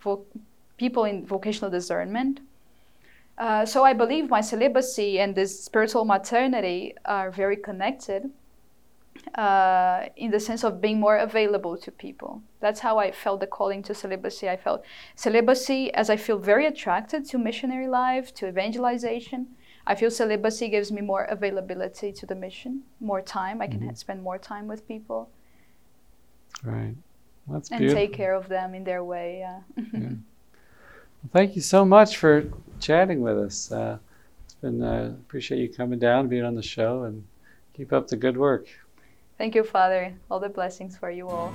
vo- 0.00 0.24
people 0.82 1.04
in 1.10 1.16
vocational 1.26 1.70
discernment 1.70 2.40
uh, 3.40 3.64
so 3.64 3.84
I 3.84 3.94
believe 3.94 4.28
my 4.28 4.42
celibacy 4.42 5.18
and 5.18 5.34
this 5.34 5.64
spiritual 5.64 6.04
maternity 6.04 6.94
are 7.06 7.30
very 7.30 7.56
connected 7.56 8.30
uh, 9.34 10.04
in 10.16 10.30
the 10.30 10.38
sense 10.38 10.62
of 10.62 10.80
being 10.82 11.00
more 11.00 11.16
available 11.16 11.76
to 11.78 11.90
people. 11.90 12.42
That's 12.60 12.80
how 12.80 12.98
I 12.98 13.12
felt 13.12 13.40
the 13.40 13.46
calling 13.46 13.82
to 13.84 13.94
celibacy. 13.94 14.50
I 14.50 14.58
felt 14.58 14.84
celibacy 15.14 15.92
as 15.94 16.10
I 16.10 16.16
feel 16.16 16.38
very 16.38 16.66
attracted 16.66 17.24
to 17.30 17.38
missionary 17.38 17.88
life, 17.88 18.34
to 18.34 18.46
evangelization. 18.46 19.46
I 19.86 19.94
feel 19.94 20.10
celibacy 20.10 20.68
gives 20.68 20.92
me 20.92 21.00
more 21.00 21.24
availability 21.24 22.12
to 22.12 22.26
the 22.26 22.34
mission, 22.34 22.82
more 23.00 23.22
time. 23.22 23.62
I 23.62 23.68
can 23.68 23.80
mm-hmm. 23.80 23.94
spend 23.94 24.22
more 24.22 24.38
time 24.38 24.68
with 24.68 24.86
people. 24.86 25.30
Right. 26.62 26.94
That's 27.48 27.70
and 27.70 27.80
beautiful. 27.80 28.00
take 28.00 28.12
care 28.12 28.34
of 28.34 28.48
them 28.48 28.74
in 28.74 28.84
their 28.84 29.02
way. 29.02 29.38
Yeah. 29.38 29.60
yeah. 29.94 30.10
Thank 31.32 31.54
you 31.54 31.62
so 31.62 31.84
much 31.84 32.16
for 32.16 32.44
chatting 32.80 33.20
with 33.20 33.38
us. 33.38 33.70
Uh, 33.70 33.98
it's 34.44 34.54
been 34.54 34.82
uh, 34.82 35.14
appreciate 35.20 35.60
you 35.60 35.68
coming 35.68 35.98
down, 35.98 36.28
being 36.28 36.44
on 36.44 36.54
the 36.54 36.62
show, 36.62 37.04
and 37.04 37.24
keep 37.74 37.92
up 37.92 38.08
the 38.08 38.16
good 38.16 38.36
work. 38.36 38.66
Thank 39.38 39.54
you, 39.54 39.62
Father. 39.62 40.14
All 40.30 40.40
the 40.40 40.48
blessings 40.48 40.96
for 40.96 41.10
you 41.10 41.28
all. 41.28 41.52